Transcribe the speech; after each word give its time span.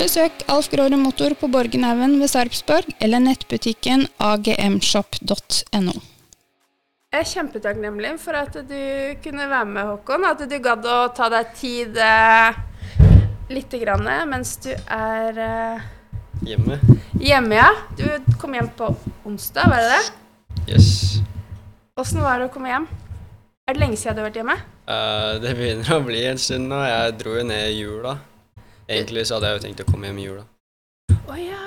Besøk 0.00 0.32
Alf 0.48 0.70
Gråre 0.72 0.96
Motor 0.96 1.34
på 1.36 1.48
Borgenhaugen 1.52 2.14
ved 2.22 2.30
Sarpsborg 2.32 2.88
eller 3.04 3.20
nettbutikken 3.20 4.06
agmshop.no. 4.16 5.92
Jeg 7.10 7.18
er 7.20 7.28
kjempetakknemlig 7.28 8.14
for 8.22 8.38
at 8.38 8.56
du 8.64 8.78
kunne 9.20 9.48
være 9.50 9.68
med, 9.68 9.90
Håkon. 9.90 10.24
At 10.24 10.40
du 10.48 10.56
gadd 10.64 10.88
å 10.88 10.94
ta 11.12 11.28
deg 11.34 11.50
tid 11.58 12.00
eh, 12.00 12.56
lite 13.52 13.82
grann 13.82 14.08
mens 14.30 14.54
du 14.64 14.70
er 14.72 15.42
eh, 15.44 15.84
Hjemme? 16.48 16.80
hjemme. 17.20 17.60
ja. 17.60 17.68
Du 17.98 18.32
kom 18.40 18.56
hjem 18.56 18.72
på 18.80 18.88
onsdag, 19.28 19.68
var 19.68 19.84
det 19.84 19.92
det? 19.98 20.72
Yes. 20.78 21.20
Åssen 22.00 22.24
var 22.24 22.40
det 22.40 22.48
å 22.48 22.54
komme 22.56 22.72
hjem? 22.72 22.88
Er 23.68 23.76
det 23.76 23.84
lenge 23.84 24.00
siden 24.00 24.16
du 24.16 24.24
har 24.24 24.30
vært 24.30 24.40
hjemme? 24.40 24.56
Uh, 24.88 25.36
det 25.44 25.52
begynner 25.60 25.92
å 25.92 26.00
bli 26.08 26.24
en 26.32 26.40
stund 26.40 26.72
nå. 26.72 26.80
Jeg 26.88 27.18
dro 27.20 27.36
jo 27.36 27.44
ned 27.52 27.68
i 27.68 27.78
jula. 27.82 28.16
Egentlig 28.90 29.26
så 29.28 29.36
hadde 29.38 29.50
jeg 29.52 29.58
jo 29.58 29.64
tenkt 29.68 29.82
å 29.84 29.88
komme 29.92 30.10
hjem 30.10 30.18
i 30.18 30.24
jula. 30.26 30.44
Å 31.30 31.36
ja. 31.38 31.64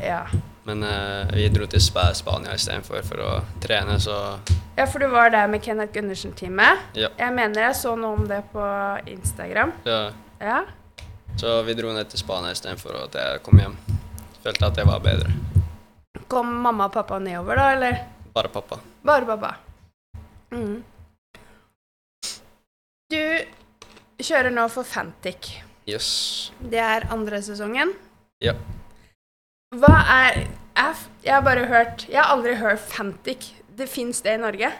ja. 0.00 0.20
Men 0.64 0.80
uh, 0.82 1.28
vi 1.36 1.44
dro 1.52 1.66
til 1.68 1.82
Sp 1.84 2.00
Spania 2.16 2.54
istedenfor 2.56 3.04
for 3.04 3.20
å 3.20 3.32
trene, 3.60 3.98
så 4.00 4.38
Ja, 4.78 4.86
for 4.88 5.04
du 5.04 5.10
var 5.12 5.28
der 5.34 5.50
med 5.52 5.60
Kenneth 5.62 5.92
Gundersen-teamet. 5.92 6.86
ja. 6.96 7.10
Jeg 7.20 7.34
mener 7.36 7.68
jeg 7.68 7.76
så 7.76 7.92
noe 8.00 8.16
om 8.16 8.24
det 8.30 8.40
på 8.52 8.64
Instagram. 9.12 9.76
ja. 9.84 10.12
Ja. 10.40 10.64
Så 11.36 11.50
vi 11.66 11.74
dro 11.74 11.90
ned 11.92 12.08
til 12.10 12.20
Spania 12.20 12.52
istedenfor 12.54 12.96
at 13.04 13.14
jeg 13.18 13.42
kom 13.42 13.58
hjem. 13.58 13.76
Følte 14.44 14.66
at 14.66 14.76
det 14.78 14.84
var 14.86 15.00
bedre. 15.02 15.32
Kom 16.30 16.50
mamma 16.62 16.86
og 16.86 16.92
pappa 16.94 17.18
nedover, 17.18 17.58
da, 17.58 17.68
eller? 17.74 17.96
Bare 18.34 18.50
pappa. 18.54 18.78
Bare 19.02 19.26
pappa. 19.26 19.54
Mm. 20.54 20.82
Du 23.10 23.22
kjører 24.22 24.54
nå 24.54 24.68
for 24.72 24.86
Fantic. 24.86 25.50
Yes. 25.88 26.52
Det 26.60 26.80
er 26.80 27.04
andre 27.12 27.40
sesongen. 27.44 27.92
Ja. 28.44 28.54
Hva 29.74 29.92
er 30.00 30.38
jeg, 30.44 30.96
jeg 31.24 31.32
har 31.34 31.42
bare 31.46 31.64
hørt 31.70 32.04
Jeg 32.10 32.18
har 32.20 32.32
aldri 32.34 32.54
hørt 32.58 32.82
Fantic. 32.90 33.50
Det 33.74 33.86
fins 33.90 34.20
det 34.24 34.36
i 34.36 34.40
Norge? 34.42 34.70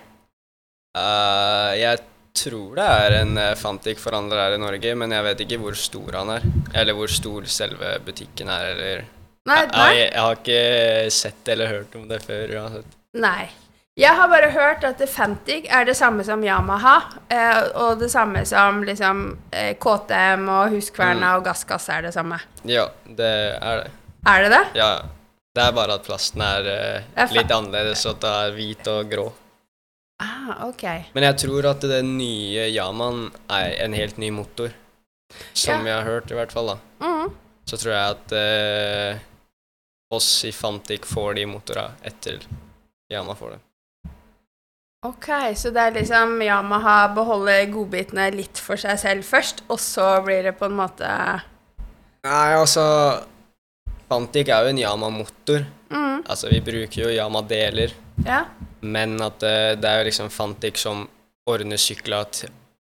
Uh, 0.94 1.72
jeg 1.78 1.98
tror 2.34 2.76
det 2.78 2.84
er 2.86 3.16
en 3.20 3.34
Fantic 3.36 3.58
Fantic-forhandler 3.62 4.40
her 4.42 4.54
i 4.56 4.60
Norge, 4.62 4.94
men 4.98 5.12
jeg 5.14 5.26
vet 5.26 5.42
ikke 5.44 5.58
hvor 5.62 5.76
stor 5.78 6.16
han 6.20 6.30
er. 6.36 6.46
Eller 6.74 6.96
hvor 6.98 7.10
stor 7.10 7.46
selve 7.50 7.96
butikken 8.06 8.50
er, 8.50 8.70
eller 8.74 9.04
Nei, 9.44 9.58
Jeg, 9.60 9.68
nei. 9.74 9.88
jeg, 9.92 10.04
jeg 10.08 10.22
har 10.24 10.38
ikke 10.40 11.10
sett 11.12 11.48
eller 11.52 11.68
hørt 11.74 11.96
om 11.98 12.06
det 12.08 12.22
før 12.24 12.54
uansett. 12.56 12.94
nei. 13.20 13.50
Jeg 13.94 14.10
har 14.18 14.26
bare 14.26 14.48
hørt 14.50 14.82
at 14.88 14.98
Fantic 15.08 15.68
er 15.70 15.84
det 15.86 15.94
samme 15.94 16.24
som 16.26 16.40
Yamaha, 16.42 16.96
eh, 17.30 17.60
og 17.78 18.00
det 18.00 18.08
samme 18.10 18.40
som 18.48 18.80
liksom 18.82 19.20
eh, 19.54 19.76
KTM 19.78 20.48
og 20.50 20.72
Huskverna 20.74 21.28
Mm. 21.28 21.36
og 21.38 21.44
Gasskasse 21.46 21.92
er 21.94 22.02
det 22.08 22.14
samme. 22.16 22.40
Ja, 22.66 22.88
det 23.06 23.28
er 23.62 23.84
det. 23.84 23.92
Er 24.26 24.42
det 24.42 24.50
det? 24.50 24.64
Ja. 24.80 24.88
Det 25.54 25.62
er 25.62 25.70
bare 25.76 25.94
at 25.94 26.02
plasten 26.02 26.42
er 26.42 26.66
eh, 26.66 27.28
litt 27.30 27.52
annerledes, 27.54 28.02
og 28.10 28.16
at 28.16 28.20
det 28.24 28.32
er 28.40 28.56
hvit 28.56 28.88
og 28.90 29.10
grå. 29.12 29.26
Ah, 30.18 30.64
ok. 30.66 30.82
Men 31.14 31.22
jeg 31.28 31.36
tror 31.44 31.68
at 31.70 31.80
den 31.86 32.16
nye 32.18 32.64
Yamaen 32.74 33.28
er 33.48 33.76
en 33.84 33.94
helt 33.94 34.18
ny 34.18 34.30
motor. 34.34 34.74
Som 35.54 35.86
jeg 35.86 35.94
har 35.94 36.02
hørt, 36.06 36.30
i 36.30 36.34
hvert 36.34 36.50
fall. 36.52 36.66
da. 36.74 37.06
Mm. 37.06 37.30
Så 37.66 37.78
tror 37.78 37.92
jeg 37.94 38.16
at 38.16 38.34
eh, 38.40 39.22
oss 40.10 40.32
i 40.44 40.50
Fantic 40.52 41.06
får 41.06 41.34
de 41.38 41.46
motorene 41.46 41.94
etter 42.02 42.42
Yama 43.12 43.34
får 43.38 43.54
det. 43.54 43.60
Ok, 45.04 45.26
så 45.60 45.68
det 45.74 45.82
er 45.82 45.96
liksom 45.98 46.38
Yamaha 46.40 47.08
beholder 47.14 47.66
godbitene 47.72 48.30
litt 48.32 48.56
for 48.62 48.80
seg 48.80 48.96
selv 49.02 49.26
først, 49.28 49.60
og 49.68 49.76
så 49.82 50.06
blir 50.24 50.42
det 50.48 50.54
på 50.56 50.64
en 50.70 50.78
måte 50.78 51.08
Nei, 52.24 52.54
altså 52.56 52.84
Fantic 54.08 54.48
er 54.48 54.64
jo 54.64 54.72
en 54.72 54.78
Yama-motor. 54.80 55.64
mm, 55.90 56.22
Altså, 56.28 56.48
vi 56.48 56.60
bruker 56.64 57.02
jo 57.02 57.10
Yama-deler. 57.12 57.92
Ja. 58.24 58.44
Men 58.80 59.16
at 59.24 59.42
eh, 59.44 59.74
det 59.76 59.84
er 59.90 59.98
jo 60.00 60.06
liksom 60.08 60.30
Fantic 60.32 60.78
som 60.80 61.06
ordner 61.48 61.76
sykla 61.80 62.22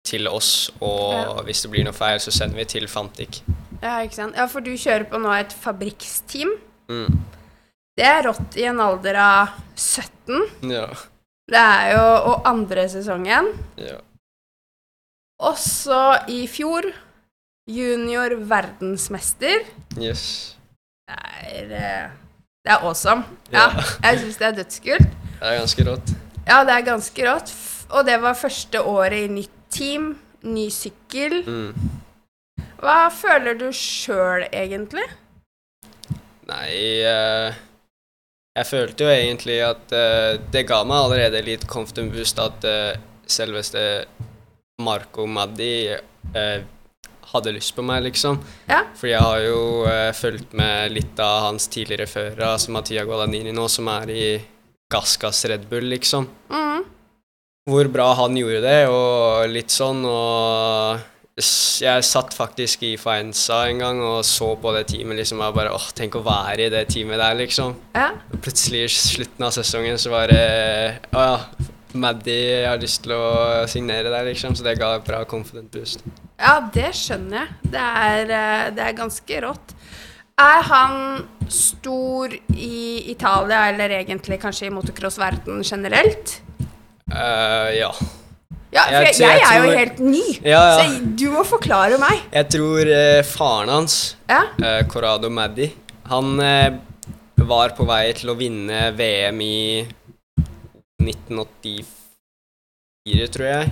til 0.08 0.28
oss, 0.32 0.72
og 0.82 1.14
Ja. 1.14 1.42
hvis 1.46 1.62
det 1.62 1.72
blir 1.74 1.84
noe 1.86 1.94
feil, 1.94 2.18
så 2.24 2.32
sender 2.34 2.56
vi 2.58 2.66
til 2.66 2.88
Fantic. 2.88 3.42
ja, 3.84 4.00
ikke 4.02 4.16
sant. 4.16 4.36
Ja, 4.38 4.46
for 4.48 4.62
du 4.62 4.72
kjører 4.74 5.06
på 5.10 5.20
nå 5.22 5.30
et 5.38 5.54
fabrikksteam. 5.54 6.50
Mm. 6.90 7.20
Det 7.98 8.06
er 8.06 8.24
rått 8.26 8.58
i 8.58 8.64
en 8.70 8.80
alder 8.80 9.16
av 9.22 9.50
17. 9.76 10.72
Ja. 10.72 10.88
Det 11.48 11.60
er 11.60 11.92
jo 11.96 12.06
Og 12.32 12.48
andre 12.50 12.90
sesongen. 12.92 13.54
ja. 13.78 13.98
Også 15.40 16.00
i 16.34 16.48
fjor 16.50 16.88
junior 17.70 18.34
verdensmester. 18.50 19.60
Yes. 20.02 20.56
Det 21.08 21.18
er 21.18 21.74
eh, 21.78 22.10
Det 22.66 22.72
er 22.74 22.82
awesome. 22.84 23.24
Ja, 23.54 23.68
jeg 24.04 24.20
syns 24.24 24.38
det 24.42 24.48
er 24.48 24.56
dødskult. 24.58 25.12
Det 25.38 25.46
er 25.52 25.60
ganske 25.60 25.86
rått. 25.92 26.10
Ja, 26.48 26.64
det 26.66 26.74
er 26.74 26.82
ganske 26.88 27.28
rått. 27.30 27.54
Og 27.90 28.06
det 28.06 28.18
var 28.22 28.34
første 28.34 28.82
året 28.82 29.28
i 29.28 29.28
nytt 29.32 29.54
team, 29.70 30.10
ny 30.44 30.68
sykkel. 30.74 31.44
Mm. 31.46 31.92
Hva 32.82 32.98
føler 33.14 33.54
du 33.62 33.70
sjøl, 33.72 34.48
egentlig? 34.52 35.06
Nei 36.48 36.74
eh, 37.06 37.54
Jeg 38.58 38.66
følte 38.66 39.06
jo 39.06 39.12
egentlig 39.14 39.60
at 39.62 39.94
uh, 39.94 40.40
det 40.54 40.66
ga 40.70 40.82
meg 40.88 41.04
allerede 41.04 41.44
litt 41.46 41.68
confident 41.70 42.14
boost 42.16 42.40
at 42.42 42.66
uh, 42.66 42.98
selveste 43.30 43.84
Marco 44.82 45.28
Maddi 45.30 45.92
uh, 45.94 46.60
hadde 47.34 47.54
lyst 47.54 47.76
på 47.76 47.86
meg, 47.86 48.04
liksom. 48.08 48.40
Ja. 48.70 48.84
Fordi 48.98 49.14
jeg 49.14 49.26
har 49.26 49.42
jo 49.44 49.60
uh, 49.86 50.12
fulgt 50.16 50.56
med 50.58 50.96
litt 50.96 51.20
av 51.22 51.50
hans 51.50 51.68
tidligere 51.70 52.10
førere, 52.10 52.54
altså 52.56 52.74
Mattia 52.74 53.06
Guadagnini 53.06 53.54
nå, 53.54 53.68
som 53.70 53.90
er 53.94 54.14
i 54.14 54.28
Gassgass 54.90 55.44
Red 55.52 55.68
Bull, 55.70 55.90
liksom. 55.92 56.30
Mm. 56.50 56.86
hvor 57.68 57.90
bra 57.92 58.14
han 58.16 58.38
gjorde 58.40 58.62
det, 58.64 58.80
og 58.88 59.52
litt 59.52 59.74
sånn, 59.74 60.06
og 60.08 61.04
jeg 61.38 62.06
satt 62.08 62.34
faktisk 62.34 62.82
i 62.88 62.96
Faenza 62.98 63.60
en 63.70 63.82
gang 63.84 64.00
og 64.02 64.24
så 64.26 64.56
på 64.58 64.72
det 64.74 64.88
teamet, 64.90 65.20
liksom, 65.20 65.42
og 65.46 65.54
bare, 65.58 65.74
åh, 65.76 65.88
tenk 65.98 66.18
å 66.18 66.24
være 66.26 66.66
i 66.66 66.72
det 66.74 66.88
teamet 66.90 67.22
der, 67.22 67.38
liksom. 67.38 67.76
Ja. 67.94 68.10
Plutselig 68.42 68.88
i 68.88 68.94
slutten 68.96 69.46
av 69.46 69.54
sesongen 69.54 70.02
så 70.02 70.14
var 70.16 70.34
det, 70.34 70.46
å 71.14 71.26
ja, 71.28 71.38
Maddy 71.98 72.40
har 72.66 72.82
lyst 72.82 73.04
til 73.06 73.14
å 73.16 73.66
signere 73.70 74.10
der, 74.10 74.26
liksom, 74.32 74.58
så 74.58 74.66
det 74.66 74.78
ga 74.82 74.96
et 74.98 75.06
bra 75.08 75.22
confident 75.30 75.70
boost. 75.74 76.04
ja, 76.42 76.58
det 76.74 76.92
skjønner 76.98 77.44
jeg. 77.44 77.56
Det 77.78 77.86
er, 77.86 78.36
eh, 78.42 78.68
det 78.76 78.86
er 78.90 78.98
ganske 78.98 79.42
rått. 79.46 79.74
Er 80.38 80.62
han 80.70 81.26
stor 81.50 82.34
i 82.54 83.12
Italia, 83.14 83.68
eller 83.72 83.96
egentlig 84.02 84.38
kanskje 84.42 84.68
i 84.68 84.74
motocross-verden 84.74 85.64
generelt? 85.66 86.40
Uh, 87.10 87.74
ja. 87.74 87.90
Ja, 88.78 88.84
for 88.86 88.92
Jeg 89.08 89.16
jeg, 89.20 89.40
jeg 89.42 89.50
er 89.50 89.56
jo 89.66 89.72
helt 89.78 90.00
ny, 90.04 90.24
Ja, 90.46 90.62
ja. 90.70 90.78
så 90.78 90.84
du 91.20 91.26
må 91.34 91.42
forklare 91.48 91.98
meg. 92.02 92.16
Jeg 92.34 92.46
tror 92.54 92.82
eh, 92.94 93.22
faren 93.26 93.70
hans 93.74 93.96
Ja, 94.30 94.42
eh, 94.62 94.82
Corrado 94.92 95.30
Maddi. 95.34 95.68
Han 96.12 96.28
eh, 96.44 96.70
var 97.48 97.70
på 97.78 97.84
vei 97.90 98.06
til 98.18 98.30
å 98.34 98.38
vinne 98.40 98.80
VM 98.98 99.40
i 99.46 99.58
1984, 101.02 103.28
tror 103.34 103.48
jeg. 103.48 103.72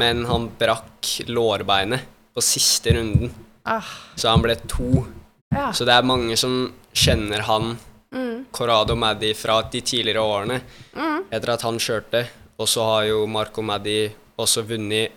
Men 0.00 0.24
han 0.28 0.48
brakk 0.58 1.10
lårbeinet 1.28 2.00
på 2.36 2.42
siste 2.44 2.94
runden, 2.96 3.30
Ah, 3.66 3.82
så 4.14 4.28
han 4.30 4.42
ble 4.44 4.54
to. 4.70 5.02
ja. 5.50 5.72
Så 5.74 5.82
det 5.84 5.90
er 5.96 6.02
mange 6.06 6.36
som 6.38 6.68
kjenner 6.94 7.40
han, 7.48 7.76
Mm, 8.14 8.44
Corrado 8.54 8.94
Maddi, 8.96 9.32
fra 9.34 9.56
de 9.68 9.80
tidligere 9.82 10.22
årene, 10.22 10.60
mm, 10.94 11.24
etter 11.30 11.50
at 11.52 11.62
han 11.66 11.74
kjørte. 11.76 12.20
Og 12.58 12.68
så 12.70 12.80
har 12.86 13.04
jo 13.08 13.24
Marco 13.26 13.62
Maddi 13.66 14.06
også 14.40 14.64
vunnet 14.68 15.14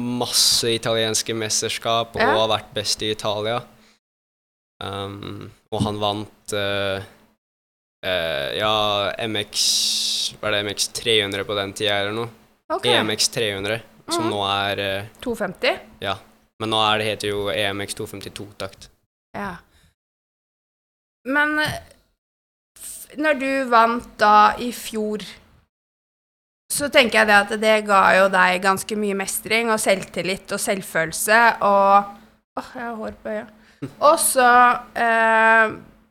masse 0.00 0.70
italienske 0.72 1.34
mesterskap 1.36 2.16
og 2.16 2.20
Ja. 2.22 2.32
har 2.36 2.48
vært 2.48 2.74
best 2.74 3.02
i 3.02 3.10
Italia. 3.12 3.62
Um, 4.82 5.50
og 5.70 5.82
han 5.84 5.98
vant 6.00 6.52
uh, 6.58 6.98
uh, 8.02 8.48
ja, 8.58 9.12
MX 9.28 10.34
Var 10.40 10.50
det 10.50 10.64
MX 10.64 10.88
300 10.88 11.44
på 11.46 11.54
den 11.54 11.72
tida 11.72 12.00
eller 12.00 12.16
noe? 12.16 12.30
ok. 12.72 12.86
EMX 12.88 13.28
300, 13.28 13.80
som 14.10 14.24
mm. 14.26 14.30
nå 14.32 14.40
er 14.48 14.82
uh, 14.82 15.10
250? 15.22 15.78
Ja. 16.02 16.16
Men 16.62 16.72
nå 16.72 16.80
er 16.86 16.98
det, 16.98 17.06
heter 17.10 17.32
jo 17.32 17.44
E 17.52 17.60
EMX 17.68 17.94
252-takt. 17.98 18.88
Ja. 19.36 19.56
Men 21.26 21.58
eh, 21.62 21.78
når 23.18 23.38
du 23.40 23.50
vant 23.70 24.08
da 24.20 24.54
i 24.62 24.70
fjor, 24.74 25.24
så 26.72 26.88
tenker 26.92 27.20
jeg 27.20 27.28
det 27.28 27.36
at 27.36 27.54
det 27.60 27.76
ga 27.84 28.02
jo 28.16 28.28
deg 28.32 28.62
ganske 28.64 28.96
mye 28.96 29.16
mestring 29.18 29.70
og 29.72 29.80
selvtillit 29.82 30.52
og 30.54 30.60
selvfølelse 30.62 31.40
og 31.68 32.18
Åh, 32.52 32.66
jeg 32.76 32.84
har 32.84 32.96
hår 32.98 33.14
på 33.22 33.30
øya. 33.32 33.44
Og 34.04 34.18
så 34.20 34.48
eh, 34.92 35.70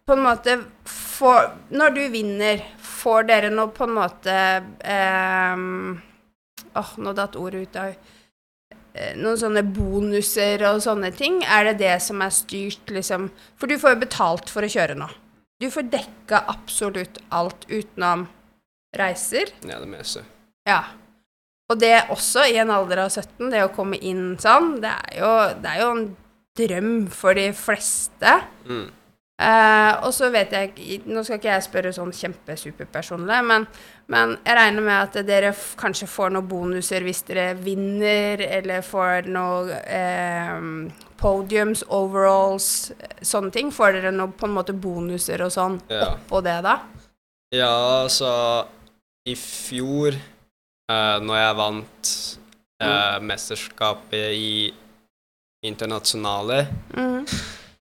på 0.10 0.16
en 0.16 0.24
måte 0.25 0.56
får 0.90 1.52
Når 1.78 1.94
du 1.94 2.02
vinner, 2.12 2.63
får 2.81 3.28
dere 3.30 3.52
noe 3.54 3.69
på 3.75 3.86
en 3.86 3.94
måte 3.94 4.38
eh, 4.81 5.62
Åh, 6.81 6.92
nå 6.98 7.13
datt 7.13 7.38
ordet 7.38 7.68
ut 7.68 7.78
av 7.78 7.92
eh, 7.92 9.13
noen 9.19 9.38
sånne 9.40 9.63
bonuser 9.69 10.66
og 10.72 10.81
sånne 10.84 11.13
ting? 11.16 11.42
Er 11.46 11.69
det 11.69 11.78
det 11.84 11.96
som 12.04 12.22
er 12.25 12.34
styrt, 12.34 12.90
liksom? 12.90 13.30
For 13.60 13.69
du 13.69 13.78
får 13.78 13.96
jo 13.96 14.04
betalt 14.08 14.52
for 14.52 14.66
å 14.66 14.72
kjøre 14.72 14.98
nå. 14.98 15.10
Du 15.62 15.69
får 15.69 15.92
dekka 15.94 16.46
absolutt 16.50 17.22
alt 17.30 17.68
utenom 17.69 18.25
reiser. 18.98 19.52
Ja, 19.62 19.78
det 19.78 19.92
meste. 19.92 20.24
Ja. 20.69 20.81
Og 21.72 21.80
det 21.80 21.94
også, 22.12 22.44
i 22.52 22.58
en 22.60 22.72
alder 22.74 23.06
av 23.06 23.12
17, 23.13 23.50
det 23.54 23.62
å 23.63 23.72
komme 23.74 23.98
inn 24.04 24.34
sånn, 24.42 24.81
det 24.84 24.92
er 24.92 25.19
jo, 25.22 25.36
det 25.63 25.69
er 25.72 25.84
jo 25.86 25.92
en 25.96 26.08
drøm 26.60 26.90
for 27.16 27.38
de 27.40 27.46
fleste. 27.56 28.34
Mm. 28.68 28.90
Eh, 29.42 29.94
og 30.06 30.12
så 30.13 30.28
vet 30.30 30.52
jeg 30.54 31.00
Nå 31.10 31.24
skal 31.25 31.40
ikke 31.40 31.50
jeg 31.50 31.63
spørre 31.66 31.92
sånn 31.96 32.12
kjempesuperpersonlig, 32.13 33.40
men, 33.48 33.63
men 34.13 34.36
jeg 34.46 34.58
regner 34.60 34.86
med 34.86 34.98
at 35.00 35.16
dere 35.25 35.50
kanskje 35.80 36.06
får 36.12 36.36
noen 36.36 36.46
bonuser 36.52 37.02
hvis 37.08 37.24
dere 37.25 37.48
vinner, 37.58 38.44
eller 38.60 38.84
får 38.86 39.31
noen 39.31 39.72
eh, 39.81 41.00
podiums, 41.22 41.81
overalls, 41.90 42.92
sånne 43.25 43.54
ting. 43.56 43.72
Får 43.74 43.98
dere 43.98 44.12
noe 44.13 44.30
på 44.36 44.46
en 44.50 44.56
måte 44.60 44.75
bonuser 44.78 45.42
og 45.48 45.56
sånn 45.56 45.80
Ja. 45.90 46.12
oppå 46.19 46.44
det, 46.46 46.60
da? 46.68 46.75
Ja, 47.56 47.72
altså 48.04 48.30
I 49.25 49.34
fjor, 49.40 50.19
eh, 50.91 51.17
når 51.23 51.39
jeg 51.39 51.57
vant 51.59 52.13
eh, 52.83 53.17
mesterskapet 53.31 54.35
i 54.35 54.53
internasjonale, 55.65 56.65
mm. 56.97 57.25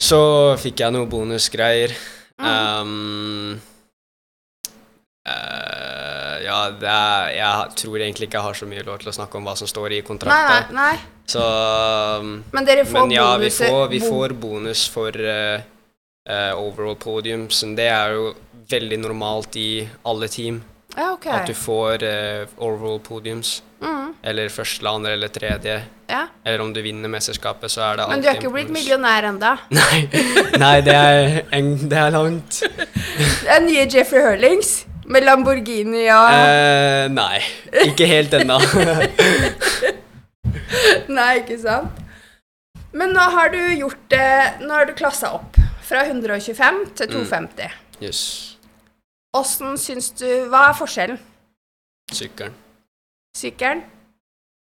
så 0.02 0.22
fikk 0.60 0.82
jeg 0.84 0.94
noen 0.94 1.10
bonusgreier. 1.10 1.94
Um, 2.42 3.60
uh, 5.28 6.36
ja, 6.42 6.56
det 6.74 6.88
er 6.88 7.28
Jeg 7.36 7.74
tror 7.78 8.00
egentlig 8.00 8.26
ikke 8.26 8.40
jeg 8.40 8.46
har 8.48 8.56
så 8.58 8.66
mye 8.66 8.82
lov 8.86 8.98
til 9.02 9.12
å 9.12 9.14
snakke 9.14 9.38
om 9.38 9.46
hva 9.46 9.54
som 9.60 9.70
står 9.70 9.92
i 9.92 10.00
Nei, 10.00 10.06
kontrakten. 10.08 10.74
nei, 10.74 10.88
nei. 10.96 11.28
Så 11.28 11.42
um, 12.18 12.32
Men 12.50 12.66
dere 12.66 12.86
får 12.88 13.06
Men 13.06 13.14
ja, 13.14 13.28
vi 13.38 13.52
får, 13.54 13.84
vi 13.92 14.00
får 14.02 14.34
bonus 14.42 14.88
for 14.90 15.14
uh, 15.14 15.62
uh, 16.26 16.52
overall 16.58 16.96
podium, 16.96 17.46
så 17.50 17.70
Det 17.76 17.86
er 17.92 18.16
jo 18.16 18.32
veldig 18.72 18.98
normalt 19.04 19.56
i 19.60 19.86
alle 20.08 20.28
team. 20.32 20.62
Ja, 20.96 21.12
okay. 21.12 21.32
At 21.32 21.46
du 21.48 21.54
får 21.56 22.02
eh, 22.04 22.48
overall 22.58 23.00
podiums. 23.00 23.62
Mm. 23.80 24.12
Eller 24.22 24.48
første, 24.52 24.88
andre 24.88 25.12
eller 25.16 25.28
tredje. 25.32 25.78
Ja. 26.10 26.26
Eller 26.44 26.60
om 26.60 26.72
du 26.74 26.82
vinner 26.84 27.08
mesterskapet, 27.08 27.70
så 27.72 27.80
er 27.86 27.96
det 27.96 28.02
alltid 28.04 28.14
Men 28.14 28.22
du 28.22 28.28
er 28.28 28.34
ikke 28.38 28.52
blitt 28.52 28.70
millionær 28.74 29.22
enda. 29.32 29.56
Nei, 29.78 30.02
nei 30.60 30.80
det, 30.84 30.94
er 30.94 31.40
en, 31.56 31.72
det 31.88 31.98
er 31.98 32.10
langt. 32.14 32.62
Det 33.42 33.50
er 33.50 33.60
nye 33.64 33.86
Jeffrey 33.90 34.22
Hurlings 34.22 34.84
med 35.10 35.24
Lamborghini 35.26 36.04
og 36.14 36.28
Eh, 36.30 37.08
nei, 37.10 37.40
ikke 37.88 38.06
helt 38.06 38.34
ennå. 38.38 38.60
Nei, 41.18 41.32
ikke 41.42 41.58
sant? 41.60 41.90
Men 42.96 43.12
nå 43.16 43.24
har 43.34 43.50
du 43.52 43.58
gjort 43.74 44.00
det 44.12 44.30
Nå 44.62 44.72
har 44.72 44.86
du 44.88 44.94
klassa 44.96 45.32
opp 45.36 45.58
fra 45.82 46.06
125 46.06 46.80
til 46.96 47.06
250. 47.18 47.68
Mm. 47.98 48.00
250. 48.00 48.51
Åssen 49.36 49.78
syns 49.80 50.10
du 50.20 50.26
Hva 50.52 50.66
er 50.70 50.76
forskjellen? 50.76 51.20
Sykkelen. 52.12 52.54
Sykkelen? 53.38 53.80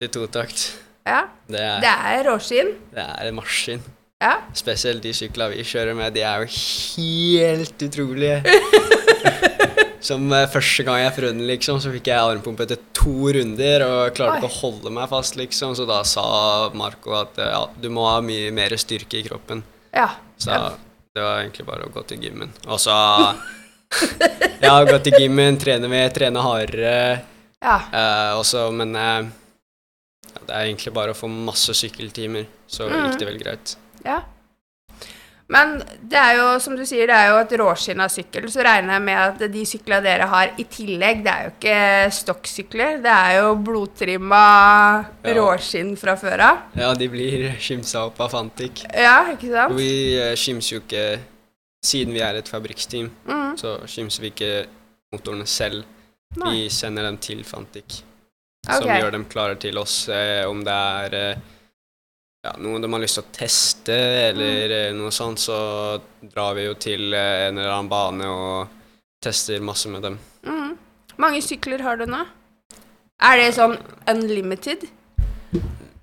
I 0.03 0.09
totakt. 0.13 0.67
Ja, 1.09 1.23
Det 1.49 1.59
er, 1.61 1.79
det 1.83 1.93
er 1.93 2.25
råskinn. 2.29 2.75
det 2.93 3.03
er 3.03 3.29
en 3.31 3.35
maskin. 3.39 3.81
Ja. 4.23 4.35
Spesielt 4.55 5.03
de 5.03 5.11
syklene 5.17 5.55
vi 5.57 5.65
kjører 5.67 5.97
med, 5.99 6.13
de 6.15 6.23
er 6.27 6.45
jo 6.45 6.51
helt 6.53 7.83
utrolige. 7.87 8.43
Som 10.07 10.27
eh, 10.35 10.45
første 10.51 10.85
gang 10.87 10.99
jeg 11.01 11.15
prøvde 11.17 11.33
den, 11.39 11.47
liksom, 11.49 11.79
så 11.83 11.91
fikk 11.95 12.11
jeg 12.11 12.19
armpumpe 12.21 12.67
etter 12.67 12.79
to 12.99 13.31
runder 13.35 13.85
og 13.87 14.15
klarte 14.19 14.43
ikke 14.43 14.51
å 14.51 14.57
holde 14.59 14.93
meg 14.95 15.09
fast, 15.11 15.39
liksom. 15.39 15.75
Så 15.79 15.87
da 15.89 16.01
sa 16.07 16.25
Marco 16.79 17.15
at 17.19 17.39
eh, 17.41 17.51
ja, 17.55 17.65
du 17.83 17.89
må 17.95 18.05
ha 18.11 18.19
mye 18.23 18.51
mer 18.55 18.75
styrke 18.79 19.23
i 19.23 19.27
kroppen. 19.27 19.63
Ja. 19.95 20.09
Så 20.37 20.51
det 21.15 21.23
var 21.25 21.41
egentlig 21.45 21.67
bare 21.71 21.87
å 21.89 21.93
gå 21.95 22.03
til 22.11 22.23
gymmen. 22.27 22.51
Og 22.67 22.79
så 22.83 22.95
Jeg 24.63 24.71
har 24.71 24.87
gått 24.87 25.05
til 25.09 25.17
gymmen, 25.19 25.59
trene 25.61 25.89
mer, 25.91 26.09
trene 26.15 26.43
hardere. 26.45 27.23
ja. 27.63 27.79
Eh, 27.93 28.33
også, 28.39 28.69
men 28.73 28.95
ja, 28.95 29.23
det 30.47 30.51
er 30.55 30.69
egentlig 30.69 30.93
bare 30.95 31.13
å 31.15 31.19
få 31.19 31.29
masse 31.31 31.75
sykkeltimer, 31.75 32.47
så 32.67 32.89
Mm. 32.89 33.11
gikk 33.11 33.19
det 33.19 33.27
vel 33.33 33.39
greit. 33.43 33.77
ja. 34.05 34.21
Men 35.53 35.83
det 36.09 36.17
er 36.17 36.37
jo, 36.39 36.45
som 36.65 36.77
du 36.79 36.81
sier, 36.89 37.05
det 37.11 37.13
er 37.13 37.27
jo 37.29 37.37
et 37.43 37.51
råskinn 37.61 38.01
av 38.01 38.09
sykkel. 38.09 38.47
Så 38.49 38.63
regner 38.65 38.95
jeg 38.95 39.03
med 39.05 39.19
at 39.21 39.43
de 39.53 39.65
sykla 39.69 39.99
dere 40.01 40.25
har 40.31 40.53
i 40.57 40.65
tillegg, 40.65 41.21
det 41.27 41.29
er 41.33 41.43
jo 41.45 41.51
ikke 41.59 42.13
stokksykler. 42.17 43.03
Det 43.05 43.13
er 43.13 43.35
jo 43.43 43.51
blodtrimma 43.61 45.05
Ja. 45.27 45.35
råskinn 45.37 45.99
fra 45.99 46.15
før 46.17 46.41
av. 46.47 46.59
Ja, 46.75 46.95
de 46.95 47.09
blir 47.13 47.51
skimsa 47.61 48.07
opp 48.07 48.19
av 48.25 48.31
Fantic. 48.33 48.87
Ja, 48.97 49.27
ikke 49.35 49.51
sant? 49.53 49.77
Vi 49.77 49.91
uh, 50.23 50.33
skimser 50.41 50.79
jo 50.79 50.81
ikke 50.87 51.05
Siden 51.85 52.15
vi 52.15 52.21
er 52.23 52.35
et 52.39 52.49
fabrikksteam, 52.49 53.11
Mm. 53.27 53.57
så 53.59 53.79
skimser 53.91 54.21
vi 54.23 54.31
ikke 54.31 54.67
motorene 55.13 55.47
selv. 55.47 55.85
Nei. 56.37 56.51
Vi 56.53 56.69
sender 56.71 57.03
dem 57.03 57.19
til 57.19 57.43
Fantic, 57.45 58.03
som 58.65 58.85
Ok. 58.89 59.01
gjør 59.01 59.11
dem 59.13 59.25
klare 59.27 59.57
til 59.61 59.77
oss 59.79 60.09
eh, 60.09 60.45
om 60.49 60.63
det 60.65 60.73
er 60.73 61.15
eh, 61.15 61.37
ja, 62.45 62.53
noe 62.59 62.81
de 62.81 62.89
har 62.93 63.01
lyst 63.03 63.15
til 63.19 63.23
å 63.25 63.33
teste, 63.37 63.93
eller 64.31 64.69
Mm. 64.69 64.73
eh, 64.73 64.93
noe 64.97 65.11
sånt, 65.11 65.39
så 65.39 66.01
drar 66.23 66.55
vi 66.55 66.65
jo 66.65 66.75
til 66.75 67.13
eh, 67.15 67.49
en 67.49 67.59
eller 67.59 67.71
annen 67.71 67.89
bane 67.91 68.25
og 68.31 68.69
tester 69.23 69.61
masse 69.61 69.87
med 69.89 70.03
dem. 70.03 70.19
Mm. 70.45 70.79
mange 71.19 71.43
sykler 71.43 71.83
har 71.83 71.97
du 71.97 72.07
nå? 72.07 72.27
Er 73.21 73.37
det 73.37 73.55
sånn 73.55 73.77
unlimited? 74.09 74.89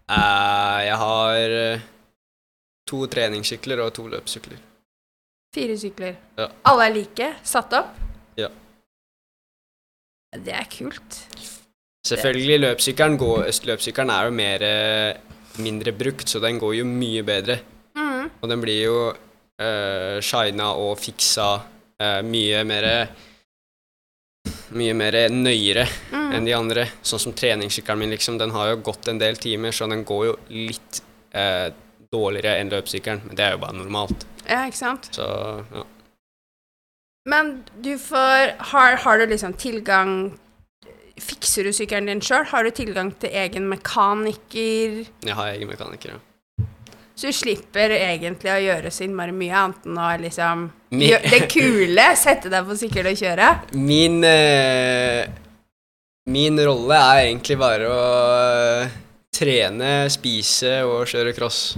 Uh, 0.10 0.80
jeg 0.86 0.96
har 0.98 1.82
to 2.88 3.06
treningssykler 3.08 3.80
og 3.86 3.94
to 3.94 4.08
løpssykler. 4.08 4.58
Fire 5.56 5.78
sykler. 5.82 6.18
Ja. 6.38 6.50
Alle 6.70 6.90
er 6.90 6.94
like? 6.94 7.30
Satt 7.44 7.74
opp? 7.74 7.96
Ja. 8.38 8.50
Det 10.38 10.54
er 10.54 10.68
kult. 10.70 11.24
Selvfølgelig, 12.06 12.60
løpssykkelen, 12.62 13.18
går, 13.20 13.48
løpssykkelen 13.70 14.12
er 14.14 14.28
jo 14.30 14.36
mer 14.38 14.66
eh, 14.66 15.40
mindre 15.62 15.94
brukt, 15.98 16.30
så 16.30 16.40
den 16.44 16.60
går 16.62 16.76
jo 16.80 16.86
mye 16.88 17.24
bedre. 17.26 17.58
Mm. 17.98 18.30
Og 18.42 18.46
den 18.50 18.62
blir 18.62 18.78
jo 18.84 19.00
uh, 19.10 20.20
shina 20.24 20.70
og 20.80 20.94
fiksa 21.02 21.50
eh, 22.02 22.22
mye 22.26 22.64
mer 22.70 22.92
Mye 24.70 24.94
mer 24.94 25.16
nøyere 25.34 25.84
Mm. 26.14 26.32
enn 26.38 26.46
de 26.46 26.54
andre. 26.54 26.84
Sånn 27.02 27.20
som 27.22 27.34
treningssykkelen 27.34 28.00
min, 28.00 28.12
liksom. 28.14 28.38
Den 28.38 28.52
har 28.54 28.70
jo 28.70 28.82
gått 28.86 29.08
en 29.10 29.18
del 29.18 29.36
timer, 29.42 29.74
så 29.74 29.88
den 29.90 30.04
går 30.06 30.26
jo 30.28 30.36
litt 30.54 31.00
eh, 31.34 31.72
dårligere 32.14 32.58
enn 32.62 32.72
løpssykkelen. 32.74 33.22
Men 33.28 33.36
det 33.38 33.46
er 33.46 33.56
jo 33.56 33.62
bare 33.64 33.78
normalt. 33.78 34.26
Ja, 34.50 34.64
ikke 34.70 34.80
sant? 34.82 35.10
Så 35.14 35.26
ja. 35.74 35.84
Men 37.30 37.50
du 37.84 37.92
får 38.02 38.56
Har, 38.72 38.96
har 39.04 39.20
du 39.20 39.26
liksom 39.30 39.54
tilgang 39.60 40.14
Fikser 41.20 41.68
du 41.68 41.74
sykkelen 41.76 42.08
din 42.08 42.22
sjøl? 42.24 42.46
Har 42.48 42.64
du 42.64 42.72
tilgang 42.72 43.10
til 43.20 43.30
egen 43.36 43.66
mekaniker? 43.70 45.02
Jeg 45.28 45.36
har 45.36 45.50
egen 45.52 45.68
mekaniker, 45.68 46.16
ja. 46.16 46.66
Så 47.20 47.28
du 47.28 47.36
slipper 47.36 47.92
egentlig 47.92 48.48
å 48.54 48.62
gjøre 48.64 48.88
så 48.96 49.04
innmari 49.04 49.34
mye 49.36 49.52
annet 49.60 49.84
enn 49.90 49.98
å 50.00 50.06
liksom 50.24 50.62
Mi- 50.96 51.10
gjø- 51.12 51.20
Det 51.34 51.42
kule, 51.52 52.06
sette 52.24 52.48
deg 52.54 52.64
på 52.70 52.78
sykkel 52.80 53.10
og 53.12 53.20
kjøre. 53.20 53.50
Min 53.76 54.24
eh, 54.24 55.28
Min 56.32 56.62
rolle 56.64 56.96
er 57.12 57.26
egentlig 57.26 57.58
bare 57.60 57.92
å 57.92 58.00
eh, 58.86 58.96
trene, 59.36 59.92
spise 60.16 60.78
og 60.88 61.04
kjøre 61.12 61.36
cross. 61.36 61.74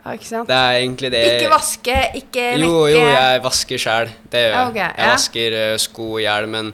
Ja, 0.00 0.14
ikke 0.16 0.28
sant? 0.30 0.48
Det 0.48 0.56
er 0.56 0.78
egentlig 0.80 1.10
det 1.12 1.20
Ikke 1.34 1.50
vaske, 1.52 1.96
ikke 2.16 2.44
lekke. 2.56 2.64
Jo, 2.64 2.86
jo, 2.88 3.02
jeg 3.04 3.42
vasker 3.44 3.78
sjæl. 3.82 4.08
Det 4.32 4.40
gjør 4.46 4.54
jeg. 4.54 4.62
Okay, 4.70 4.86
Jeg 4.86 5.04
ja. 5.04 5.10
vasker 5.12 5.56
uh, 5.60 5.74
sko 5.82 6.06
og 6.14 6.20
hjelm, 6.24 6.50
men 6.56 6.66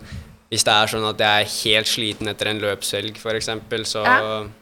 hvis 0.52 0.62
det 0.64 0.73
er 0.76 0.87
sånn 0.92 1.09
at 1.09 1.18
jeg 1.25 1.35
er 1.42 1.47
helt 1.56 1.88
sliten 1.90 2.28
etter 2.30 2.47
en 2.52 2.62
løpshelg, 2.62 3.14
f.eks., 3.18 3.49
så 3.90 4.00
Ja. 4.06 4.14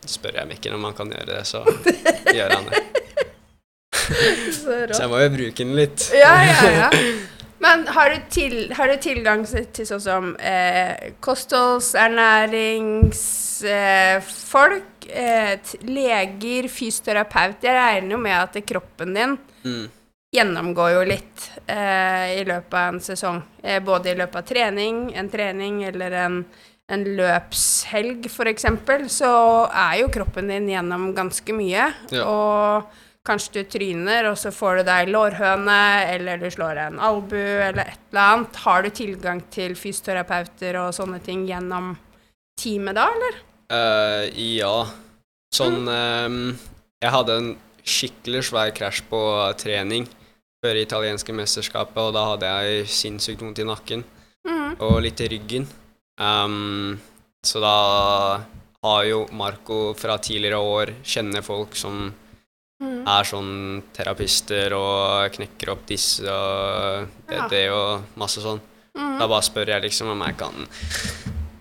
spør 0.09 0.35
jeg 0.41 0.49
Mikkel 0.49 0.73
om 0.79 0.85
han 0.89 0.97
kan 0.97 1.09
gjøre 1.13 1.29
det, 1.35 1.43
så 1.47 1.61
gjør 2.37 2.51
han 2.57 2.65
det. 2.73 2.81
Så. 3.95 4.73
Så 4.93 5.01
jeg 5.03 5.11
må 5.13 5.19
jo 5.23 5.29
bruke 5.37 5.57
den 5.61 5.75
litt. 5.77 6.01
Ja, 6.17 6.33
ja, 6.45 6.57
ja. 6.73 6.91
Men 7.65 7.87
har 7.89 8.11
du, 8.13 8.17
til, 8.33 8.73
har 8.77 8.89
du 8.91 8.97
tilgang 9.01 9.47
til 9.49 9.87
sånn 9.89 10.01
som 10.05 10.25
eh, 10.37 11.13
kostholds-, 11.25 11.95
ernæringsfolk, 11.97 14.85
eh, 14.85 14.94
t- 15.07 15.79
leger, 15.87 16.69
fysioterapeut? 16.69 17.63
Jeg 17.63 17.77
regner 17.77 18.17
jo 18.17 18.19
med 18.19 18.37
at 18.39 18.59
kroppen 18.67 19.15
din 19.15 19.39
Mm. 19.65 19.87
gjennomgår 20.35 20.91
jo 20.95 21.05
litt 21.09 21.51
eh, 21.69 22.41
i 22.41 22.45
løpet 22.45 22.75
av 22.75 22.95
en 22.95 23.01
sesong. 23.01 23.43
Eh, 23.63 23.81
både 23.81 24.11
i 24.13 24.19
løpet 24.19 24.37
av 24.37 24.43
trening, 24.49 25.15
en 25.17 25.29
trening 25.31 25.85
eller 25.85 26.13
en, 26.13 26.45
en 26.89 27.05
løpshelg 27.17 28.27
f.eks., 28.27 28.67
så 29.09 29.31
er 29.71 30.01
jo 30.03 30.09
kroppen 30.13 30.49
din 30.53 30.69
gjennom 30.69 31.15
ganske 31.17 31.55
mye. 31.57 31.87
Ja. 32.13 32.25
Og 32.29 32.85
kanskje 33.25 33.63
du 33.63 33.71
tryner, 33.73 34.27
og 34.29 34.37
så 34.37 34.51
får 34.53 34.83
du 34.83 34.83
deg 34.91 35.09
lårhøne, 35.09 35.79
eller 36.13 36.37
du 36.43 36.51
slår 36.53 36.77
en 36.89 36.99
albu, 37.01 37.39
eller 37.41 37.87
et 37.87 38.03
eller 38.13 38.21
annet. 38.35 38.57
Har 38.67 38.83
du 38.85 38.91
tilgang 38.91 39.41
til 39.55 39.73
fysioterapeuter 39.75 40.77
og 40.83 40.93
sånne 40.93 41.23
ting 41.25 41.47
gjennom 41.49 41.95
teamet 42.61 42.95
da, 43.01 43.07
eller? 43.17 43.41
Eh, 43.73 44.25
ja. 44.59 44.75
Sånn 45.55 45.87
um, 45.87 46.39
Jeg 47.01 47.15
hadde 47.15 47.39
en 47.39 47.53
skikkelig 47.85 48.43
svær 48.49 48.73
krasj 48.75 49.05
på 49.11 49.21
trening 49.61 50.09
før 50.65 50.75
det 50.75 50.87
italienske 50.87 51.35
mesterskapet, 51.37 52.01
og 52.01 52.15
da 52.17 52.25
hadde 52.31 52.51
jeg 52.51 52.87
sinnssykt 52.89 53.43
vondt 53.45 53.61
i 53.61 53.67
nakken 53.69 54.05
mm. 54.49 54.81
og 54.81 55.03
litt 55.05 55.21
i 55.21 55.29
ryggen. 55.35 55.67
Um, 56.17 56.97
så 57.45 57.61
da 57.61 57.75
har 58.85 59.03
jo 59.05 59.27
Marco 59.37 59.93
fra 59.99 60.17
tidligere 60.17 60.61
år 60.65 60.95
kjenner 61.05 61.45
folk 61.45 61.77
som 61.77 62.07
mm. 62.09 63.05
er 63.05 63.29
sånn 63.29 63.53
terapister 63.97 64.73
og 64.79 65.37
knekker 65.37 65.75
opp 65.77 65.85
disse 65.93 66.25
og 66.25 67.13
det, 67.29 67.37
Ja. 67.37 67.49
det 67.53 67.65
og 67.77 68.17
masse 68.21 68.41
sånn. 68.45 68.65
Mm. 68.97 69.19
Da 69.21 69.29
bare 69.29 69.45
spør 69.45 69.77
jeg 69.77 69.85
liksom 69.85 70.15
om 70.17 70.25
jeg 70.25 70.41
kan 70.41 70.69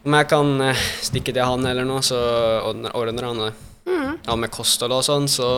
Om 0.04 0.16
jeg 0.20 0.28
kan 0.32 0.50
eh, 0.66 0.86
stikke 1.06 1.32
til 1.32 1.48
han 1.48 1.66
eller 1.70 1.88
noe, 1.88 2.04
så 2.04 2.20
ordner, 2.68 3.28
han 3.30 3.44
det. 3.46 3.52
Mm. 3.88 4.18
Ja, 4.26 4.36
med 4.40 4.52
kosthold 4.52 4.96
og 4.96 5.04
sånn, 5.06 5.30
så 5.32 5.50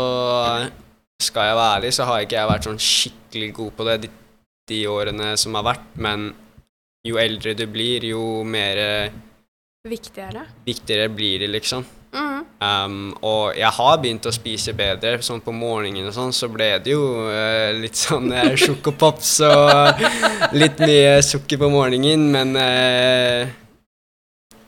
skal 1.21 1.49
jeg 1.49 1.57
være 1.57 1.79
ærlig, 1.79 1.93
så 1.95 2.05
har 2.05 2.21
ikke 2.21 2.37
jeg 2.37 2.51
vært 2.51 2.67
sånn 2.67 2.81
skikkelig 2.81 3.51
god 3.57 3.75
på 3.77 3.87
det 3.87 3.99
de, 4.05 4.09
de 4.69 4.79
årene 4.91 5.33
som 5.39 5.57
har 5.57 5.65
vært, 5.65 5.87
men 6.01 6.29
jo 7.05 7.19
eldre 7.21 7.53
du 7.57 7.65
blir, 7.69 8.05
jo 8.11 8.43
mer 8.45 8.81
eh, 8.81 9.21
Viktigere. 9.85 10.47
viktigere 10.65 11.09
blir 11.13 11.43
det, 11.43 11.51
liksom. 11.53 11.85
Mm. 12.15 12.45
Um, 12.63 13.11
og 13.27 13.57
jeg 13.57 13.69
har 13.77 13.97
begynt 14.01 14.25
å 14.25 14.33
spise 14.33 14.73
bedre. 14.73 15.19
Sånn 15.21 15.43
på 15.45 15.53
morgenen 15.53 16.07
og 16.09 16.15
sånn, 16.15 16.33
så 16.33 16.49
ble 16.49 16.71
det 16.81 16.95
jo 16.95 17.03
uh, 17.27 17.69
litt 17.77 17.99
sånn 17.99 18.31
uh, 18.33 18.55
sjokopops 18.61 19.35
og 19.45 20.01
litt 20.57 20.81
mye 20.81 21.19
sukker 21.25 21.61
på 21.61 21.69
morgenen, 21.69 22.25
men 22.33 22.55
eh, 22.57 23.53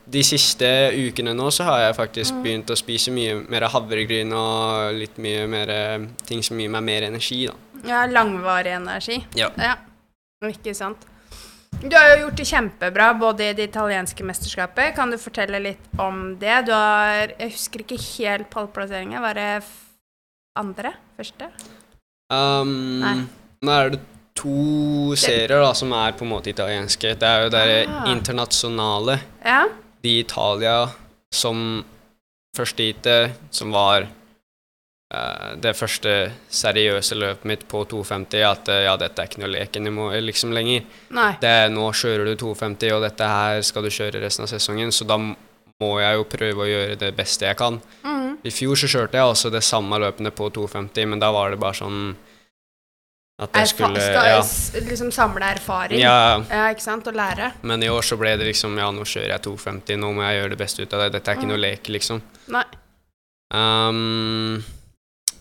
de 0.09 0.21
siste 0.23 0.67
ukene 0.95 1.33
nå 1.35 1.49
så 1.51 1.63
har 1.67 1.79
jeg 1.87 1.95
faktisk 1.97 2.33
Mm. 2.33 2.43
begynt 2.43 2.69
å 2.71 2.77
spise 2.79 3.11
mye 3.11 3.35
mer 3.49 3.61
havregryn 3.67 4.31
og 4.33 4.93
litt 4.95 5.17
mye 5.17 5.47
mer 5.47 5.69
eh, 5.69 6.05
ting 6.25 6.41
som 6.43 6.57
gir 6.59 6.69
meg 6.69 6.83
mer 6.83 7.01
energi, 7.09 7.47
da. 7.47 7.53
Ja, 7.85 8.05
langvarig 8.07 8.73
energi. 8.75 9.23
Ja. 9.35 9.49
Ja, 9.57 9.75
ikke 10.47 10.73
sant. 10.75 10.97
Du 11.81 11.91
har 11.95 12.15
jo 12.15 12.21
gjort 12.27 12.37
det 12.39 12.45
kjempebra 12.47 13.09
både 13.19 13.49
i 13.49 13.53
det 13.53 13.69
italienske 13.69 14.23
mesterskapet. 14.23 14.95
Kan 14.95 15.11
du 15.11 15.17
fortelle 15.17 15.59
litt 15.61 15.79
om 15.99 16.37
det? 16.39 16.65
Du 16.65 16.71
har 16.71 17.27
Jeg 17.37 17.51
husker 17.51 17.79
ikke 17.83 17.99
helt 18.17 18.49
pallplasseringen. 18.49 19.21
Var 19.21 19.33
det 19.33 19.63
andre? 20.57 20.93
Første? 21.19 21.49
Um, 22.31 22.99
Nei. 23.01 23.15
nå 23.61 23.71
er 23.71 23.89
det 23.91 23.99
to 24.37 25.13
serier 25.17 25.61
da, 25.61 25.73
som 25.73 25.91
er 25.93 26.13
på 26.13 26.21
en 26.25 26.31
måte 26.31 26.49
italienske. 26.51 27.13
Det 27.19 27.23
er 27.27 27.43
jo 27.43 27.49
det 27.49 27.87
Ah. 27.89 28.05
internasjonale. 28.11 29.19
Ja. 29.45 29.65
De 30.07 30.15
i 30.17 30.23
Italia 30.23 30.87
som 31.35 31.83
første 32.57 32.83
IT, 32.83 33.07
som 33.51 33.73
var 33.75 34.07
uh, 34.07 35.49
det 35.61 35.75
første 35.77 36.13
seriøse 36.49 37.17
løpet 37.19 37.49
mitt 37.49 37.65
på 37.69 37.83
250, 37.91 38.45
at 38.47 38.71
uh, 38.71 38.83
ja, 38.87 38.95
dette 38.99 39.21
er 39.21 39.29
ikke 39.29 39.43
noe 39.43 39.51
leken 39.53 39.91
liksom 40.25 40.55
lenger. 40.55 40.87
Nei. 41.15 41.33
Det 41.41 41.51
er, 41.63 41.73
nå 41.73 41.89
kjører 41.91 42.31
du 42.31 42.35
250, 42.39 42.95
og 42.95 43.03
dette 43.05 43.33
her 43.33 43.61
skal 43.67 43.85
du 43.85 43.93
kjøre 43.93 44.23
resten 44.23 44.47
av 44.47 44.53
sesongen, 44.53 44.95
så 44.95 45.07
da 45.07 45.19
må 45.21 45.91
jeg 46.01 46.17
jo 46.17 46.29
prøve 46.31 46.63
å 46.63 46.71
gjøre 46.71 46.97
det 47.03 47.11
beste 47.17 47.45
jeg 47.45 47.59
kan. 47.59 47.77
Mm. 48.01 48.39
I 48.47 48.53
fjor 48.53 48.79
så 48.79 48.89
kjørte 48.89 49.19
jeg 49.19 49.33
også 49.33 49.51
det 49.53 49.65
samme 49.65 49.99
løpene 50.01 50.31
på 50.33 50.49
250, 50.55 51.11
men 51.11 51.21
da 51.21 51.29
var 51.35 51.53
det 51.53 51.61
bare 51.61 51.77
sånn 51.77 52.15
at 53.39 53.53
jeg 53.53 53.67
skulle 53.69 54.01
ja, 54.01 54.39
liksom 54.87 55.11
samle 55.13 55.45
erfaring. 55.53 55.99
ja, 56.01 56.39
Ja, 56.49 56.63
ikke 56.73 56.81
sant? 56.81 57.05
Og 57.07 57.13
lære. 57.13 57.51
men 57.61 57.83
i 57.83 57.87
år 57.93 58.01
så 58.01 58.17
ble 58.17 58.35
det 58.37 58.47
liksom 58.47 58.77
Ja, 58.79 58.89
nå 58.91 59.01
kjører 59.05 59.29
jeg 59.35 59.41
250, 59.45 59.97
nå 60.01 60.09
må 60.15 60.23
jeg 60.25 60.39
gjøre 60.41 60.49
det 60.55 60.57
beste 60.57 60.81
ut 60.81 60.93
av 60.93 60.99
det. 61.05 61.11
Dette 61.13 61.31
er 61.31 61.35
ikke 61.35 61.43
Mm. 61.45 61.53
noe 61.53 61.57
lek, 61.61 61.83
liksom. 61.93 62.21
Nei. 62.49 62.63
Um, 63.53 64.63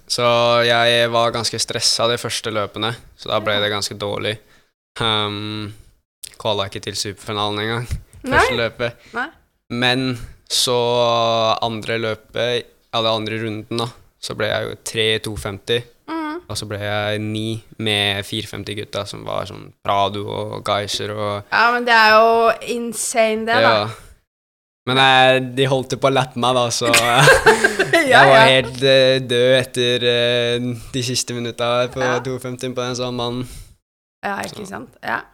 så 0.06 0.26
jeg 0.66 1.08
var 1.10 1.32
ganske 1.34 1.58
stressa 1.58 2.06
de 2.08 2.18
første 2.20 2.52
løpene, 2.54 2.92
så 3.18 3.28
da 3.32 3.40
ble 3.42 3.56
det 3.62 3.72
ganske 3.72 3.96
dårlig. 3.98 4.36
Um, 5.00 5.72
Kvala 6.38 6.68
ikke 6.68 6.82
til 6.84 6.94
superfinalen 6.94 7.58
engang, 7.64 7.86
første 8.22 8.52
Nei. 8.54 8.60
løpet. 8.60 8.92
Nei. 9.16 9.28
Men 9.70 10.18
så 10.48 10.76
andre 11.64 11.96
løpet, 11.98 12.66
eller 12.94 13.16
andre 13.18 13.40
runden, 13.42 13.78
da, 13.82 13.88
så 14.22 14.36
ble 14.38 14.46
jeg 14.52 14.68
jo 14.68 14.76
3 14.84 15.06
i 15.16 15.18
250. 15.24 15.82
Og 16.46 16.58
så 16.58 16.66
ble 16.70 16.78
jeg 16.78 17.20
ni 17.22 17.58
med 17.82 18.22
450-gutta, 18.26 19.02
som 19.08 19.24
var 19.26 19.48
sånn 19.48 19.68
Prado 19.84 20.22
og 20.30 20.60
Geyser 20.66 21.12
og 21.14 21.30
Ja, 21.50 21.68
men 21.74 21.86
det 21.88 21.94
er 21.96 22.14
jo 22.14 22.50
insane, 22.76 23.46
det, 23.48 23.56
da. 23.64 23.88
Men 24.86 25.00
jeg, 25.02 25.46
de 25.58 25.66
holdt 25.66 25.96
jo 25.96 26.00
på 26.02 26.10
å 26.10 26.14
lappe 26.14 26.38
meg, 26.38 26.54
da, 26.54 26.66
så 26.70 26.90
ja, 26.94 28.02
jeg 28.06 28.30
var 28.30 28.44
helt 28.46 28.82
uh, 28.84 29.16
død 29.32 29.54
etter 29.58 30.06
uh, 30.06 30.68
de 30.94 31.06
siste 31.06 31.34
minutta 31.34 31.70
på 31.90 32.04
Ja. 32.04 32.20
250 32.22 32.76
på 32.76 32.84
den 32.84 32.98
sånn 32.98 33.18
mannen. 33.18 33.48
Ja, 34.22 34.38
ikke 34.46 34.66
sant. 34.68 34.94
Ja. 35.02 35.24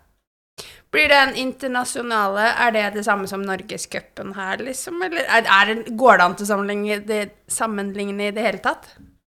Blir 0.92 1.08
den 1.08 1.36
internasjonale, 1.40 2.50
er 2.60 2.72
det 2.74 2.82
det 2.98 3.04
samme 3.06 3.28
som 3.28 3.44
Norgescupen 3.44 4.34
her, 4.36 4.60
liksom? 4.60 5.00
Eller 5.04 5.24
er, 5.24 5.46
er 5.48 5.86
går 5.88 6.20
det 6.20 6.26
an 6.26 6.34
til 6.36 6.44
å 6.44 6.50
sammenligne 6.50 6.98
det, 7.08 7.22
sammenligne 7.48 8.28
i 8.28 8.34
det 8.36 8.44
hele 8.44 8.60
tatt? 8.64 8.90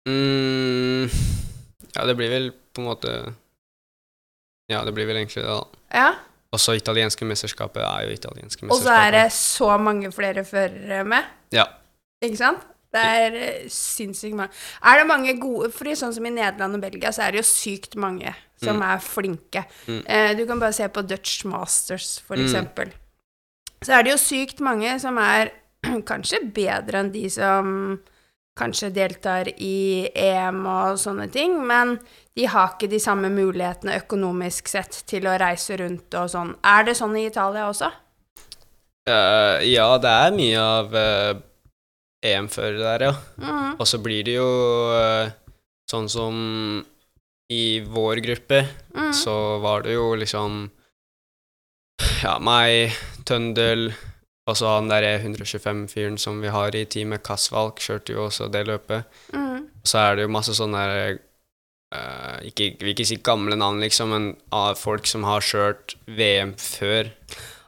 Mm, 0.09 1.09
ja, 1.97 2.05
det 2.07 2.15
blir 2.19 2.31
vel 2.31 2.51
på 2.77 2.83
en 2.85 2.89
måte 2.91 3.13
Ja, 4.69 4.85
det 4.85 4.93
blir 4.97 5.07
vel 5.07 5.17
egentlig 5.21 5.45
det, 5.45 5.51
da. 5.53 5.83
Ja. 5.95 6.09
Også 6.57 6.75
italienske 6.77 7.27
mesterskapet 7.29 7.83
er 7.87 8.07
jo 8.09 8.15
italienske 8.17 8.67
mesterskapet. 8.67 8.73
Og 8.75 8.83
så 8.83 8.95
er 8.99 9.13
det 9.15 9.27
så 9.35 9.69
mange 9.79 10.11
flere 10.15 10.43
førere 10.47 11.05
med. 11.07 11.29
Ja. 11.55 11.67
Ikke 12.25 12.39
sant? 12.41 12.65
Det 12.97 13.03
er 13.03 13.35
eh, 13.37 13.69
sinnssykt 13.71 14.35
mange. 14.39 14.55
Er 14.83 14.99
det 15.01 15.07
mange 15.11 15.35
gode 15.43 15.69
For 15.75 15.91
sånn 15.99 16.15
som 16.17 16.27
i 16.27 16.33
Nederland 16.33 16.79
og 16.79 16.83
Belgia, 16.87 17.11
så 17.13 17.27
er 17.27 17.35
det 17.35 17.43
jo 17.43 17.49
sykt 17.51 17.97
mange 18.01 18.33
som 18.57 18.79
Mm. 18.79 18.83
er 18.89 18.99
flinke. 19.05 19.65
Mm. 19.87 20.03
Eh, 20.07 20.35
du 20.39 20.47
kan 20.47 20.59
bare 20.63 20.73
se 20.73 20.87
på 20.89 21.03
Dutch 21.07 21.45
Masters, 21.45 22.19
for 22.25 22.37
Mm. 22.37 22.47
eksempel. 22.47 22.93
Så 23.85 23.93
er 23.93 24.03
det 24.03 24.13
jo 24.13 24.19
sykt 24.23 24.61
mange 24.61 24.99
som 25.01 25.19
er 25.19 25.51
kanskje 26.11 26.41
bedre 26.55 26.99
enn 27.05 27.13
de 27.13 27.29
som 27.31 28.01
kanskje 28.57 28.89
deltar 28.95 29.49
i 29.61 30.09
EM 30.17 30.63
og 30.67 30.97
sånne 31.01 31.29
ting, 31.33 31.59
men 31.67 31.99
de 32.37 32.47
har 32.49 32.73
ikke 32.75 32.89
de 32.89 33.01
samme 33.01 33.29
mulighetene 33.33 33.99
økonomisk 34.01 34.69
sett 34.73 35.03
til 35.09 35.29
å 35.29 35.37
reise 35.41 35.77
rundt 35.81 36.15
og 36.17 36.31
sånn. 36.33 36.55
Er 36.65 36.85
det 36.89 36.97
sånn 36.99 37.17
i 37.21 37.27
Italia 37.29 37.69
også? 37.69 37.91
Uh, 39.07 39.61
ja, 39.63 39.87
det 40.03 40.11
er 40.11 40.33
mye 40.35 40.63
av 40.63 40.97
uh, 40.97 41.39
EM-førere 42.27 42.81
der, 42.83 43.05
ja. 43.11 43.15
Mhm. 43.39 43.77
Og 43.79 43.87
så 43.87 44.01
blir 44.03 44.25
det 44.27 44.35
jo 44.39 44.49
uh, 44.91 45.29
sånn 45.91 46.09
som 46.11 46.35
i 47.53 47.81
vår 47.87 48.25
gruppe, 48.25 48.65
Mhm. 48.97 49.13
så 49.15 49.37
var 49.63 49.83
det 49.87 49.93
jo 49.95 50.15
liksom 50.19 50.71
Ja, 52.23 52.39
meg, 52.39 52.93
Tøndel, 53.25 53.93
og 54.47 54.55
så 54.59 54.77
han 54.77 54.91
derre 54.91 55.17
125-fyren 55.19 56.19
som 56.23 56.39
vi 56.43 56.53
har 56.55 56.75
i 56.79 56.85
teamet, 56.87 57.25
Kasvalk, 57.27 57.81
kjørte 57.83 58.15
jo 58.15 58.27
også 58.29 58.47
det 58.53 58.63
løpet. 58.69 59.09
Mm. 59.35 59.67
Så 59.83 59.99
er 59.99 60.17
det 60.17 60.27
jo 60.27 60.35
masse 60.37 60.55
sånne 60.55 60.85
der, 60.87 61.19
uh, 61.95 62.39
ikke, 62.47 62.71
vil 62.81 62.93
ikke 62.95 63.09
si 63.11 63.19
gamle 63.27 63.59
navn, 63.59 63.83
liksom, 63.83 64.15
men 64.15 64.29
av 64.55 64.79
folk 64.79 65.11
som 65.11 65.27
har 65.27 65.43
kjørt 65.43 65.97
VM 66.07 66.55
før, 66.63 67.11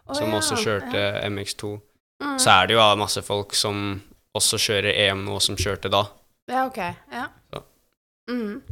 Å, 0.09 0.15
som 0.17 0.31
ja, 0.31 0.39
også 0.39 0.57
kjørte 0.63 1.01
ja. 1.03 1.27
MX2. 1.29 1.75
Mm. 2.23 2.39
Så 2.41 2.55
er 2.55 2.69
det 2.69 2.79
jo 2.79 2.81
av 2.81 2.95
masse 2.97 3.21
folk 3.27 3.53
som 3.59 3.99
også 4.39 4.61
kjører 4.63 4.95
EM 5.09 5.27
nå, 5.27 5.37
som 5.43 5.59
kjørte 5.59 5.91
da. 5.93 6.07
Ja, 6.49 6.65
ok. 6.71 6.79
Ja. 7.13 7.27
Så. 7.53 7.65
Mhm. 8.31 8.63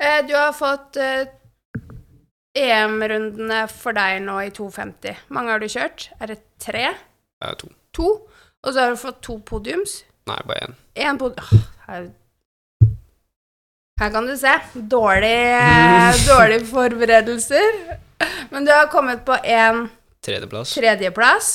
Eh, 0.00 0.20
du 0.28 0.32
har 0.36 0.52
fått 0.56 0.96
eh, 0.96 1.26
EM-rundene 2.58 3.60
for 3.70 3.94
deg 3.94 4.20
nå 4.24 4.38
i 4.42 4.50
250. 4.54 5.20
Mange 5.34 5.52
har 5.54 5.62
du 5.62 5.68
kjørt? 5.70 6.08
Er 6.20 6.32
det 6.32 6.38
tre? 6.62 6.86
Eh, 7.44 7.54
to. 7.60 7.70
To? 7.96 8.08
Og 8.60 8.72
så 8.74 8.82
har 8.86 8.94
du 8.94 8.98
fått 9.00 9.20
to 9.24 9.38
podiums? 9.46 10.00
Nei, 10.28 10.38
bare 10.48 10.66
én. 10.68 10.74
Én 11.06 11.18
pod... 11.20 11.38
Her. 11.86 12.10
her 14.00 14.10
kan 14.14 14.26
du 14.28 14.34
se. 14.38 14.52
Dårlig, 14.74 15.32
eh, 15.62 16.20
dårlige 16.26 16.66
forberedelser. 16.70 17.80
Men 18.52 18.66
du 18.66 18.72
har 18.74 18.90
kommet 18.92 19.22
på 19.26 19.36
en 19.46 19.86
Tredjeplass. 20.22 20.74
tredjeplass. 20.76 21.52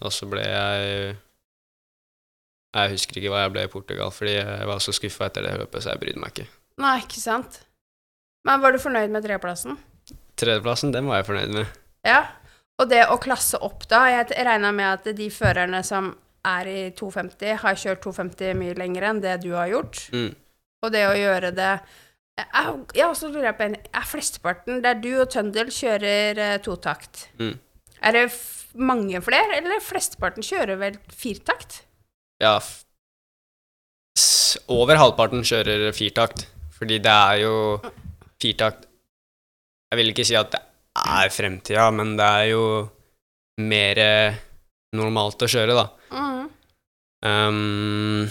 Og 0.00 0.10
så 0.12 0.26
ble 0.26 0.42
jeg 0.42 1.16
Jeg 2.74 2.90
husker 2.94 3.18
ikke 3.20 3.30
hva 3.34 3.42
jeg 3.44 3.52
ble 3.54 3.62
i 3.66 3.70
Portugal, 3.70 4.10
fordi 4.14 4.34
jeg 4.38 4.66
var 4.70 4.80
så 4.82 4.92
skuffa 4.96 5.26
etter 5.28 5.42
det 5.46 5.52
løpet, 5.60 5.82
så 5.84 5.92
jeg 5.92 6.00
brydde 6.02 6.22
meg 6.22 6.32
ikke. 6.34 6.48
Nei, 6.80 6.96
ikke 7.02 7.20
sant? 7.22 7.60
Men 8.46 8.62
var 8.62 8.72
du 8.72 8.78
fornøyd 8.82 9.10
med 9.12 9.22
tredjeplassen? 9.26 9.76
Tredjeplassen, 10.40 10.92
den 10.94 11.08
var 11.10 11.20
jeg 11.20 11.30
fornøyd 11.30 11.56
med. 11.58 11.78
Ja. 12.06 12.20
Og 12.80 12.88
det 12.88 13.02
å 13.12 13.18
klasse 13.20 13.60
opp, 13.60 13.84
da 13.90 14.06
Jeg 14.08 14.30
regna 14.32 14.70
med 14.72 14.88
at 14.88 15.16
de 15.16 15.26
førerne 15.32 15.82
som 15.84 16.14
er 16.48 16.68
i 16.68 16.82
250, 16.96 17.58
har 17.60 17.76
kjørt 17.76 18.00
250 18.06 18.54
mye 18.56 18.76
lenger 18.78 19.10
enn 19.10 19.20
det 19.20 19.34
du 19.42 19.50
har 19.52 19.68
gjort. 19.68 20.06
Mm. 20.16 20.30
Og 20.80 20.94
det 20.94 21.04
å 21.04 21.18
gjøre 21.18 21.52
det 21.52 21.74
jeg 22.40 23.04
har 23.04 23.10
også 23.10 23.28
lurer 23.28 23.52
på 23.52 23.66
en 23.66 23.76
Er 23.76 24.06
flesteparten 24.08 24.80
der 24.84 24.98
du 25.00 25.10
og 25.20 25.30
Tøndel 25.32 25.68
kjører 25.74 26.38
eh, 26.40 26.58
totakt? 26.64 27.26
Mm. 27.40 27.58
Er 28.00 28.16
det 28.16 28.26
mange 28.80 29.20
flere, 29.20 29.58
eller 29.58 29.82
flesteparten 29.84 30.46
kjører 30.46 30.78
vel 30.80 30.96
firtakt? 31.12 31.82
Ja 32.40 32.58
Over 34.70 34.98
halvparten 34.98 35.44
kjører 35.46 35.90
firtakt, 35.92 36.46
fordi 36.74 36.98
det 37.02 37.12
er 37.12 37.42
jo 37.44 37.54
firtakt 38.40 38.86
Jeg 39.90 39.98
vil 39.98 40.12
ikke 40.12 40.26
si 40.26 40.36
at 40.38 40.52
det 40.54 40.60
er 41.00 41.30
fremtida, 41.34 41.88
men 41.94 42.16
det 42.18 42.26
er 42.26 42.46
jo 42.52 42.64
mer 43.60 44.00
normalt 44.96 45.42
å 45.42 45.48
kjøre, 45.50 45.74
da. 45.76 45.86
Mm. 46.14 46.46
Um, 47.20 48.28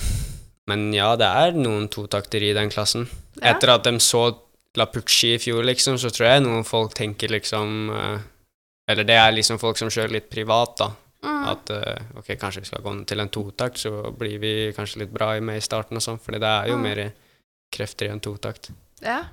men 0.69 0.85
ja, 0.93 1.11
det 1.19 1.27
er 1.27 1.57
noen 1.57 1.87
totakter 1.91 2.43
i 2.45 2.53
den 2.57 2.71
klassen. 2.73 3.07
Ja. 3.39 3.53
Etter 3.53 3.73
at 3.75 3.85
de 3.87 3.95
så 4.03 4.23
La 4.77 4.85
Pucci 4.91 5.33
i 5.35 5.39
fjor, 5.41 5.63
liksom, 5.65 5.97
så 6.01 6.11
tror 6.13 6.27
jeg 6.29 6.43
noen 6.45 6.65
folk 6.67 6.93
tenker 6.97 7.31
liksom 7.33 7.89
eh, 7.89 8.19
Eller 8.91 9.05
det 9.07 9.15
er 9.17 9.31
liksom 9.33 9.57
folk 9.61 9.79
som 9.79 9.89
kjører 9.89 10.13
litt 10.13 10.27
privat, 10.29 10.75
da. 10.77 10.89
Mm. 11.25 11.39
At 11.51 11.71
eh, 11.73 12.03
ok, 12.21 12.29
kanskje 12.41 12.61
vi 12.63 12.69
skal 12.69 12.83
gå 12.85 12.93
til 13.09 13.23
en 13.23 13.31
totakt, 13.33 13.81
så 13.81 14.11
blir 14.15 14.37
vi 14.41 14.51
kanskje 14.77 15.01
litt 15.03 15.13
bra 15.13 15.31
med 15.41 15.57
i 15.57 15.65
starten 15.65 15.97
og 15.97 16.05
sånn, 16.05 16.21
for 16.21 16.37
det 16.37 16.45
er 16.47 16.69
jo 16.69 16.77
Mm. 16.77 16.85
mer 16.85 17.01
krefter 17.73 18.07
i 18.07 18.13
en 18.13 18.21
totakt. 18.21 18.69
Ja. 19.01 19.23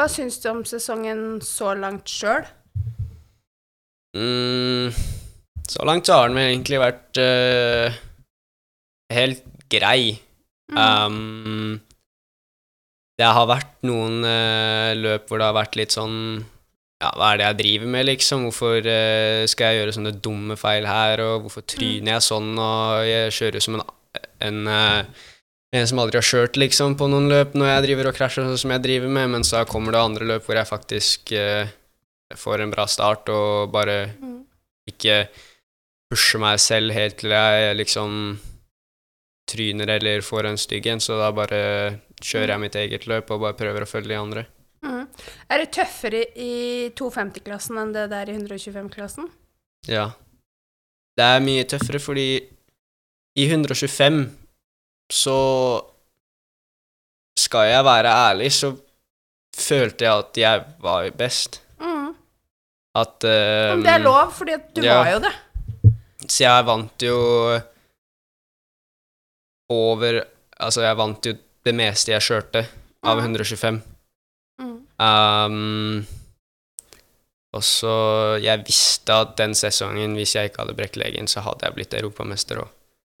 Hva 0.00 0.06
syns 0.08 0.38
du 0.40 0.46
om 0.48 0.62
sesongen 0.64 1.42
så 1.44 1.74
langt 1.76 2.08
sjøl? 2.08 2.46
Mm, 4.16 4.88
så 5.68 5.84
langt 5.84 6.08
så 6.08 6.16
har 6.16 6.30
den 6.30 6.40
egentlig 6.40 6.78
vært 6.80 7.20
uh, 7.20 7.98
helt 9.12 9.42
grei. 9.68 10.14
Mm. 10.72 10.80
Um, 10.80 11.74
det 13.20 13.28
har 13.28 13.50
vært 13.50 13.76
noen 13.84 14.24
uh, 14.24 14.96
løp 14.96 15.28
hvor 15.28 15.42
det 15.42 15.50
har 15.50 15.58
vært 15.58 15.76
litt 15.76 15.92
sånn 15.92 16.16
Ja, 17.02 17.10
hva 17.12 17.34
er 17.34 17.42
det 17.42 17.50
jeg 17.50 17.58
driver 17.60 17.92
med, 17.92 18.08
liksom? 18.08 18.48
Hvorfor 18.48 18.80
uh, 18.80 19.44
skal 19.52 19.68
jeg 19.68 19.82
gjøre 19.82 19.98
sånne 19.98 20.14
dumme 20.16 20.56
feil 20.56 20.88
her, 20.88 21.20
og 21.26 21.44
hvorfor 21.44 21.68
tryner 21.68 22.14
jeg 22.16 22.28
sånn, 22.30 22.54
og 22.56 23.04
jeg 23.04 23.36
kjører 23.36 23.68
som 23.68 23.76
en, 23.76 23.84
en, 24.48 24.64
uh, 24.64 25.04
en 25.04 25.12
som 25.86 26.00
aldri 26.02 26.18
har 26.18 26.26
kjørt, 26.26 26.56
liksom, 26.58 26.96
på 26.98 27.06
noen 27.06 27.28
løp 27.30 27.52
når 27.54 27.68
jeg 27.70 27.84
driver 27.84 28.08
og 28.10 28.16
krasjer 28.16 28.46
sånn 28.48 28.58
som 28.58 28.72
jeg 28.74 28.82
driver 28.82 29.12
med, 29.12 29.30
men 29.36 29.44
så 29.46 29.62
kommer 29.70 29.94
det 29.94 30.00
andre 30.02 30.26
løp 30.32 30.46
hvor 30.48 30.58
jeg 30.58 30.66
faktisk 30.66 31.32
eh, 31.38 31.70
får 32.34 32.64
en 32.64 32.72
bra 32.74 32.86
start 32.90 33.30
og 33.30 33.70
bare 33.74 34.00
Mm. 34.18 34.44
ikke 34.90 35.28
pusher 36.10 36.40
meg 36.42 36.58
selv 36.58 36.90
helt 36.92 37.18
til 37.22 37.30
jeg 37.30 37.76
liksom 37.78 38.40
tryner 39.50 39.88
eller 39.96 40.22
får 40.26 40.46
en 40.46 40.58
stygg 40.58 40.86
en, 40.90 41.00
så 41.02 41.18
da 41.18 41.30
bare 41.34 42.00
kjører 42.22 42.54
jeg 42.54 42.62
mitt 42.64 42.74
eget 42.78 43.06
løp 43.06 43.30
og 43.30 43.40
bare 43.44 43.58
prøver 43.58 43.82
å 43.82 43.88
følge 43.88 44.08
de 44.10 44.18
andre. 44.18 44.44
Mm. 44.82 45.06
Er 45.50 45.58
det 45.62 45.70
tøffere 45.76 46.24
i 46.34 46.90
250-klassen 46.98 47.78
enn 47.78 47.94
det 47.94 48.08
der 48.10 48.30
i 48.30 48.36
125-klassen? 48.38 49.28
Ja. 49.88 50.10
Det 51.18 51.26
er 51.26 51.42
mye 51.44 51.66
tøffere 51.68 52.00
fordi 52.02 52.28
i 53.38 53.46
125 53.46 54.22
så 55.10 55.36
skal 57.38 57.68
jeg 57.70 57.84
være 57.84 58.12
ærlig, 58.30 58.52
så 58.52 58.72
følte 59.56 60.04
jeg 60.06 60.18
at 60.24 60.36
jeg 60.38 60.64
var 60.82 61.08
best. 61.18 61.60
Mm. 61.80 62.12
At 62.94 63.24
uh, 63.24 63.76
Men 63.76 63.82
det 63.86 63.92
er 63.94 64.02
lov, 64.04 64.32
fordi 64.34 64.56
du 64.76 64.82
ja. 64.84 64.98
var 65.00 65.10
jo 65.14 65.20
det. 65.26 65.32
Så 66.30 66.44
jeg 66.44 66.66
vant 66.66 67.02
jo 67.02 67.16
over 69.70 70.20
Altså, 70.60 70.82
jeg 70.84 70.96
vant 70.98 71.24
jo 71.26 71.32
det 71.64 71.72
meste 71.74 72.12
jeg 72.12 72.20
kjørte 72.26 72.66
av 73.02 73.16
Mhm. 73.16 73.30
125. 73.32 73.78
Mm. 74.60 74.74
Um, 75.00 76.06
og 77.56 77.62
så 77.64 77.94
Jeg 78.42 78.64
visste 78.66 79.12
at 79.12 79.36
den 79.38 79.54
sesongen, 79.54 80.14
hvis 80.14 80.34
jeg 80.36 80.44
ikke 80.50 80.60
hadde 80.62 80.74
brekt 80.76 80.96
legen, 80.96 81.26
så 81.26 81.40
hadde 81.40 81.64
jeg 81.64 81.74
blitt 81.74 81.94
europamester 81.94 82.60
òg. 82.60 82.68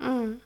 Mm. 0.02 0.40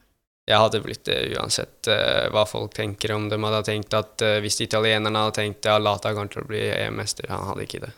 Jeg 0.45 0.61
hadde 0.61 0.81
blitt 0.85 1.07
det 1.07 1.17
uansett 1.33 1.87
uh, 1.89 2.27
hva 2.33 2.43
folk 2.45 2.75
tenker 2.77 3.15
om 3.15 3.29
dem. 3.31 3.45
Hadde 3.47 3.63
tenkt 3.65 3.95
at 3.97 4.21
uh, 4.21 4.37
Hvis 4.43 4.59
italienerne 4.61 5.23
hadde 5.23 5.39
tenkt 5.39 5.65
ja, 5.65 5.79
Lata 5.81 6.11
kommer 6.13 6.29
til 6.29 6.43
å 6.43 6.49
bli 6.49 6.61
EM-mester, 6.69 7.31
han 7.33 7.47
hadde 7.49 7.65
ikke 7.65 7.81
det. 7.87 7.89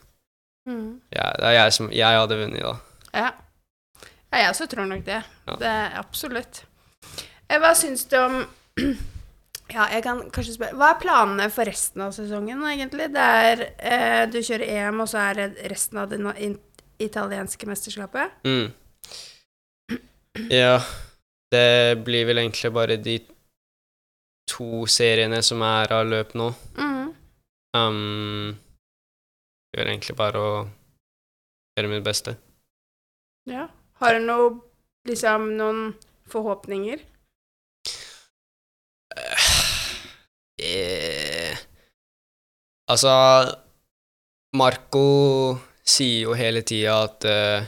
Mm. 0.68 0.88
Ja, 1.12 1.28
det 1.40 1.50
er 1.50 1.58
jeg 1.58 1.76
som 1.76 1.92
Jeg 1.96 2.22
hadde 2.22 2.38
vunnet, 2.40 2.64
da. 2.64 2.74
Ja. 3.12 3.28
ja, 4.32 4.40
jeg 4.42 4.50
også 4.54 4.68
tror 4.72 4.88
nok 4.88 5.04
det. 5.08 5.20
Ja. 5.48 5.58
Det 5.60 5.74
er 5.74 6.00
absolutt. 6.00 6.64
Eh, 7.48 7.60
Hva 7.64 7.74
syns 7.76 8.08
du 8.12 8.18
om 8.22 8.42
Ja, 9.68 9.90
jeg 9.92 10.06
kan 10.06 10.22
kanskje 10.32 10.56
spørre 10.56 10.80
Hva 10.80 10.94
er 10.94 11.02
planene 11.02 11.50
for 11.52 11.68
resten 11.68 12.06
av 12.06 12.14
sesongen, 12.16 12.64
egentlig? 12.72 13.10
Det 13.16 13.26
er 13.42 13.66
uh, 13.68 14.24
Du 14.32 14.40
kjører 14.40 14.72
EM, 14.78 15.04
og 15.04 15.12
så 15.12 15.20
er 15.26 15.42
det 15.42 15.68
resten 15.74 16.00
av 16.00 16.12
det 16.14 16.22
italienske 17.04 17.68
mesterskapet? 17.70 18.40
Mm. 18.48 18.72
Ja, 20.54 20.80
det 21.52 22.04
blir 22.06 22.28
vel 22.28 22.42
egentlig 22.44 22.72
bare 22.76 22.98
de 23.02 23.18
to 24.48 24.86
seriene 24.90 25.42
som 25.44 25.62
er 25.66 25.94
av 25.96 26.08
løp 26.08 26.34
nå. 26.40 26.52
Mm. 26.80 27.12
Um, 27.78 28.58
det 29.72 29.82
er 29.84 29.92
egentlig 29.92 30.18
bare 30.18 30.42
å 30.42 30.54
gjøre 31.78 31.92
mitt 31.92 32.06
beste. 32.06 32.38
Ja. 33.48 33.68
Har 33.98 34.18
du 34.18 34.26
noe 34.28 34.56
Liksom 35.08 35.54
noen 35.56 35.94
forhåpninger? 36.28 37.00
Eh, 40.58 41.54
altså 42.92 43.14
Marco 44.60 45.06
sier 45.88 46.26
jo 46.26 46.36
hele 46.36 46.64
tida 46.68 46.98
at 47.06 47.28
uh, 47.30 47.68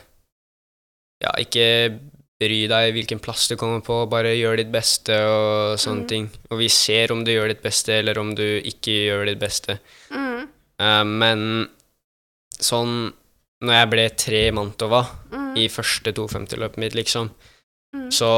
Ja, 1.23 1.31
ikke 1.39 1.65
bry 2.39 2.59
deg 2.71 2.93
hvilken 2.95 3.19
plass 3.19 3.49
du 3.51 3.57
kommer 3.59 3.81
på, 3.83 3.97
bare 4.11 4.31
gjør 4.37 4.61
ditt 4.61 4.71
beste 4.71 5.15
og 5.27 5.79
sånne 5.81 6.05
mm. 6.05 6.09
ting. 6.11 6.29
Og 6.49 6.61
vi 6.61 6.69
ser 6.71 7.11
om 7.11 7.23
du 7.25 7.33
gjør 7.33 7.51
ditt 7.51 7.63
beste, 7.65 7.97
eller 7.99 8.19
om 8.21 8.31
du 8.37 8.45
ikke 8.45 8.95
gjør 9.09 9.25
ditt 9.27 9.41
beste. 9.41 9.79
Mm. 10.13 10.47
Uh, 10.79 11.03
men 11.03 11.41
sånn 12.59 13.11
Når 13.59 13.75
jeg 13.75 13.87
ble 13.91 14.03
tre 14.15 14.39
i 14.47 14.51
Mantova 14.55 15.01
Mm. 15.49 15.57
i 15.57 15.67
første 15.67 16.13
250-løpet 16.15 16.77
mitt, 16.77 16.95
liksom, 16.95 17.29
Mm. 17.93 18.09
så 18.13 18.31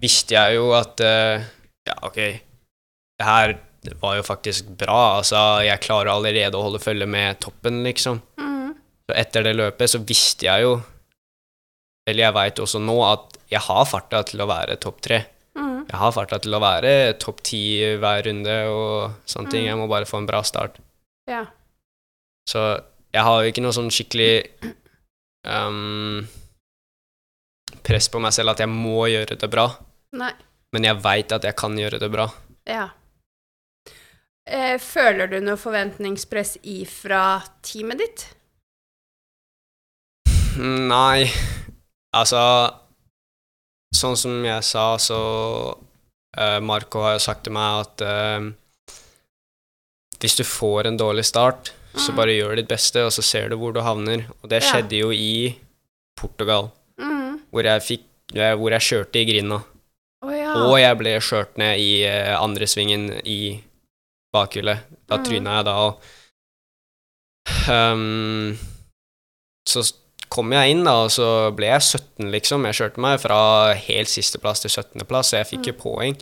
visste 0.00 0.34
jeg 0.34 0.56
jo 0.56 0.72
at 0.72 1.00
uh, 1.04 1.44
Ja, 1.86 1.94
OK, 2.02 2.16
det 2.16 3.24
her 3.24 3.58
var 4.00 4.16
jo 4.16 4.22
faktisk 4.22 4.66
bra. 4.76 5.18
Altså, 5.20 5.62
jeg 5.64 5.80
klarer 5.80 6.10
allerede 6.12 6.56
å 6.58 6.64
holde 6.66 6.80
følge 6.82 7.06
med 7.06 7.38
toppen, 7.40 7.82
liksom. 7.84 8.20
Mm. 8.36 8.74
Så 9.08 9.16
etter 9.16 9.46
det 9.46 9.54
løpet 9.56 9.88
så 9.88 10.00
visste 10.04 10.48
jeg 10.48 10.66
jo 10.66 10.74
Eller 12.08 12.24
jeg 12.24 12.36
veit 12.36 12.62
også 12.64 12.80
nå 12.80 12.96
at 13.04 13.36
jeg 13.52 13.60
har 13.64 13.84
farta 13.88 14.22
til 14.28 14.40
å 14.40 14.48
være 14.48 14.78
topp 14.80 15.02
tre. 15.04 15.22
Mm. 15.58 15.84
Jeg 15.88 16.00
har 16.00 16.14
farta 16.16 16.38
til 16.40 16.56
å 16.56 16.62
være 16.62 16.92
topp 17.20 17.42
ti 17.44 17.62
hver 18.00 18.22
runde 18.28 18.58
og 18.72 19.28
sånne 19.28 19.52
ting. 19.52 19.66
Mm. 19.66 19.70
Jeg 19.72 19.80
må 19.80 19.88
bare 19.90 20.08
få 20.08 20.22
en 20.22 20.28
bra 20.28 20.42
start. 20.46 20.80
Ja. 21.28 21.44
Så 22.48 22.64
jeg 23.12 23.24
har 23.24 23.42
jo 23.42 23.52
ikke 23.52 23.64
noe 23.64 23.76
sånn 23.76 23.90
skikkelig 23.92 24.32
um, 25.48 26.24
press 27.84 28.08
på 28.12 28.20
meg 28.22 28.34
selv 28.36 28.54
at 28.54 28.62
jeg 28.64 28.70
må 28.72 29.08
gjøre 29.10 29.36
det 29.40 29.50
bra, 29.52 29.68
Nei. 30.16 30.32
men 30.76 30.88
jeg 30.88 31.00
veit 31.04 31.34
at 31.36 31.44
jeg 31.44 31.56
kan 31.58 31.76
gjøre 31.78 32.00
det 32.00 32.10
bra. 32.12 32.28
Ja. 32.68 32.88
Eh, 34.48 34.76
føler 34.80 35.28
du 35.28 35.38
noe 35.44 35.60
forventningspress 35.60 36.56
ifra 36.64 37.40
teamet 37.64 38.00
ditt? 38.00 38.26
Nei, 40.58 41.28
altså 42.16 42.42
Sånn 43.96 44.18
som 44.20 44.44
jeg 44.44 44.64
sa, 44.68 44.98
så 45.00 45.18
uh, 46.36 46.58
Marco 46.60 47.00
har 47.00 47.14
jo 47.16 47.22
sagt 47.24 47.46
til 47.46 47.54
meg 47.56 47.86
at 47.86 48.02
uh, 48.04 48.50
hvis 50.20 50.36
du 50.36 50.42
får 50.44 50.90
en 50.90 50.98
dårlig 51.00 51.24
start, 51.24 51.70
så 51.94 52.10
Mhm. 52.12 52.16
bare 52.18 52.34
gjør 52.36 52.56
ditt 52.56 52.68
beste, 52.68 53.00
og 53.06 53.12
så 53.14 53.22
ser 53.24 53.48
du 53.48 53.56
hvor 53.56 53.72
du 53.72 53.80
havner. 53.80 54.26
Og 54.42 54.50
det 54.50 54.62
Ja. 54.62 54.68
skjedde 54.68 54.98
jo 54.98 55.10
i 55.10 55.56
Portugal, 56.20 56.70
Mm. 57.00 57.40
hvor 57.50 57.62
jeg, 57.64 57.80
fikk, 57.80 58.04
eh, 58.34 58.54
hvor 58.54 58.70
jeg 58.70 58.80
kjørte 58.80 59.16
i 59.16 59.24
grinda. 59.24 59.62
Oh, 60.22 60.30
ja. 60.30 60.52
Og 60.68 60.76
jeg 60.78 60.98
ble 60.98 61.16
skjørt 61.20 61.56
ned 61.56 61.78
i 61.78 62.04
uh, 62.04 62.42
andre 62.42 62.66
svingen 62.66 63.22
i 63.24 63.62
bakhjulet. 64.34 64.84
Da 65.08 65.16
mm. 65.16 65.24
tryna 65.24 65.56
jeg 65.56 65.64
da, 65.64 65.74
og 65.86 66.02
um, 67.70 68.58
Så 69.66 69.92
kom 70.32 70.52
jeg 70.54 70.74
inn, 70.74 70.84
da, 70.86 70.94
og 71.04 71.12
så 71.12 71.28
ble 71.56 71.70
jeg 71.70 71.84
17, 71.84 72.28
liksom. 72.34 72.66
Jeg 72.68 72.78
kjørte 72.78 73.02
meg 73.04 73.18
fra 73.22 73.38
helt 73.86 74.10
sisteplass 74.12 74.62
til 74.64 74.72
17.-plass, 74.72 75.32
så 75.32 75.40
jeg 75.40 75.50
fikk 75.52 75.70
jo 75.72 75.78
poeng. 75.80 76.18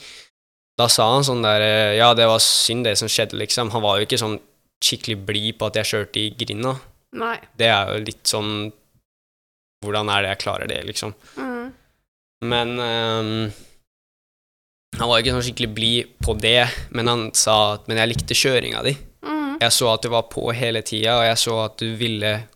Da 0.77 0.88
sa 0.92 1.07
han 1.14 1.25
sånn 1.25 1.45
der 1.45 1.62
eh, 1.64 1.95
Ja, 1.97 2.11
det 2.16 2.27
var 2.29 2.42
synd, 2.45 2.85
det 2.85 2.97
som 3.01 3.11
skjedde, 3.11 3.38
liksom. 3.40 3.73
Han 3.75 3.85
var 3.85 3.99
jo 3.99 4.09
ikke 4.09 4.21
sånn 4.21 4.38
skikkelig 4.85 5.16
blid 5.29 5.57
på 5.59 5.71
at 5.71 5.79
jeg 5.81 5.90
kjørte 5.92 6.21
i 6.21 6.33
grinda. 6.37 6.75
Nei. 7.16 7.37
Det 7.57 7.71
er 7.73 7.95
jo 7.95 8.03
litt 8.05 8.27
sånn 8.29 8.51
Hvordan 9.85 10.09
er 10.11 10.25
det 10.25 10.31
jeg 10.33 10.40
klarer 10.42 10.69
det, 10.69 10.81
liksom? 10.88 11.12
Mm. 11.38 11.69
Men 12.51 12.73
um, 12.81 13.31
Han 14.99 15.09
var 15.09 15.23
ikke 15.23 15.33
sånn 15.37 15.45
skikkelig 15.47 15.71
blid 15.77 16.14
på 16.25 16.35
det, 16.40 16.66
men 16.97 17.09
han 17.09 17.25
sa 17.37 17.77
at 17.77 17.88
Men 17.88 18.01
jeg 18.03 18.12
likte 18.12 18.37
kjøringa 18.37 18.83
di. 18.85 18.97
Mm. 19.25 19.57
Jeg 19.62 19.73
så 19.79 19.88
at 19.95 20.05
du 20.05 20.11
var 20.12 20.27
på 20.33 20.49
hele 20.57 20.83
tida, 20.85 21.16
og 21.21 21.25
jeg 21.29 21.40
så 21.40 21.57
at 21.64 21.81
du 21.81 21.88
ville 21.97 22.35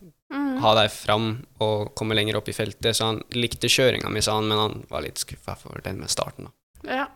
Ha 0.63 0.73
deg 0.77 0.91
fram 0.93 1.27
og 1.63 1.91
komme 1.97 2.15
lenger 2.17 2.39
opp 2.39 2.49
i 2.51 2.55
feltet, 2.55 2.95
så 2.97 3.11
han 3.11 3.21
likte 3.35 3.69
kjøringa 3.71 4.11
mi, 4.11 4.23
sa 4.23 4.37
han, 4.37 4.49
men 4.49 4.61
han 4.61 4.83
var 4.91 5.05
litt 5.05 5.21
skuffa 5.21 5.57
for 5.59 5.83
den 5.85 6.01
med 6.01 6.11
starten, 6.13 6.49
da. 6.49 6.55
Ja. 6.87 7.07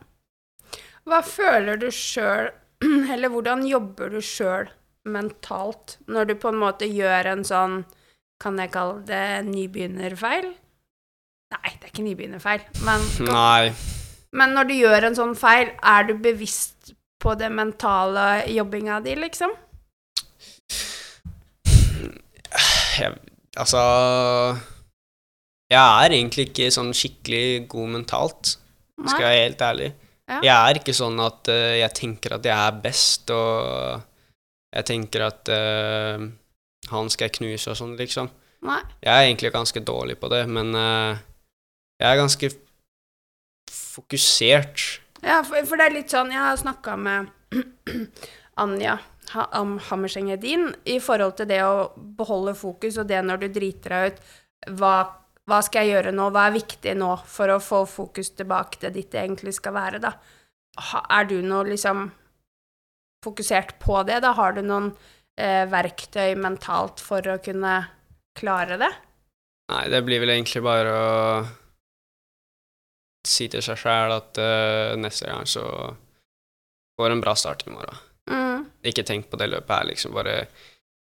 Hva 1.05 1.21
føler 1.25 1.79
du 1.81 1.87
sjøl, 1.93 2.51
eller 3.13 3.31
hvordan 3.33 3.65
jobber 3.69 4.13
du 4.13 4.21
sjøl 4.25 4.69
mentalt 5.05 5.99
når 6.09 6.31
du 6.31 6.37
på 6.41 6.49
en 6.49 6.57
måte 6.57 6.87
gjør 6.89 7.27
en 7.35 7.43
sånn 7.45 7.83
Kan 8.41 8.57
jeg 8.59 8.71
kalle 8.73 9.03
det 9.07 9.45
nybegynnerfeil? 9.47 10.47
Nei, 11.53 11.69
det 11.69 11.85
er 11.85 11.91
ikke 11.91 12.03
nybegynnerfeil, 12.03 12.65
men, 12.83 13.05
Nei, 13.29 13.69
men 14.35 14.57
når 14.57 14.67
du 14.67 14.73
gjør 14.75 15.07
en 15.07 15.15
sånn 15.15 15.37
feil, 15.39 15.71
er 15.79 16.09
du 16.09 16.17
bevisst 16.19 16.91
på 17.23 17.37
det 17.39 17.47
mentale 17.53 18.43
jobbinga 18.51 18.99
di, 19.05 19.15
liksom? 19.21 19.53
jeg, 22.99 23.15
altså 23.55 23.81
Jeg 25.71 25.81
er 25.81 26.15
egentlig 26.15 26.49
ikke 26.49 26.71
sånn 26.73 26.93
skikkelig 26.95 27.67
god 27.71 27.93
mentalt, 27.97 28.55
skal 29.05 29.25
jeg 29.25 29.31
være 29.31 29.45
helt 29.45 29.63
ærlig. 29.65 29.91
Ja. 30.25 30.39
Jeg 30.41 30.55
er 30.57 30.79
ikke 30.79 30.95
sånn 30.97 31.19
at 31.21 31.49
uh, 31.53 31.73
jeg 31.77 31.93
tenker 31.97 32.37
at 32.37 32.45
jeg 32.47 32.55
er 32.55 32.81
best, 32.81 33.29
og 33.33 34.01
jeg 34.73 34.87
tenker 34.89 35.27
at 35.27 35.51
uh, 35.53 36.25
han 36.91 37.09
skal 37.13 37.27
jeg 37.27 37.37
knuse 37.39 37.73
og 37.73 37.79
sånn, 37.79 37.95
liksom. 37.99 38.29
Nei. 38.65 38.81
Jeg 39.05 39.13
er 39.13 39.27
egentlig 39.27 39.53
ganske 39.53 39.81
dårlig 39.85 40.17
på 40.21 40.29
det, 40.33 40.43
men 40.49 40.73
uh, 40.73 41.17
jeg 42.01 42.07
er 42.09 42.21
ganske 42.21 42.49
fokusert. 43.71 44.85
Ja, 45.21 45.41
for, 45.45 45.57
for 45.65 45.79
det 45.79 45.85
er 45.87 45.93
litt 45.95 46.11
sånn 46.13 46.29
Jeg 46.29 46.41
har 46.43 46.57
snakka 46.59 46.93
med 47.01 47.31
Anja 48.61 48.99
Hammerseng 49.35 50.31
Edin 50.33 50.69
i 50.89 50.97
forhold 51.03 51.37
til 51.39 51.49
det 51.49 51.61
å 51.65 51.91
beholde 51.95 52.55
fokus, 52.57 52.99
og 53.01 53.09
det 53.09 53.21
når 53.25 53.43
du 53.43 53.47
driter 53.55 53.95
deg 53.95 54.13
ut 54.13 54.21
hva, 54.79 54.95
hva 55.45 55.59
skal 55.65 55.85
jeg 55.85 55.97
gjøre 55.97 56.13
nå? 56.15 56.29
Hva 56.33 56.47
er 56.47 56.55
viktig 56.55 56.95
nå 56.97 57.11
for 57.29 57.53
å 57.53 57.61
få 57.61 57.83
fokus 57.89 58.31
tilbake 58.37 58.81
til 58.81 58.93
ditt 58.95 59.11
det 59.13 59.23
egentlig 59.23 59.55
skal 59.57 59.75
være, 59.75 60.01
da? 60.03 60.15
Er 61.15 61.27
du 61.29 61.37
nå 61.43 61.63
liksom 61.69 62.07
fokusert 63.25 63.77
på 63.81 64.01
det, 64.07 64.21
da? 64.25 64.33
Har 64.37 64.55
du 64.55 64.63
noen 64.65 64.91
eh, 65.37 65.65
verktøy 65.69 66.35
mentalt 66.39 67.03
for 67.03 67.25
å 67.29 67.39
kunne 67.43 67.77
klare 68.37 68.79
det? 68.81 68.91
Nei, 69.71 69.85
det 69.89 70.01
blir 70.05 70.21
vel 70.21 70.35
egentlig 70.35 70.61
bare 70.65 70.91
å 70.93 71.13
si 73.25 73.47
til 73.49 73.63
seg 73.65 73.79
sjæl 73.81 74.13
at 74.13 74.37
uh, 74.37 74.93
neste 74.99 75.25
gang 75.25 75.47
så 75.49 75.63
får 76.99 77.13
en 77.15 77.23
bra 77.23 77.33
start 77.37 77.65
i 77.65 77.73
morgen. 77.73 78.04
Mm, 78.29 78.65
Ikke 78.83 79.03
tenk 79.05 79.29
på 79.29 79.37
det 79.37 79.49
løpet 79.49 79.69
her, 79.75 79.83
liksom. 79.85 80.13
Bare 80.13 80.47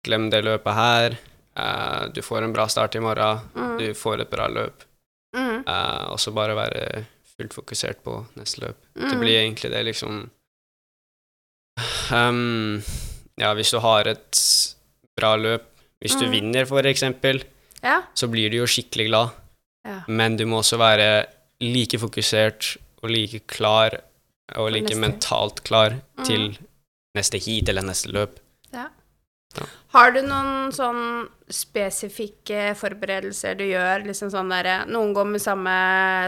glem 0.06 0.30
det 0.30 0.44
løpet 0.44 0.74
her. 0.76 1.18
Uh, 1.58 2.08
du 2.14 2.22
får 2.22 2.44
en 2.44 2.54
bra 2.54 2.68
start 2.68 2.96
i 2.96 3.00
morgen. 3.00 3.40
mm, 3.56 3.78
Du 3.80 3.94
får 3.94 4.22
et 4.22 4.30
bra 4.30 4.48
løp. 4.48 4.84
mm, 5.36 5.64
Uh, 5.68 6.12
og 6.12 6.20
så 6.20 6.32
bare 6.34 6.56
være 6.56 7.06
fullt 7.38 7.54
fokusert 7.54 8.04
på 8.04 8.26
neste 8.38 8.62
løp. 8.62 8.78
mm. 8.96 9.10
Det 9.10 9.20
blir 9.20 9.40
egentlig 9.42 9.72
det, 9.72 9.84
liksom 9.86 10.30
um, 12.12 12.82
Ja, 13.38 13.54
hvis 13.54 13.70
du 13.72 13.78
har 13.84 14.08
et 14.10 14.40
bra 15.18 15.36
løp, 15.38 15.66
hvis 16.02 16.16
du 16.20 16.26
Mm. 16.26 16.32
vinner, 16.32 16.66
for 16.66 16.82
eksempel, 16.82 17.44
Ja. 17.84 18.02
så 18.16 18.28
blir 18.30 18.50
du 18.50 18.58
jo 18.58 18.66
skikkelig 18.66 19.08
glad. 19.10 19.30
Ja. 19.86 20.02
Men 20.08 20.38
du 20.38 20.46
må 20.46 20.58
også 20.60 20.78
være 20.78 21.26
like 21.62 21.98
fokusert 22.00 22.78
og 23.04 23.10
like 23.10 23.42
klar 23.48 23.92
og 24.56 24.72
like 24.72 24.96
mentalt 24.96 25.64
klar 25.64 26.02
Mm. 26.18 26.26
til 26.26 26.58
neste 27.18 27.42
heat 27.42 27.70
eller 27.70 27.86
neste 27.86 28.14
løp. 28.14 28.40
Har 29.96 30.12
du 30.14 30.20
noen 30.26 30.74
sånn 30.76 31.28
spesifikke 31.50 32.74
forberedelser 32.78 33.56
du 33.58 33.64
gjør? 33.66 34.04
Liksom 34.06 34.30
sånn 34.34 34.52
derre 34.52 34.82
Noen 34.92 35.14
går 35.16 35.30
med 35.32 35.42
samme 35.42 35.76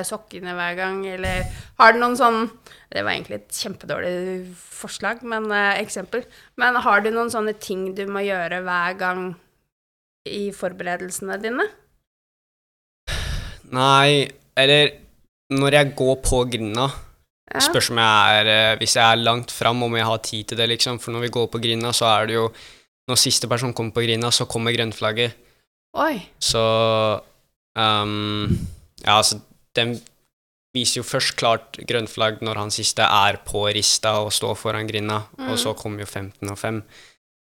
sokkene 0.07 0.55
hver 0.57 0.77
gang, 0.79 1.01
eller 1.11 1.43
har 1.81 1.93
du 1.93 1.99
noen 1.99 2.15
sånn 2.17 2.39
Det 2.89 3.03
var 3.03 3.13
egentlig 3.13 3.41
et 3.41 3.59
kjempedårlig 3.59 4.13
forslag, 4.55 5.21
men 5.27 5.51
eh, 5.53 5.81
eksempel. 5.83 6.23
Men 6.57 6.79
har 6.81 7.03
du 7.03 7.11
noen 7.11 7.29
sånne 7.29 7.53
ting 7.61 7.91
du 7.93 8.05
må 8.09 8.23
gjøre 8.25 8.63
hver 8.65 8.95
gang 8.97 9.27
i 10.25 10.47
forberedelsene 10.55 11.37
dine? 11.43 11.67
Nei, 13.69 14.31
eller 14.57 14.95
når 15.53 15.77
jeg 15.77 15.93
går 15.99 16.17
på 16.25 16.41
grinda, 16.49 16.87
Ja. 17.53 17.59
spørs 17.65 17.89
om 17.89 17.97
jeg 17.97 18.39
er 18.41 18.47
eh, 18.53 18.75
Hvis 18.77 18.95
jeg 18.95 19.03
er 19.11 19.15
langt 19.23 19.51
fram, 19.51 19.81
om 19.83 19.95
jeg 19.95 20.05
har 20.05 20.17
tid 20.17 20.43
til 20.51 20.57
det, 20.57 20.67
liksom. 20.69 20.99
For 20.99 21.11
når 21.11 21.21
vi 21.25 21.29
går 21.33 21.47
på 21.49 21.61
grinda, 21.61 21.89
så 21.91 22.05
er 22.05 22.27
det 22.27 22.35
jo 22.35 22.51
Når 23.09 23.17
siste 23.17 23.47
person 23.49 23.73
kommer 23.73 23.91
på 23.91 24.03
grinda, 24.05 24.29
så 24.31 24.45
kommer 24.45 24.71
grønnflagget. 24.75 25.33
Oi. 25.97 26.19
Så 26.39 26.61
um, 27.75 28.57
Ja, 29.05 29.17
altså, 29.17 29.39
den 29.75 29.95
viser 30.75 30.99
jo 31.01 31.07
først 31.07 31.35
klart 31.39 31.79
grønnflagg 31.89 32.43
når 32.45 32.59
han 32.61 32.69
siste 32.73 33.01
er 33.01 33.39
på 33.47 33.63
rista 33.73 34.11
og 34.21 34.33
står 34.35 34.53
foran 34.59 34.87
grinda, 34.87 35.23
Mm. 35.39 35.49
og 35.49 35.57
så 35.57 35.73
kommer 35.73 35.99
jo 36.03 36.05
15 36.05 36.51
og 36.51 36.57
5. 36.59 36.83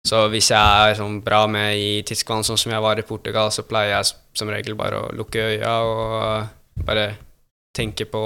Så 0.07 0.29
hvis 0.29 0.51
jeg 0.51 0.91
er 0.91 0.95
sånn 0.99 1.23
bra 1.25 1.47
med 1.47 1.77
i 1.79 2.03
tidskvann, 2.03 2.43
sånn 2.45 2.59
som 2.59 2.73
jeg 2.73 2.83
var 2.83 2.99
i 2.99 3.03
Portugal, 3.07 3.51
så 3.51 3.63
pleier 3.63 3.95
jeg 4.03 4.13
som 4.35 4.49
regel 4.51 4.75
bare 4.75 4.99
å 5.01 5.13
lukke 5.17 5.39
øya 5.55 5.71
og 5.87 6.49
bare 6.85 7.17
tenke 7.77 8.05
på 8.05 8.25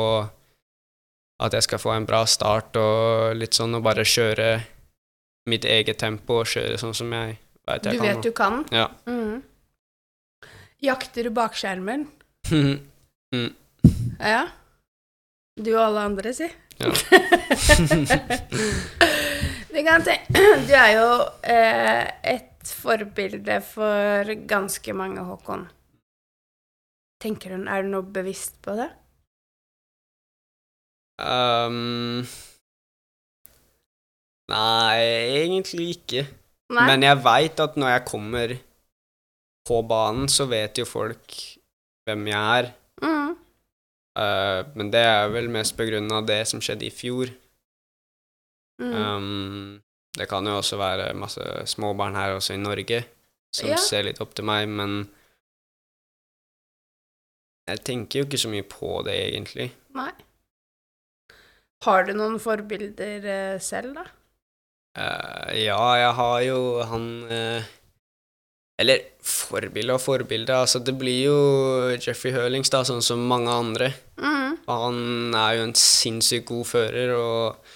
at 1.39 1.55
jeg 1.55 1.63
skal 1.69 1.79
få 1.79 1.93
en 1.95 2.07
bra 2.09 2.25
start 2.27 2.77
og 2.81 3.37
litt 3.39 3.55
sånn, 3.55 3.77
og 3.79 3.85
bare 3.87 4.05
kjøre 4.07 4.49
mitt 5.49 5.65
eget 5.65 5.99
tempo 6.01 6.41
og 6.43 6.51
kjøre 6.51 6.79
sånn 6.81 6.97
som 6.97 7.13
jeg 7.15 7.39
veit 7.69 7.87
jeg 7.87 7.95
Du 7.95 7.99
kan. 8.03 8.09
vet 8.09 8.23
du 8.27 8.33
kan? 8.37 8.65
Ja. 8.75 8.89
Mm. 9.07 9.43
Jakter 10.83 11.29
du 11.29 11.35
bakskjermen? 11.35 12.09
Mm. 13.29 13.51
Ja. 14.25 14.47
Du 15.61 15.69
og 15.75 15.83
alle 15.83 16.01
andre, 16.09 16.31
si. 16.33 16.47
Ja. 16.81 16.89
du 19.69 19.83
Du 20.65 20.73
er 20.73 20.93
jo 20.95 21.09
eh, 21.45 22.07
et 22.33 22.73
forbilde 22.73 23.59
for 23.69 24.33
ganske 24.49 24.95
mange, 24.97 25.21
Håkon. 25.29 25.67
Tenker 27.21 27.53
du, 27.53 27.67
Er 27.69 27.83
du 27.85 27.89
noe 27.93 28.03
bevisst 28.17 28.57
på 28.65 28.79
det? 28.79 28.89
Um, 31.19 32.23
nei, 34.53 34.99
egentlig 35.43 35.89
ikke. 35.97 36.25
Nei? 36.71 36.87
Men 36.87 37.07
jeg 37.07 37.21
veit 37.25 37.61
at 37.65 37.79
når 37.81 37.95
jeg 37.95 38.07
kommer 38.09 38.55
på 39.69 39.81
banen, 39.89 40.29
så 40.31 40.47
vet 40.49 40.79
jo 40.81 40.87
folk 40.89 41.35
hvem 42.09 42.31
jeg 42.31 42.63
er. 42.63 42.71
Mm. 43.03 43.35
Uh, 44.19 44.61
men 44.79 44.93
det 44.95 45.03
er 45.05 45.29
vel 45.35 45.51
mest 45.53 45.77
på 45.79 45.87
grunn 45.89 46.09
av 46.15 46.27
det 46.29 46.41
som 46.51 46.63
skjedde 46.65 46.89
i 46.89 46.95
fjor. 46.95 47.31
Mm. 48.79 48.95
Um, 48.95 49.83
det 50.19 50.29
kan 50.31 50.47
jo 50.47 50.57
også 50.59 50.79
være 50.81 51.13
masse 51.19 51.45
småbarn 51.71 52.17
her 52.19 52.37
også 52.37 52.55
i 52.55 52.63
Norge 52.63 53.03
som 53.55 53.69
Ja. 53.71 53.77
ser 53.81 54.05
litt 54.05 54.21
opp 54.21 54.35
til 54.35 54.45
meg, 54.45 54.69
men 54.69 55.09
jeg 57.69 57.85
tenker 57.85 58.21
jo 58.21 58.27
ikke 58.27 58.41
så 58.41 58.51
mye 58.53 58.65
på 58.65 59.03
det, 59.05 59.17
egentlig. 59.29 59.71
Nei. 59.97 60.13
Har 61.87 62.05
du 62.09 62.13
noen 62.19 62.39
forbilder 62.43 63.27
eh, 63.29 63.59
selv, 63.63 63.95
da? 63.99 64.05
Uh, 64.99 65.53
ja, 65.55 65.79
jeg 66.01 66.15
har 66.19 66.39
jo 66.43 66.57
han 66.91 67.05
uh, 67.31 67.67
Eller 68.83 69.05
forbilde 69.23 69.95
og 69.95 70.01
forbilde, 70.03 70.55
altså 70.65 70.81
det 70.83 70.97
blir 70.99 71.21
jo 71.29 71.37
Jeffrey 72.03 72.33
Hurlings, 72.35 72.71
da, 72.73 72.81
sånn 72.87 73.03
som 73.05 73.23
mange 73.31 73.51
andre. 73.53 73.93
Mm. 74.19 74.57
Han 74.69 74.99
er 75.39 75.59
jo 75.59 75.67
en 75.69 75.75
sinnssykt 75.79 76.47
god 76.51 76.67
fører, 76.71 77.13
og 77.15 77.71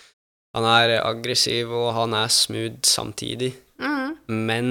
han 0.56 0.66
er 0.68 0.96
aggressiv, 1.02 1.70
og 1.74 1.92
han 1.96 2.14
er 2.18 2.30
smooth 2.32 2.80
samtidig. 2.86 3.52
Mm. 3.82 4.16
Men 4.48 4.68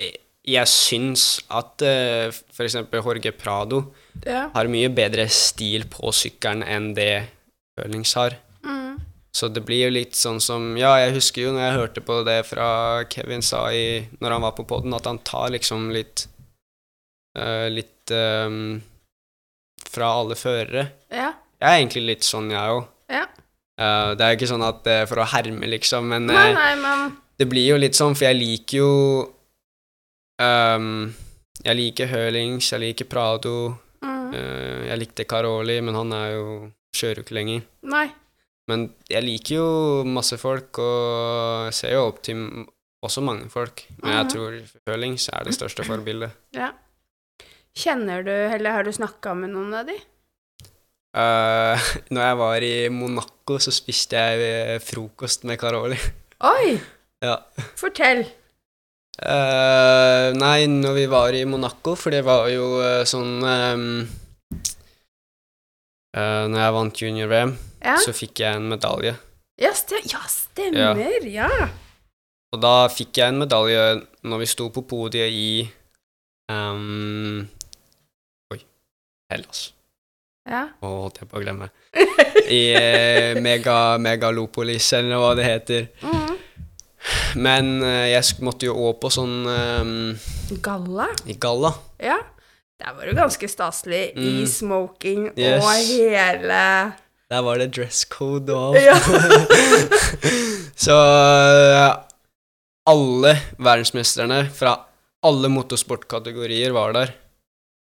jeg- 0.00 0.20
jeg 0.56 0.66
syns 0.70 1.40
at 1.50 1.82
uh, 1.86 2.28
f.eks. 2.30 2.76
Jorge 2.92 3.32
Prado 3.32 3.82
Ja. 4.24 4.48
har 4.54 4.68
mye 4.70 4.88
bedre 4.94 5.28
stil 5.28 5.84
på 5.90 6.12
sykkelen 6.14 6.62
enn 6.66 6.92
det 6.94 7.10
Hurlings 7.78 8.14
har. 8.14 8.36
Mm. 8.64 9.00
Så 9.34 9.48
det 9.50 9.64
blir 9.66 9.88
jo 9.88 9.94
litt 9.94 10.14
sånn 10.14 10.40
som 10.40 10.76
Ja, 10.78 10.94
jeg 11.02 11.16
husker 11.16 11.48
jo 11.48 11.54
når 11.54 11.64
jeg 11.64 11.78
hørte 11.78 12.02
på 12.06 12.20
det 12.26 12.38
fra 12.46 12.68
Kevin 13.10 13.42
sa 13.42 13.66
i 13.74 14.04
Når 14.22 14.36
han 14.36 14.44
var 14.46 14.54
på 14.54 14.66
poden, 14.68 14.94
at 14.94 15.08
han 15.10 15.18
tar 15.26 15.50
liksom 15.56 15.88
litt 15.94 16.28
uh, 17.38 17.66
Litt 17.72 18.14
um, 18.14 18.78
fra 19.90 20.08
alle 20.20 20.34
førere. 20.38 20.86
Ja. 21.12 21.32
Jeg 21.60 21.66
er 21.68 21.80
egentlig 21.80 22.02
litt 22.08 22.26
sånn, 22.26 22.48
jeg 22.50 22.78
òg. 22.78 22.86
Ja. 23.14 23.26
det 24.14 24.24
er 24.24 24.32
jo 24.32 24.38
ikke 24.38 24.48
sånn 24.48 24.64
at 24.64 24.80
det 24.86 24.94
er 25.02 25.06
for 25.10 25.20
å 25.22 25.26
herme, 25.28 25.68
liksom, 25.70 26.08
men 26.10 26.26
Nei, 26.30 26.48
eh, 26.50 26.56
nei, 26.56 26.72
men 26.80 27.04
det 27.38 27.46
blir 27.50 27.66
jo 27.66 27.78
litt 27.80 27.96
sånn, 27.98 28.14
for 28.14 28.28
jeg 28.28 28.38
liker 28.38 28.78
jo 28.78 28.92
um, 30.40 31.10
Jeg 31.64 31.78
liker 31.78 32.10
Hølings, 32.10 32.70
jeg 32.72 32.82
liker 32.84 33.08
Prado, 33.10 33.74
mm. 34.04 34.30
uh, 34.34 34.80
jeg 34.90 35.00
likte 35.02 35.26
Caroli, 35.30 35.80
men 35.84 35.98
han 35.98 36.14
er 36.16 36.28
jo 36.36 36.48
kjører 36.94 37.20
jo 37.20 37.24
ikke 37.26 37.36
lenger. 37.38 37.64
Nei. 37.94 38.06
Men 38.70 38.86
jeg 39.12 39.20
liker 39.26 39.58
jo 39.58 39.66
masse 40.08 40.38
folk, 40.40 40.78
og 40.80 41.66
jeg 41.68 41.74
ser 41.76 41.92
jo 41.98 42.06
opp 42.08 42.22
til 42.24 42.38
også 43.04 43.20
mange 43.20 43.50
folk. 43.52 43.82
Men 44.00 44.14
jeg 44.14 44.24
Mhm. 44.24 44.30
tror 44.32 44.54
Følings 44.88 45.28
er 45.28 45.44
det 45.44 45.52
største 45.58 45.84
forbildet. 45.90 46.32
Ja. 46.56 46.70
Kjenner 47.76 48.22
du, 48.24 48.30
eller 48.32 48.70
har 48.70 48.84
du 48.86 48.92
snakka 48.94 49.34
med 49.36 49.50
noen 49.52 49.74
av 49.74 49.86
de? 49.90 49.98
Uh, 51.14 51.76
når 52.14 52.22
jeg 52.28 52.38
var 52.40 52.64
i 52.66 52.72
Monaco, 52.90 53.58
så 53.62 53.70
spiste 53.74 54.16
jeg 54.16 54.40
eh, 54.48 54.78
frokost 54.82 55.44
med 55.44 55.58
Karoli. 55.60 55.98
Oi! 56.54 56.78
Ja. 57.22 57.36
Fortell. 57.78 58.24
Uh, 59.22 60.32
nei, 60.34 60.64
når 60.66 60.96
vi 60.96 61.04
var 61.12 61.36
i 61.38 61.44
Monaco, 61.46 61.94
for 61.94 62.10
det 62.10 62.24
var 62.26 62.48
jo 62.50 62.64
uh, 62.82 63.04
sånn 63.06 63.36
um, 63.46 63.84
Når 66.14 66.60
jeg 66.60 66.74
vant 66.76 67.00
junior-VM, 67.02 67.54
Ja, 67.84 67.96
så 68.00 68.12
fikk 68.14 68.38
jeg 68.44 68.56
en 68.60 68.68
medalje. 68.70 69.16
ja, 69.60 69.72
ste 69.74 69.98
ja 70.06 70.20
stemmer. 70.30 71.00
Ja. 71.26 71.48
Og 72.54 72.60
da 72.62 72.86
fikk 72.88 73.18
jeg 73.18 73.32
en 73.32 73.40
medalje 73.42 73.80
når 74.22 74.38
vi 74.44 74.46
sto 74.46 74.68
på 74.70 74.84
podiet 74.86 75.32
i 75.34 75.64
um, 76.52 77.40
Oi. 78.54 78.60
Hellas. 79.32 79.64
ja. 80.46 80.68
Å, 80.78 80.86
holdt 80.86 81.18
jeg 81.22 81.28
på 81.32 81.40
å 81.40 81.42
glemme. 81.42 81.68
I 82.60 82.62
eh, 82.78 83.40
mega, 83.42 83.96
Megalopolis, 83.98 84.92
eller 84.94 85.18
hva 85.18 85.32
det 85.38 85.48
heter. 85.48 85.88
Mm. 86.04 86.30
Men 87.42 87.72
eh, 87.82 88.12
jeg 88.14 88.38
måtte 88.46 88.68
jo 88.68 88.76
òg 88.86 89.00
på 89.02 89.10
sånn 89.12 89.34
um, 89.48 89.96
Galla? 90.62 91.08
i 91.26 91.34
galla. 91.40 91.72
Ja. 91.98 92.20
Der 92.84 92.92
var 92.98 93.06
du 93.08 93.14
ganske 93.16 93.48
staselig 93.48 94.02
i 94.16 94.30
Mm. 94.42 94.46
smoking 94.46 95.22
Yes. 95.38 95.64
og 95.64 95.72
hele 95.88 96.92
Der 97.30 97.40
var 97.42 97.58
det 97.58 97.70
dress 97.74 98.04
code 98.12 98.52
og 98.54 98.76
alt. 98.76 98.84
Ja. 98.84 98.94
Så 100.84 100.92
eh, 100.92 101.94
alle 102.90 103.32
verdensmesterne 103.58 104.42
fra 104.52 104.74
alle 105.24 105.48
motorsportkategorier 105.48 106.74
var 106.76 106.92
der. 106.92 107.14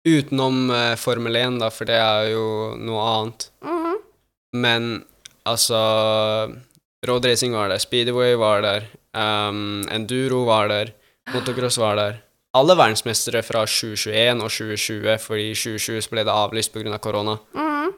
Utenom 0.08 0.70
uh, 0.72 0.96
Formel 1.00 1.36
1, 1.40 1.60
da, 1.62 1.70
for 1.72 1.88
det 1.88 1.96
er 2.00 2.30
jo 2.34 2.46
noe 2.80 3.04
annet. 3.08 3.50
Mhm. 3.64 3.94
Men 4.64 4.88
altså 5.48 5.80
Road 7.08 7.26
racing 7.28 7.56
var 7.56 7.68
der, 7.72 7.80
speedway 7.84 8.36
var 8.40 8.62
der, 8.64 8.86
um, 9.16 9.84
enduro 9.92 10.44
var 10.48 10.68
der, 10.72 10.92
motocross 11.34 11.78
var 11.80 11.96
der. 12.00 12.20
Alle 12.54 12.76
verdensmestere 12.78 13.42
fra 13.46 13.64
2021 13.66 14.44
og 14.44 14.52
2020, 14.52 15.16
fordi 15.24 15.46
i 15.50 15.56
2020 15.58 16.04
så 16.06 16.14
ble 16.14 16.26
det 16.28 16.34
avlyst 16.34 16.74
pga. 16.74 16.92
Av 16.94 17.02
korona. 17.02 17.38
Mm. 17.58 17.94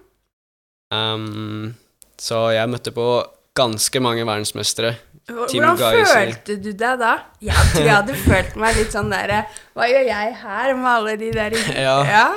Um, 0.96 1.74
så 2.22 2.46
jeg 2.56 2.72
møtte 2.72 2.94
på 2.96 3.10
ganske 3.56 4.00
mange 4.04 4.24
verdensmestere. 4.28 4.96
Hvordan 5.26 5.80
følte 5.80 6.56
du 6.62 6.70
deg 6.72 7.00
da? 7.02 7.16
Jeg 7.42 7.70
tror 7.74 7.82
jeg 7.82 7.96
hadde 7.96 8.18
følt 8.28 8.58
meg 8.62 8.76
litt 8.78 8.94
sånn 8.94 9.08
derre 9.10 9.40
Hva 9.74 9.88
gjør 9.90 10.04
jeg 10.06 10.36
her 10.44 10.76
med 10.78 10.90
alle 10.92 11.16
de 11.18 11.32
der 11.34 11.56
Ja. 11.88 11.96
ja. 12.06 12.28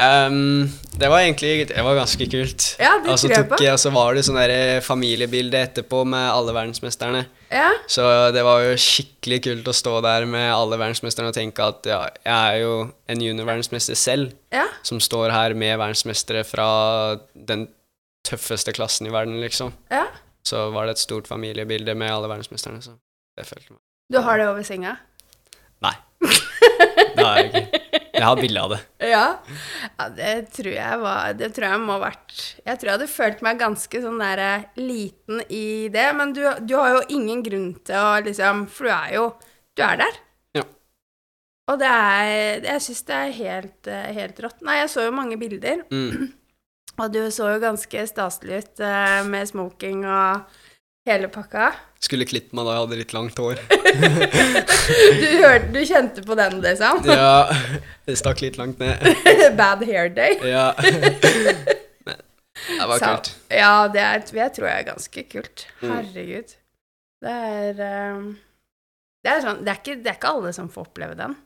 Um, 0.00 0.70
det 0.94 1.10
var 1.10 1.24
egentlig 1.24 1.66
det 1.72 1.82
var 1.84 1.98
ganske 1.98 2.28
kult. 2.30 2.68
Ja, 2.80 2.94
det 3.02 3.18
tror 3.18 3.34
jeg 3.34 3.48
på. 3.50 3.58
og 3.58 3.80
så 3.82 3.90
var 3.92 4.14
det 4.14 4.22
sånn 4.24 4.38
der 4.38 4.80
familiebilde 4.86 5.58
etterpå 5.66 6.04
med 6.08 6.30
alle 6.30 6.54
verdensmesterne. 6.56 7.26
Ja. 7.50 7.70
Så 7.90 8.04
det 8.34 8.44
var 8.46 8.62
jo 8.62 8.76
skikkelig 8.78 9.40
kult 9.42 9.68
å 9.70 9.74
stå 9.74 9.96
der 10.06 10.26
med 10.30 10.52
alle 10.54 10.78
verdensmesterne 10.78 11.32
og 11.32 11.34
tenke 11.34 11.64
at 11.66 11.86
ja, 11.90 11.98
jeg 12.22 12.30
er 12.54 12.60
jo 12.62 12.74
en 13.10 13.24
juniorverdensmester 13.24 13.98
selv, 13.98 14.32
Ja. 14.54 14.66
som 14.86 15.00
står 15.02 15.30
her 15.34 15.54
med 15.58 15.74
verdensmestere 15.80 16.44
fra 16.46 16.68
den 17.34 17.66
tøffeste 18.26 18.72
klassen 18.76 19.08
i 19.08 19.14
verden, 19.14 19.40
liksom. 19.42 19.72
ja. 19.90 20.06
Så 20.46 20.70
var 20.72 20.86
det 20.86 20.94
et 20.96 21.02
stort 21.02 21.26
familiebilde 21.28 21.92
med 21.98 22.08
alle 22.10 22.28
verdensmesterne, 22.30 22.78
så 22.82 22.94
det 23.36 23.44
følte 23.46 23.74
meg. 23.74 23.80
Du 24.10 24.18
har 24.24 24.38
det 24.40 24.46
over 24.48 24.62
senga? 24.66 24.96
Nei. 25.84 25.94
Det 27.16 27.24
har 27.26 27.36
jeg 27.40 27.50
ikke. 27.50 27.80
Jeg 28.20 28.28
har 28.28 28.40
bilde 28.40 28.62
av 28.62 28.72
det. 28.74 28.78
Ja. 29.10 29.24
ja 29.96 30.06
det 30.12 30.32
tror 30.54 30.74
jeg 30.74 30.98
var 31.00 31.36
Det 31.38 31.48
tror 31.56 31.66
jeg 31.70 31.82
må 31.82 31.94
ha 31.96 32.02
vært 32.02 32.34
Jeg 32.66 32.76
tror 32.78 32.90
jeg 32.90 32.96
hadde 32.98 33.10
følt 33.14 33.44
meg 33.46 33.60
ganske 33.62 34.02
sånn 34.04 34.20
der 34.20 34.42
eh, 34.44 34.66
liten 34.80 35.40
i 35.48 35.88
det, 35.92 36.08
men 36.18 36.34
du, 36.36 36.42
du 36.68 36.74
har 36.76 36.98
jo 36.98 37.06
ingen 37.16 37.40
grunn 37.46 37.70
til 37.86 37.96
å 37.96 38.18
liksom 38.26 38.66
For 38.74 38.90
du 38.90 38.92
er 38.96 39.14
jo 39.16 39.24
Du 39.78 39.84
er 39.86 40.02
der. 40.02 40.18
Ja. 40.60 40.66
Og 41.72 41.80
det 41.80 41.88
er 41.88 42.68
Jeg 42.68 42.84
syns 42.86 43.02
det 43.08 43.16
er 43.16 43.36
helt, 43.40 43.90
eh, 43.90 44.10
helt 44.20 44.44
rått. 44.44 44.60
Nei, 44.66 44.80
jeg 44.82 44.92
så 44.92 45.08
jo 45.08 45.16
mange 45.16 45.40
bilder, 45.40 45.86
Mm. 45.90 46.28
og 47.00 47.12
du 47.14 47.22
så 47.32 47.54
jo 47.54 47.60
ganske 47.62 48.02
staselig 48.10 48.58
ut 48.66 48.82
eh, 48.84 49.20
med 49.30 49.48
smoking 49.48 50.02
og 50.04 50.58
hele 51.08 51.30
pakka. 51.32 51.70
Skulle 52.00 52.24
klippet 52.24 52.54
meg 52.56 52.64
da 52.64 52.74
jeg 52.76 52.82
hadde 52.86 52.98
litt 53.02 53.12
langt 53.16 53.40
hår. 53.42 53.58
Du, 55.20 55.26
hørte, 55.44 55.68
du 55.74 55.80
kjente 55.86 56.22
på 56.26 56.34
den, 56.38 56.56
liksom? 56.64 57.02
Ja, 57.10 57.52
det 58.08 58.16
stakk 58.18 58.40
litt 58.42 58.56
langt 58.58 58.80
ned. 58.80 59.04
Bad 59.60 59.84
hair 59.86 60.08
day. 60.16 60.38
Ja. 60.48 60.70
Men 60.80 62.16
det 62.16 62.88
var 62.88 62.98
Så- 62.98 63.10
kult. 63.12 63.30
Ja, 63.52 63.74
det, 63.92 64.00
er, 64.02 64.24
det 64.24 64.48
tror 64.56 64.70
jeg 64.70 64.80
er 64.82 64.88
ganske 64.88 65.26
kult. 65.30 65.66
Mm. 65.82 65.92
Herregud. 65.92 66.56
Det 67.20 67.36
er 67.36 67.84
ehm, 67.84 68.26
det 69.20 69.30
er, 69.34 69.42
sånn, 69.44 69.60
det, 69.66 69.72
er 69.74 69.80
ikke, 69.82 69.96
det 70.00 70.08
er 70.14 70.16
ikke 70.18 70.32
alle 70.32 70.52
som 70.56 70.70
får 70.72 70.88
oppleve 70.88 71.16
den. 71.18 71.36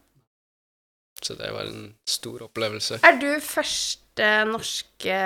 Så 1.25 1.35
det 1.39 1.51
var 1.55 1.67
en 1.67 1.89
stor 2.11 2.45
opplevelse. 2.47 3.01
Er 3.07 3.19
du 3.19 3.31
første 3.43 4.29
norske 4.47 5.17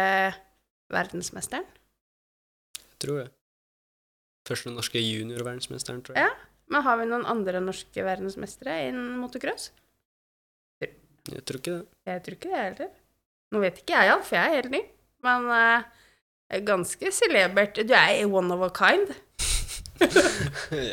verdensmesteren? 0.94 1.66
Jeg 2.78 3.02
tror 3.04 3.20
det. 3.22 3.28
Første 4.48 4.72
norske 4.72 5.00
juniorverdensmesteren, 5.02 6.00
tror 6.06 6.16
jeg. 6.16 6.28
Ja. 6.28 6.48
Men 6.72 6.84
har 6.84 6.98
vi 7.00 7.06
noen 7.08 7.26
andre 7.28 7.60
norske 7.64 8.04
verdensmestere 8.04 8.78
innen 8.88 9.16
motocross? 9.20 9.70
Jeg 11.28 11.44
tror 11.44 11.58
ikke 11.60 11.74
det. 11.74 11.86
Jeg 12.08 12.22
tror 12.24 12.36
ikke 12.38 12.50
det 12.52 12.60
heller. 12.62 12.90
Nå 13.52 13.60
vet 13.60 13.80
ikke 13.82 14.02
jeg 14.04 14.20
for 14.24 14.36
jeg 14.36 14.48
er 14.48 14.56
helt 14.56 14.72
ny. 14.72 14.80
Men 15.24 15.48
uh, 15.52 16.60
ganske 16.64 17.10
celebert. 17.12 17.80
Du 17.88 17.92
er 17.96 18.22
one 18.32 18.54
of 18.54 18.64
a 18.64 18.70
kind. 18.72 19.12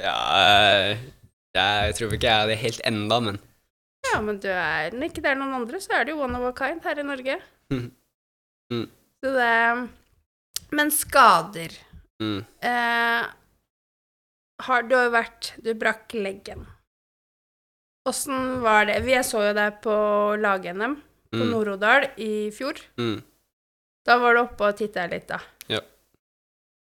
ja 0.01 0.15
eh, 0.41 0.97
Jeg 1.53 1.93
tror 1.95 2.15
ikke 2.15 2.25
jeg 2.25 2.41
er 2.41 2.47
det 2.49 2.55
helt 2.57 2.81
enda, 2.89 3.19
men 3.21 3.35
Ja, 4.07 4.17
men 4.17 4.39
du 4.41 4.47
er 4.49 4.95
Når 4.95 5.11
ikke 5.11 5.21
det 5.21 5.29
er 5.29 5.37
noen 5.37 5.53
andre, 5.59 5.77
så 5.83 5.99
er 5.99 6.07
du 6.09 6.15
one 6.17 6.39
of 6.39 6.47
a 6.49 6.53
kind 6.57 6.81
her 6.81 6.97
i 6.97 7.05
Norge. 7.05 7.35
Mhm. 7.69 7.91
Mm. 8.73 8.87
Så 9.21 9.33
det 9.37 10.69
Men 10.73 10.91
skader 10.91 11.81
Mm. 12.15 12.45
eh, 12.63 13.23
har, 14.63 14.83
Du 14.83 14.95
har 14.95 15.09
vært 15.09 15.53
Du 15.61 15.73
brakk 15.73 16.13
leggen. 16.13 16.65
Åssen 18.07 18.61
var 18.61 18.85
det? 18.85 18.99
Vi 19.03 19.15
så 19.25 19.41
jo 19.47 19.53
deg 19.57 19.81
på 19.81 19.95
lag-NM 20.37 20.95
på 21.33 21.41
Mm. 21.41 21.49
Nord-Odal 21.51 22.05
i 22.21 22.51
fjor. 22.53 22.77
Mm. 23.01 23.23
Da 24.05 24.17
var 24.21 24.35
du 24.35 24.39
oppe 24.43 24.67
og 24.69 24.77
titta 24.77 25.07
litt, 25.09 25.27
da. 25.27 25.39
Ja. 25.67 25.81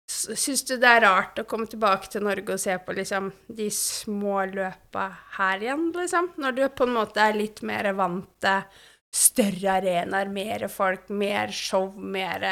Syns 0.10 0.64
du 0.66 0.78
det 0.80 0.88
er 0.88 1.04
rart 1.04 1.38
å 1.38 1.46
komme 1.46 1.68
tilbake 1.68 2.10
til 2.10 2.24
Norge 2.24 2.56
og 2.56 2.60
se 2.60 2.78
på 2.80 2.96
liksom 2.96 3.30
de 3.48 3.68
små 3.70 4.46
løpa 4.50 5.10
her 5.38 5.60
igjen, 5.60 5.92
liksom? 5.94 6.32
Når 6.42 6.56
du 6.56 6.64
på 6.70 6.88
en 6.88 6.96
måte 6.96 7.22
er 7.22 7.38
litt 7.38 7.62
mer 7.62 7.92
vant 7.94 8.32
til 8.40 8.64
større 9.12 9.78
arenaer, 9.82 10.32
mer 10.32 10.68
folk, 10.72 11.10
mer 11.10 11.52
show, 11.52 11.92
mer 11.96 12.44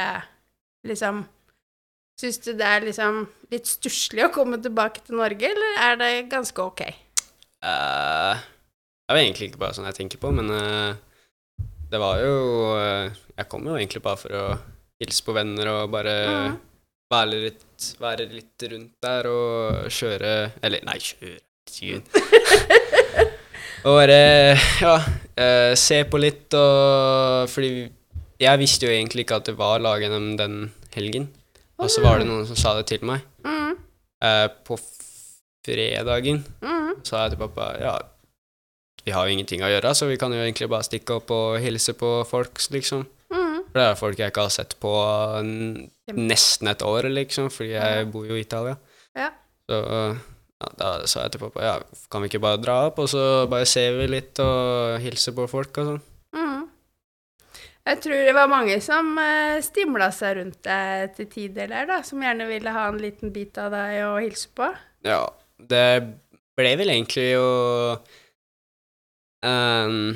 liksom 0.86 1.24
Syns 2.20 2.42
du 2.44 2.52
det 2.52 2.68
er 2.68 2.84
liksom 2.84 3.22
litt 3.54 3.70
stusslig 3.70 4.26
å 4.26 4.32
komme 4.36 4.58
tilbake 4.60 5.06
til 5.06 5.16
Norge, 5.22 5.54
eller 5.54 5.78
er 5.86 6.00
det 6.02 6.10
ganske 6.32 6.60
ok? 6.60 6.82
Uh, 7.64 8.36
det 9.08 9.16
er 9.16 9.22
egentlig 9.22 9.50
ikke 9.50 9.62
bare 9.62 9.78
sånn 9.78 9.88
jeg 9.88 10.02
tenker 10.02 10.20
på, 10.20 10.32
men 10.36 10.52
uh, 10.52 10.92
det 11.90 12.00
var 12.00 12.20
jo 12.24 12.36
uh, 12.76 13.08
Jeg 13.38 13.48
kom 13.52 13.68
jo 13.68 13.76
egentlig 13.76 14.02
bare 14.04 14.20
for 14.20 14.36
å 14.36 14.46
hilse 15.00 15.24
på 15.26 15.34
venner 15.36 15.68
og 15.72 15.92
bare 15.94 16.16
mm. 16.28 16.58
være, 17.12 17.40
litt, 17.48 17.88
være 18.04 18.28
litt 18.32 18.64
rundt 18.74 18.96
der 19.04 19.30
og 19.32 19.88
kjøre 19.96 20.34
Eller 20.60 20.84
nei, 20.88 20.98
kjøre 21.00 21.40
og 23.88 23.96
bare 23.96 24.22
Ja, 24.82 24.96
eh, 25.38 25.74
se 25.78 26.02
på 26.10 26.18
litt 26.20 26.54
og 26.58 27.46
Fordi 27.52 27.70
jeg 28.42 28.60
visste 28.60 28.88
jo 28.88 28.96
egentlig 28.96 29.22
ikke 29.24 29.38
at 29.40 29.48
det 29.52 29.56
var 29.60 29.84
lag-NM 29.84 30.36
den 30.40 30.56
helgen. 30.96 31.28
Og 31.80 31.92
så 31.92 32.04
var 32.04 32.20
det 32.20 32.28
noen 32.28 32.46
som 32.50 32.58
sa 32.60 32.76
det 32.78 32.90
til 32.92 33.06
meg. 33.08 33.24
Mm, 33.48 33.60
Eh, 34.20 34.48
på 34.68 34.76
fredagen 35.64 36.42
mm, 36.60 37.04
sa 37.08 37.22
jeg 37.24 37.32
til 37.34 37.40
pappa 37.40 37.68
ja, 37.80 37.94
vi 39.06 39.14
har 39.16 39.28
jo 39.28 39.36
ingenting 39.36 39.64
å 39.64 39.70
gjøre, 39.72 39.94
så 39.96 40.10
vi 40.10 40.18
kan 40.20 40.34
jo 40.36 40.42
egentlig 40.44 40.68
bare 40.72 40.88
stikke 40.88 41.22
opp 41.22 41.32
og 41.32 41.60
hilse 41.64 41.96
på 41.96 42.10
folk, 42.28 42.60
liksom. 42.76 43.06
mm. 43.32 43.70
For 43.70 43.80
det 43.80 43.86
er 43.86 44.02
folk 44.02 44.20
jeg 44.20 44.34
ikke 44.34 44.44
har 44.50 44.52
sett 44.52 44.76
på 44.84 44.92
nesten 46.18 46.72
et 46.72 46.84
år, 46.84 47.08
liksom, 47.14 47.48
fordi 47.54 47.78
jeg 47.78 48.10
bor 48.12 48.28
jo 48.28 48.36
i 48.36 48.44
Italia. 48.44 48.76
Ja. 49.16 49.32
Så 49.70 49.80
ja, 49.80 50.70
da 50.82 50.92
sa 51.08 51.24
jeg 51.24 51.38
til 51.38 51.46
pappa 51.46 51.64
ja, 51.64 51.76
kan 52.12 52.26
vi 52.26 52.32
ikke 52.34 52.44
bare 52.44 52.60
dra 52.60 52.82
opp, 52.90 53.00
og 53.00 53.08
så 53.12 53.24
bare 53.52 53.70
ser 53.70 53.96
vi 54.02 54.10
litt 54.18 54.42
og 54.44 55.00
hilse 55.06 55.32
på 55.38 55.48
folk 55.48 55.80
og 55.80 55.94
sånn. 55.94 56.04
Jeg 57.90 58.02
tror 58.04 58.20
det 58.28 58.34
var 58.38 58.50
mange 58.52 58.76
som 58.86 59.16
uh, 59.18 59.58
stimla 59.66 60.12
seg 60.14 60.38
rundt 60.38 60.60
deg 60.68 61.14
til 61.18 61.30
tider 61.32 61.72
der, 61.72 61.88
da, 61.90 62.00
som 62.06 62.22
gjerne 62.22 62.46
ville 62.50 62.74
ha 62.76 62.88
en 62.92 63.00
liten 63.02 63.32
bit 63.34 63.58
av 63.62 63.72
deg 63.74 64.04
å 64.06 64.18
hilse 64.22 64.50
på. 64.54 64.68
Ja, 65.08 65.24
det 65.58 65.86
ble 66.60 66.74
vel 66.78 66.92
egentlig 66.94 67.32
å 67.40 67.48
um, 69.46 70.12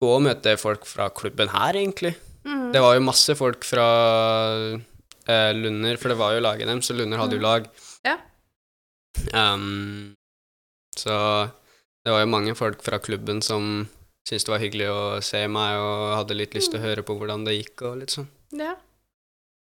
gå 0.00 0.12
og 0.16 0.22
møte 0.24 0.56
folk 0.60 0.86
fra 0.88 1.10
klubben 1.12 1.50
her, 1.52 1.76
egentlig. 1.76 2.14
Mm. 2.44 2.70
Det 2.74 2.82
var 2.84 2.96
jo 2.96 3.04
masse 3.04 3.36
folk 3.38 3.64
fra 3.68 3.86
uh, 4.78 5.50
Lunder, 5.58 5.98
for 6.00 6.12
det 6.12 6.18
var 6.20 6.36
jo 6.36 6.44
laget 6.44 6.70
dem, 6.70 6.80
så 6.84 6.96
Lunder 6.96 7.20
hadde 7.20 7.36
jo 7.36 7.42
Mm. 7.42 7.48
lag. 7.50 7.68
Ja. 8.06 8.16
Um, 9.34 10.14
så 10.96 11.18
det 12.04 12.12
var 12.12 12.24
jo 12.24 12.32
mange 12.32 12.54
folk 12.56 12.80
fra 12.84 12.98
klubben 13.02 13.42
som 13.42 13.88
syntes 14.24 14.44
det 14.46 14.52
var 14.54 14.62
hyggelig 14.62 14.88
å 14.88 15.22
se 15.22 15.42
meg, 15.48 15.76
og 15.78 16.16
hadde 16.18 16.36
litt 16.38 16.54
lyst 16.56 16.70
til 16.72 16.80
Mm. 16.80 16.84
å 16.84 16.88
høre 16.88 17.02
på 17.04 17.16
hvordan 17.18 17.44
det 17.44 17.54
gikk, 17.58 17.82
og 17.82 17.98
litt 18.00 18.10
sånn. 18.14 18.28
Ja. 18.52 18.74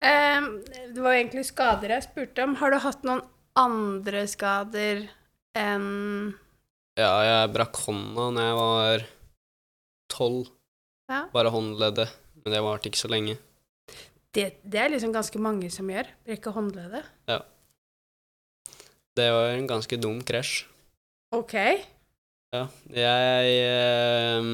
Em, 0.01 0.63
det 0.93 1.01
var 1.01 1.13
egentlig 1.17 1.45
skader 1.49 1.89
jeg 1.89 2.03
spurte 2.05 2.43
om. 2.43 2.55
Har 2.55 2.71
du 2.71 2.77
hatt 2.79 3.03
noen 3.03 3.23
andre 3.55 4.27
skader 4.27 5.09
enn 5.55 6.35
Ja, 6.97 7.21
jeg 7.25 7.53
brakk 7.53 7.75
hånda 7.85 8.27
da 8.35 8.41
jeg 8.47 8.55
var 8.55 9.05
tolv. 10.09 10.47
Ja. 11.09 11.25
Bare 11.33 11.49
håndleddet, 11.53 12.09
men 12.43 12.53
det 12.53 12.61
varte 12.61 12.89
ikke 12.89 12.97
så 13.03 13.09
lenge. 13.09 13.37
det, 14.33 14.57
det 14.63 14.79
er 14.79 14.89
liksom 14.89 15.11
ganske 15.13 15.39
mange 15.39 15.69
som 15.71 15.87
gjør. 15.89 16.05
Brekke 16.25 16.51
håndleddet. 16.53 17.03
Det 19.17 19.31
var 19.33 19.49
en 19.55 19.67
ganske 19.67 19.97
dum 19.99 20.19
krasj. 20.21 20.65
Ok. 21.33 21.53
Ja, 22.57 22.65
jeg 22.97 23.55
ehm, 23.71 24.51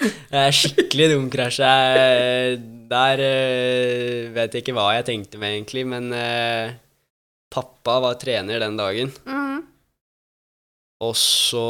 Det 0.00 0.40
er 0.40 0.54
skikkelig 0.56 1.08
dum 1.12 1.28
krasj. 1.32 1.60
Der 2.94 3.22
eh, 3.22 4.30
vet 4.34 4.54
jeg 4.54 4.64
ikke 4.64 4.74
hva 4.76 4.88
jeg 4.98 5.06
tenkte 5.08 5.38
med, 5.40 5.54
egentlig, 5.56 5.84
men 5.88 6.10
eh, 6.16 6.74
pappa 7.54 8.00
var 8.02 8.18
trener 8.20 8.62
den 8.62 8.76
dagen, 8.80 9.12
Mm. 9.24 9.62
og 11.04 11.14
så 11.18 11.66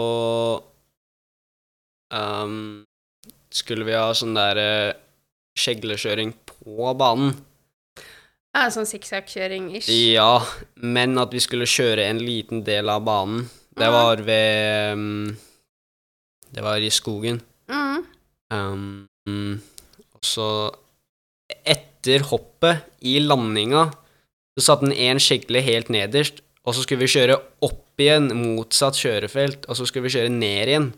um, 2.14 2.85
skulle 3.53 3.85
vi 3.87 3.96
ha 3.96 4.09
sånn 4.16 4.37
der 4.37 4.61
uh, 4.61 4.94
skjeglekjøring 5.59 6.33
på 6.48 6.94
banen. 6.98 7.35
Ja, 8.55 8.68
sånn 8.70 8.87
sikksakk-kjøring-ish. 8.87 9.88
Ja, 10.14 10.38
men 10.79 11.18
at 11.18 11.33
vi 11.35 11.40
skulle 11.42 11.66
kjøre 11.66 12.05
en 12.07 12.20
liten 12.22 12.62
del 12.66 12.90
av 12.92 13.03
banen. 13.07 13.48
Det 13.75 13.91
var 13.91 14.23
ved 14.23 14.93
um, 14.95 15.37
Det 16.55 16.63
var 16.63 16.79
i 16.79 16.91
skogen. 16.91 17.41
Mm. 17.69 18.07
Um, 18.55 19.61
og 20.15 20.23
så 20.23 20.49
etter 21.65 22.25
hoppet, 22.31 22.85
i 23.05 23.19
landinga, 23.21 23.89
så 24.57 24.65
satt 24.69 24.85
den 24.85 24.95
en 24.95 25.21
skikkelig 25.21 25.63
helt 25.67 25.91
nederst, 25.93 26.43
og 26.65 26.77
så 26.77 26.85
skulle 26.85 27.05
vi 27.05 27.13
kjøre 27.13 27.37
opp 27.65 28.01
igjen 28.01 28.31
motsatt 28.39 28.97
kjørefelt, 28.97 29.67
og 29.69 29.77
så 29.77 29.87
skulle 29.89 30.09
vi 30.09 30.15
kjøre 30.15 30.33
ned 30.33 30.71
igjen. 30.71 30.91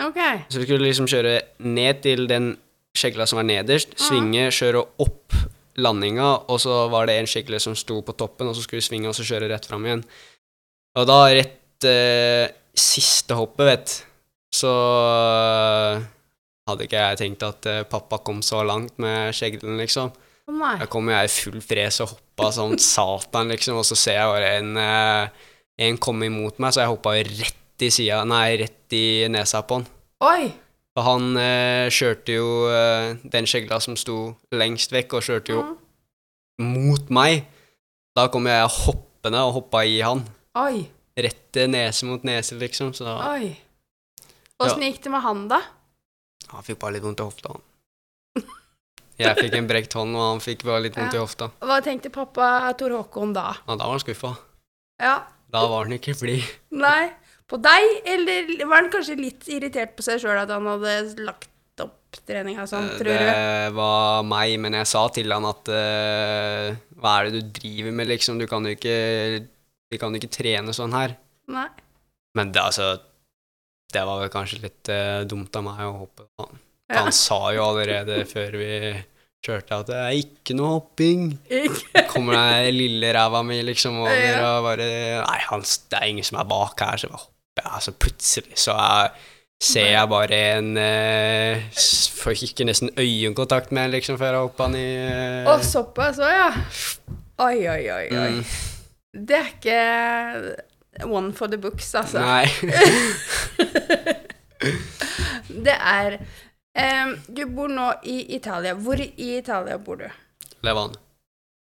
Okay. 0.00 0.42
Så 0.48 0.60
vi 0.60 0.66
skulle 0.66 0.86
liksom 0.86 1.08
kjøre 1.10 1.40
ned 1.66 2.00
til 2.04 2.24
den 2.30 2.54
skjegla 2.96 3.26
som 3.28 3.40
var 3.40 3.48
nederst, 3.48 3.92
mm. 3.96 4.02
svinge, 4.06 4.46
kjøre 4.54 4.84
opp 5.04 5.36
landinga, 5.80 6.30
og 6.52 6.60
så 6.60 6.86
var 6.92 7.08
det 7.08 7.18
en 7.20 7.28
skjegle 7.28 7.60
som 7.62 7.76
sto 7.78 8.00
på 8.04 8.16
toppen, 8.16 8.48
og 8.48 8.56
så 8.56 8.64
skulle 8.64 8.82
vi 8.82 8.88
svinge 8.88 9.10
og 9.10 9.16
så 9.16 9.26
kjøre 9.26 9.50
rett 9.52 9.68
fram 9.68 9.84
igjen. 9.88 10.04
Og 11.00 11.08
da 11.08 11.18
rett 11.32 11.58
eh, 11.88 12.48
siste 12.74 13.36
hoppet, 13.38 13.66
vet 13.68 13.94
så 14.52 14.68
uh, 14.68 16.02
hadde 16.68 16.84
ikke 16.84 17.00
jeg 17.00 17.20
tenkt 17.22 17.44
at 17.46 17.68
uh, 17.70 17.78
pappa 17.88 18.18
kom 18.20 18.42
så 18.44 18.60
langt 18.68 18.98
med 19.00 19.32
skjeglen, 19.36 19.78
liksom. 19.80 20.12
Oh. 20.50 20.58
Da 20.76 20.88
kom 20.90 21.08
jeg 21.08 21.28
i 21.28 21.32
full 21.32 21.62
fres 21.64 22.02
og 22.04 22.12
hoppa 22.12 22.50
som 22.52 22.74
satan, 22.76 23.48
liksom, 23.54 23.78
og 23.80 23.86
så 23.88 23.96
ser 23.96 24.18
jeg 24.18 24.28
bare 24.28 24.50
en, 24.58 24.76
eh, 24.76 25.46
en 25.86 25.98
komme 26.02 26.26
imot 26.28 26.58
meg, 26.60 26.74
så 26.74 26.82
jeg 26.82 26.90
hoppa 26.92 27.14
rett 27.16 27.86
i 27.86 27.90
sida, 27.94 28.18
nei, 28.28 28.58
rett 28.60 28.96
i 28.98 29.04
nesa 29.32 29.62
på 29.64 29.78
han. 29.78 29.86
Oi. 30.26 30.50
Og 30.92 31.06
han 31.06 31.30
kjørte 31.94 32.34
jo 32.34 32.48
den 33.32 33.46
skjegla 33.48 33.78
som 33.80 33.96
sto 33.96 34.34
lengst 34.52 34.92
vekk, 34.92 35.16
og 35.16 35.24
kjørte 35.24 35.54
jo 35.54 35.62
Mm. 36.60 36.74
mot 36.74 37.08
meg. 37.10 37.46
Da 38.12 38.26
kom 38.28 38.44
jeg 38.50 38.68
hoppende 38.68 39.40
og 39.46 39.54
hoppa 39.56 39.86
i 39.88 40.00
han. 40.04 40.20
Oi. 40.60 40.84
Rett 41.16 41.58
nese 41.68 42.08
mot 42.08 42.24
nese, 42.24 42.56
liksom. 42.60 42.94
Så 42.96 43.04
da, 43.04 43.18
Oi. 43.34 43.52
Åssen 44.62 44.84
gikk 44.86 45.02
det 45.04 45.12
med 45.12 45.24
han, 45.24 45.46
da? 45.50 45.60
han 46.52 46.64
fikk 46.66 46.80
bare 46.82 46.96
litt 46.98 47.04
vondt 47.06 47.20
i 47.22 47.26
hofta, 47.26 47.54
han. 47.54 47.62
Jeg 49.22 49.36
fikk 49.38 49.54
en 49.58 49.68
brekt 49.68 49.94
hånd, 49.96 50.16
og 50.16 50.24
han 50.24 50.42
fikk 50.42 50.64
bare 50.68 50.86
litt 50.86 50.96
vondt 50.98 51.16
i 51.16 51.20
hofta. 51.20 51.50
Hva 51.62 51.78
tenkte 51.84 52.12
pappa 52.12 52.72
Tor 52.78 52.96
Håkon 52.96 53.34
da? 53.36 53.52
Ja, 53.66 53.76
da 53.76 53.86
var 53.86 53.96
han 53.96 54.02
skuffa. 54.02 54.34
Ja. 55.02 55.16
Da 55.52 55.64
var 55.68 55.86
han 55.86 55.96
ikke 55.96 56.16
blid. 56.20 56.44
Nei. 56.84 57.12
På 57.48 57.58
deg, 57.60 57.88
eller 58.08 58.52
var 58.64 58.78
han 58.80 58.92
kanskje 58.92 59.18
litt 59.18 59.48
irritert 59.52 59.96
på 59.96 60.04
seg 60.06 60.22
sjøl 60.22 60.38
at 60.40 60.52
han 60.52 60.68
hadde 60.70 61.24
lagt 61.26 61.50
opp 61.84 62.16
treninga 62.24 62.64
sånn, 62.68 62.86
Eh, 62.88 62.96
tror 63.00 63.10
du? 63.12 63.24
Det 63.28 63.74
var 63.76 64.22
meg, 64.24 64.54
men 64.62 64.78
jeg 64.80 64.88
sa 64.88 65.02
til 65.12 65.32
han 65.32 65.48
at 65.48 65.68
uh, 65.68 66.72
Hva 67.00 67.16
er 67.18 67.28
det 67.28 67.40
du 67.42 67.52
driver 67.60 67.96
med, 67.98 68.08
liksom? 68.08 68.40
Du 68.40 68.46
kan 68.48 68.64
jo 68.64 68.72
ikke 68.76 68.96
Vi 69.92 70.00
kan 70.00 70.14
ikke 70.16 70.30
trene 70.32 70.72
sånn 70.76 70.94
her. 70.96 71.14
Nei. 71.52 71.68
Men 72.38 72.52
det, 72.54 72.62
altså 72.64 72.94
Det 73.92 74.02
var 74.08 74.22
vel 74.22 74.30
kanskje 74.32 74.62
litt 74.62 74.88
uh, 74.88 75.20
dumt 75.28 75.52
av 75.58 75.64
meg 75.66 75.80
å 75.84 75.96
hoppe. 76.06 76.24
Han, 76.40 76.60
Ja. 76.92 77.02
han 77.06 77.12
sa 77.16 77.38
jo 77.56 77.62
allerede 77.70 78.22
før 78.28 78.56
vi 78.60 78.68
kjørte 79.44 79.76
at 79.82 79.88
det 79.90 79.98
er 79.98 80.16
ikke 80.22 80.54
noe 80.56 80.74
hopping. 80.78 81.26
Ikke? 81.50 82.02
Kommer 82.12 82.36
den 82.38 82.72
lille 82.76 83.10
ræva 83.16 83.40
mi 83.44 83.58
liksom 83.66 84.00
over 84.04 84.16
Ja. 84.16 84.40
og 84.58 84.64
bare 84.70 84.88
Nei, 85.26 85.38
han, 85.50 85.64
det 85.90 85.98
er 86.00 86.08
ingen 86.12 86.24
som 86.28 86.38
er 86.40 86.48
bak 86.48 86.80
her, 86.84 86.96
så 87.00 87.10
bare 87.12 87.24
hopper 87.26 87.68
jeg. 87.68 87.84
Så 87.86 87.94
plutselig 88.06 88.58
så 88.64 88.76
er, 88.80 89.12
ser 89.62 89.88
jeg 89.92 90.08
bare 90.12 90.38
en 90.56 90.70
eh, 90.80 91.64
Får 92.22 92.44
ikke 92.48 92.64
nesten 92.68 92.92
øyekontakt 92.96 93.72
med 93.76 93.88
en 93.90 93.96
liksom 93.98 94.16
før 94.20 94.36
jeg 94.38 94.46
hoppa 94.46 94.68
i 94.78 94.84
eh, 95.04 95.48
Å, 95.52 95.58
såpass 95.66 96.20
òg, 96.22 96.32
ja. 96.32 96.50
Oi, 97.42 97.56
oi, 97.66 97.82
oi, 97.90 98.06
oi. 98.12 98.30
mm, 98.38 98.44
Det 99.12 99.36
er 99.36 99.48
ikke 99.52 101.06
one 101.08 101.32
for 101.36 101.46
the 101.52 101.58
books, 101.60 101.94
altså. 101.94 102.20
Nei. 102.20 102.46
Det 105.62 105.74
er 105.74 106.14
um, 106.78 107.16
Du 107.28 107.42
bor 107.52 107.68
nå 107.68 107.88
i 108.08 108.34
Italia. 108.36 108.74
Hvor 108.78 109.00
i 109.02 109.36
Italia 109.38 109.76
bor 109.82 109.98
du? 110.00 110.06
Levan. 110.64 110.94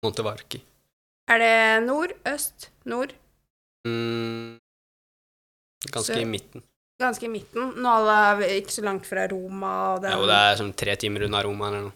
Montevarchi. 0.04 0.62
Er 1.32 1.39
det 1.39 1.84
nord, 1.88 2.12
øst, 2.28 2.70
nord? 2.86 3.14
Mm, 3.88 4.60
ganske 5.89 6.14
Så- 6.14 6.20
i 6.22 6.26
midten. 6.28 6.64
Ganske 7.02 7.26
i 7.26 7.32
midten. 7.32 7.74
Nå 7.84 7.94
er 8.12 8.44
ikke 8.60 8.72
så 8.72 8.84
langt 8.86 9.06
fra 9.08 9.26
Roma. 9.28 9.72
Og 9.96 10.02
det, 10.04 10.12
Jo, 10.14 10.26
det 10.30 10.36
er 10.36 10.56
som 10.60 10.72
tre 10.74 10.96
timer 10.96 11.26
unna 11.26 11.41
Roma 11.44 11.68
eller 11.68 11.82
noe. 11.88 11.94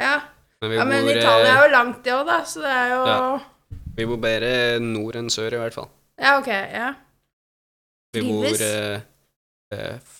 Ja. 0.00 0.20
Men 0.60 0.72
ja, 0.76 0.84
men 0.84 1.04
bor, 1.04 1.10
eh, 1.10 1.18
Italia 1.22 1.54
er 1.54 1.62
jo 1.62 1.72
langt, 1.72 2.02
det 2.04 2.12
òg, 2.12 2.26
da, 2.26 2.38
så 2.44 2.60
det 2.60 2.72
er 2.74 2.88
jo 2.90 3.00
Ja. 3.06 3.40
Vi 4.00 4.08
bor 4.08 4.20
bedre 4.22 4.80
nord 4.82 5.18
enn 5.20 5.28
sør, 5.32 5.54
i 5.56 5.60
hvert 5.60 5.76
fall. 5.76 5.90
Ja, 6.20 6.38
ok. 6.40 6.48
Ja. 6.48 6.88
Vi 8.16 8.24
bor 8.26 8.48
eh, 8.48 9.02
eh, 9.76 10.16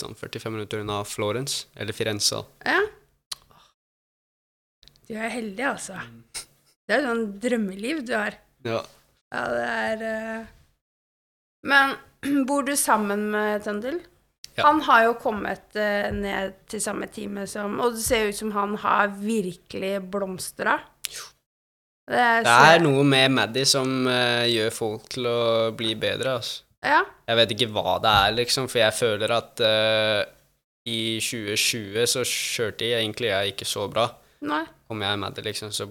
sånn 0.00 0.16
45 0.18 0.54
minutter 0.54 0.82
unna 0.82 1.02
Florence, 1.06 1.66
eller 1.76 1.96
Firenze. 1.96 2.42
ja. 2.64 2.80
Du 5.08 5.16
er 5.18 5.28
heldig, 5.28 5.64
altså. 5.66 5.98
Det 6.86 6.94
er 6.94 7.02
jo 7.02 7.08
sånn 7.10 7.24
drømmeliv 7.42 7.98
du 8.06 8.14
har. 8.16 8.38
Ja. 8.64 8.78
Ja, 9.32 9.42
det 9.50 9.66
er 9.66 10.04
eh, 10.06 10.46
Men 11.68 11.94
bor 12.48 12.64
du 12.64 12.72
sammen 12.78 13.26
med 13.34 13.64
Tøndel? 13.66 13.98
Ja. 14.54 14.66
Han 14.68 14.80
har 14.86 15.06
jo 15.06 15.14
kommet 15.20 15.76
eh, 15.76 16.08
ned 16.14 16.54
til 16.70 16.82
samme 16.84 17.08
time 17.12 17.46
som 17.48 17.78
Og 17.80 17.96
det 17.96 18.02
ser 18.04 18.28
ut 18.28 18.36
som 18.36 18.52
han 18.52 18.76
har 18.82 19.14
virkelig 19.16 19.94
blomstra. 20.12 20.78
Det 22.12 22.20
er, 22.20 22.44
Det 22.44 22.56
er 22.74 22.82
noe 22.84 23.02
med 23.08 23.32
Maddie 23.32 23.68
som 23.68 23.88
uh, 24.04 24.44
gjør 24.44 24.74
folk 24.76 25.08
til 25.14 25.28
å 25.30 25.40
bli 25.76 25.94
bedre, 25.96 26.36
altså. 26.42 26.66
Ja. 26.82 26.98
Jeg 27.30 27.38
vet 27.38 27.52
ikke 27.54 27.68
hva 27.72 27.96
det 28.02 28.10
er, 28.10 28.32
liksom, 28.40 28.66
for 28.68 28.82
jeg 28.82 28.94
føler 28.96 29.32
at 29.36 29.60
uh, 29.62 30.22
i 30.90 31.20
2020 31.22 32.08
så 32.10 32.24
kjørte 32.26 32.88
jeg 32.88 33.04
egentlig 33.04 33.30
jeg 33.30 33.52
ikke 33.54 33.68
så 33.70 33.86
bra. 33.90 34.08
Nei. 34.50 34.64
Om 34.90 35.04
jeg 35.04 35.14
er 35.14 35.20
Maddy, 35.22 35.44
liksom, 35.46 35.70
så 35.72 35.86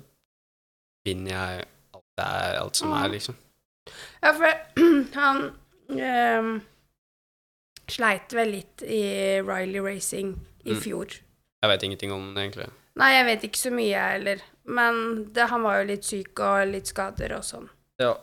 vinner 1.08 1.32
jeg 1.32 1.64
alt, 1.96 2.06
det 2.20 2.28
er, 2.28 2.60
alt 2.60 2.82
som 2.82 2.92
mm. 2.92 2.98
er, 3.00 3.14
liksom. 3.16 3.40
Ja, 4.22 4.34
for 4.36 4.52
han 5.22 5.42
um, 5.96 6.54
sleit 7.92 8.36
vel 8.36 8.54
litt 8.60 8.84
i 8.86 9.04
Riley 9.42 9.82
Racing 9.82 10.36
i 10.66 10.76
Mm. 10.76 10.82
fjor. 10.84 11.18
Jeg 11.64 11.70
vet 11.72 11.84
ingenting 11.84 12.12
om 12.14 12.34
det, 12.36 12.44
egentlig. 12.44 12.68
Nei, 13.00 13.14
jeg 13.16 13.26
vet 13.26 13.44
ikke 13.48 13.62
så 13.64 13.72
mye, 13.74 13.90
jeg 13.96 14.18
heller. 14.20 14.44
Men 14.66 15.26
det, 15.34 15.48
han 15.50 15.64
var 15.66 15.80
jo 15.82 15.88
litt 15.90 16.06
syk 16.06 16.40
og 16.46 16.68
litt 16.70 16.88
skader 16.92 17.34
og 17.38 17.44
sånn. 17.48 17.70
Ja. 18.02 18.14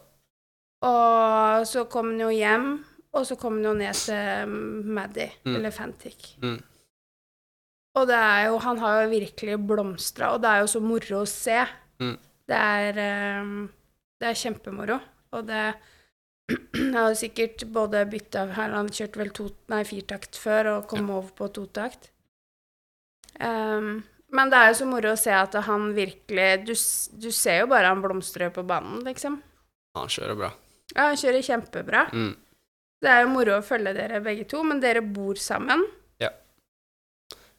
Og 0.86 1.64
så 1.66 1.82
kom 1.91 2.12
han 2.12 2.20
jo 2.22 2.28
hjem, 2.30 2.68
og 3.12 3.24
så 3.26 3.34
kom 3.41 3.57
han 3.59 3.64
jo 3.66 3.72
ned 3.74 3.95
til 3.99 4.53
Maddy, 4.95 5.26
Mm. 5.45 5.57
eller 5.57 5.70
Fantic. 5.74 6.36
Mm. 6.43 6.61
Og 7.99 8.07
det 8.07 8.14
er 8.14 8.47
jo 8.47 8.59
Han 8.62 8.78
har 8.78 9.03
jo 9.03 9.11
virkelig 9.11 9.57
blomstra, 9.66 10.32
og 10.34 10.43
det 10.43 10.49
er 10.51 10.61
jo 10.61 10.66
så 10.70 10.80
moro 10.80 11.22
å 11.24 11.26
se. 11.26 11.59
Mm. 11.99 12.16
Det 12.49 12.57
er 12.57 13.01
ehm, 13.03 13.68
Det 14.20 14.28
er 14.28 14.34
kjempemoro. 14.34 15.01
Og 15.32 15.47
det 15.47 15.74
jeg 16.74 16.93
har 16.95 17.14
sikkert 17.14 17.64
både 17.72 18.05
bytta 18.09 18.47
Han 18.55 18.89
kjørte 18.89 19.18
vel 19.18 19.30
to, 19.36 19.51
nei, 19.68 19.82
firtakt 19.84 20.36
før 20.39 20.70
og 20.76 20.86
kom 20.89 21.11
over 21.11 21.30
på 21.36 21.49
totakt. 21.53 22.11
Ehm, 23.41 24.05
men 24.35 24.51
det 24.53 24.59
er 24.61 24.72
jo 24.72 24.79
så 24.81 24.89
moro 24.89 25.12
å 25.14 25.18
se 25.18 25.33
at 25.33 25.55
han 25.64 25.93
virkelig 25.97 26.49
Du, 26.68 26.74
du 27.22 27.31
ser 27.33 27.62
jo 27.62 27.70
bare 27.70 27.89
han 27.89 28.03
blomstrer 28.05 28.53
på 28.53 28.64
banen, 28.68 29.01
liksom. 29.07 29.39
Han 29.97 30.11
kjører 30.12 30.37
bra. 30.39 30.51
Ja, 30.93 31.09
han 31.11 31.16
kjører 31.20 31.45
kjempebra. 31.45 32.05
Mm. 32.12 32.35
Det 32.99 33.11
er 33.12 33.22
jo 33.22 33.31
moro 33.33 33.57
å 33.59 33.64
følge 33.64 33.95
dere 33.97 34.20
begge 34.24 34.45
to, 34.51 34.61
men 34.66 34.83
dere 34.83 35.03
bor 35.05 35.39
sammen. 35.41 35.85
Ja. 36.20 36.33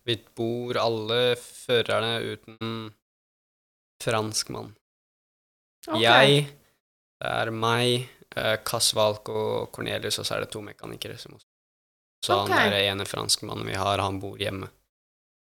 Vi 0.08 0.18
bor 0.36 0.78
alle 0.82 1.20
førerne 1.40 2.20
uten 2.26 2.90
franskmann. 4.04 4.74
Okay. 5.88 6.04
Jeg, 6.04 6.48
det 7.20 7.34
er 7.34 7.54
meg, 7.56 8.10
eh, 8.36 8.56
Kasvalk 8.68 9.32
og 9.32 9.72
Cornelius, 9.76 10.20
og 10.20 10.28
så 10.28 10.38
er 10.38 10.46
det 10.46 10.54
to 10.54 10.62
mekanikere 10.64 11.18
som 11.18 11.38
også 11.38 11.48
Så 12.26 12.36
okay. 12.36 12.52
han 12.52 12.74
der 12.74 12.82
ene 12.84 13.06
franskmannen 13.08 13.68
vi 13.68 13.78
har, 13.80 14.04
han 14.04 14.20
bor 14.20 14.36
hjemme 14.40 14.68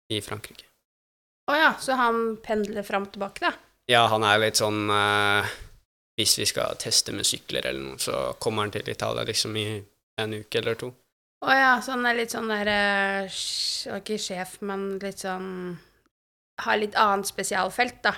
i 0.09 0.21
Frankrike. 0.21 0.65
Å 1.45 1.55
ja, 1.55 1.71
så 1.79 1.97
han 1.99 2.37
pendler 2.43 2.85
fram 2.85 3.05
og 3.07 3.13
tilbake, 3.13 3.45
da? 3.45 3.53
Ja, 3.91 4.05
han 4.09 4.25
er 4.25 4.41
litt 4.41 4.57
sånn 4.57 4.89
eh, 4.89 5.55
Hvis 6.17 6.39
vi 6.39 6.47
skal 6.49 6.77
teste 6.81 7.13
med 7.13 7.27
sykler 7.27 7.67
eller 7.69 7.83
noe, 7.91 8.01
så 8.01 8.31
kommer 8.41 8.65
han 8.65 8.73
til 8.73 8.89
Italia 8.89 9.25
liksom 9.27 9.57
i 9.61 9.67
en 10.21 10.33
uke 10.33 10.61
eller 10.61 10.79
to. 10.79 10.89
Å 11.45 11.53
ja, 11.53 11.73
så 11.83 11.93
han 11.93 12.07
er 12.09 12.17
litt 12.17 12.33
sånn 12.33 12.49
der 12.49 12.71
eh, 12.71 13.41
Ikke 13.99 14.17
sjef, 14.21 14.57
men 14.65 14.95
litt 15.03 15.21
sånn 15.21 15.49
Har 16.65 16.79
litt 16.79 16.95
annet 16.97 17.29
spesialfelt, 17.29 17.99
da. 18.07 18.15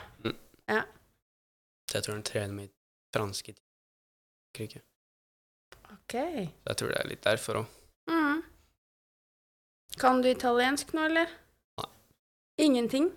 Så 1.87 1.97
jeg 1.97 2.03
tror 2.05 2.17
han 2.17 2.27
trener 2.27 2.53
med 2.53 2.71
franske 3.15 3.53
Frankrike. 3.55 4.81
Ok. 5.93 6.13
Så 6.13 6.71
jeg 6.71 6.79
tror 6.79 6.91
det 6.91 6.97
er 6.99 7.09
litt 7.09 7.23
derfor 7.23 7.61
òg. 7.61 7.75
Mm. 8.11 8.41
Kan 10.01 10.21
du 10.21 10.29
italiensk 10.29 10.91
nå, 10.93 11.05
eller? 11.07 11.31
Ingenting? 12.57 13.11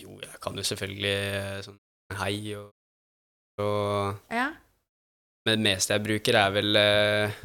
Jo, 0.00 0.18
jeg 0.22 0.40
kan 0.42 0.56
jo 0.58 0.64
selvfølgelig 0.66 1.12
eh, 1.14 1.60
sånn 1.64 1.78
hei 2.18 2.34
og, 2.58 2.70
og 3.62 4.16
Ja. 4.32 4.50
Men 5.46 5.62
det 5.62 5.64
meste 5.64 5.94
jeg 5.96 6.04
bruker, 6.04 6.36
er 6.36 6.50
vel 6.52 6.76
eh, 6.76 7.36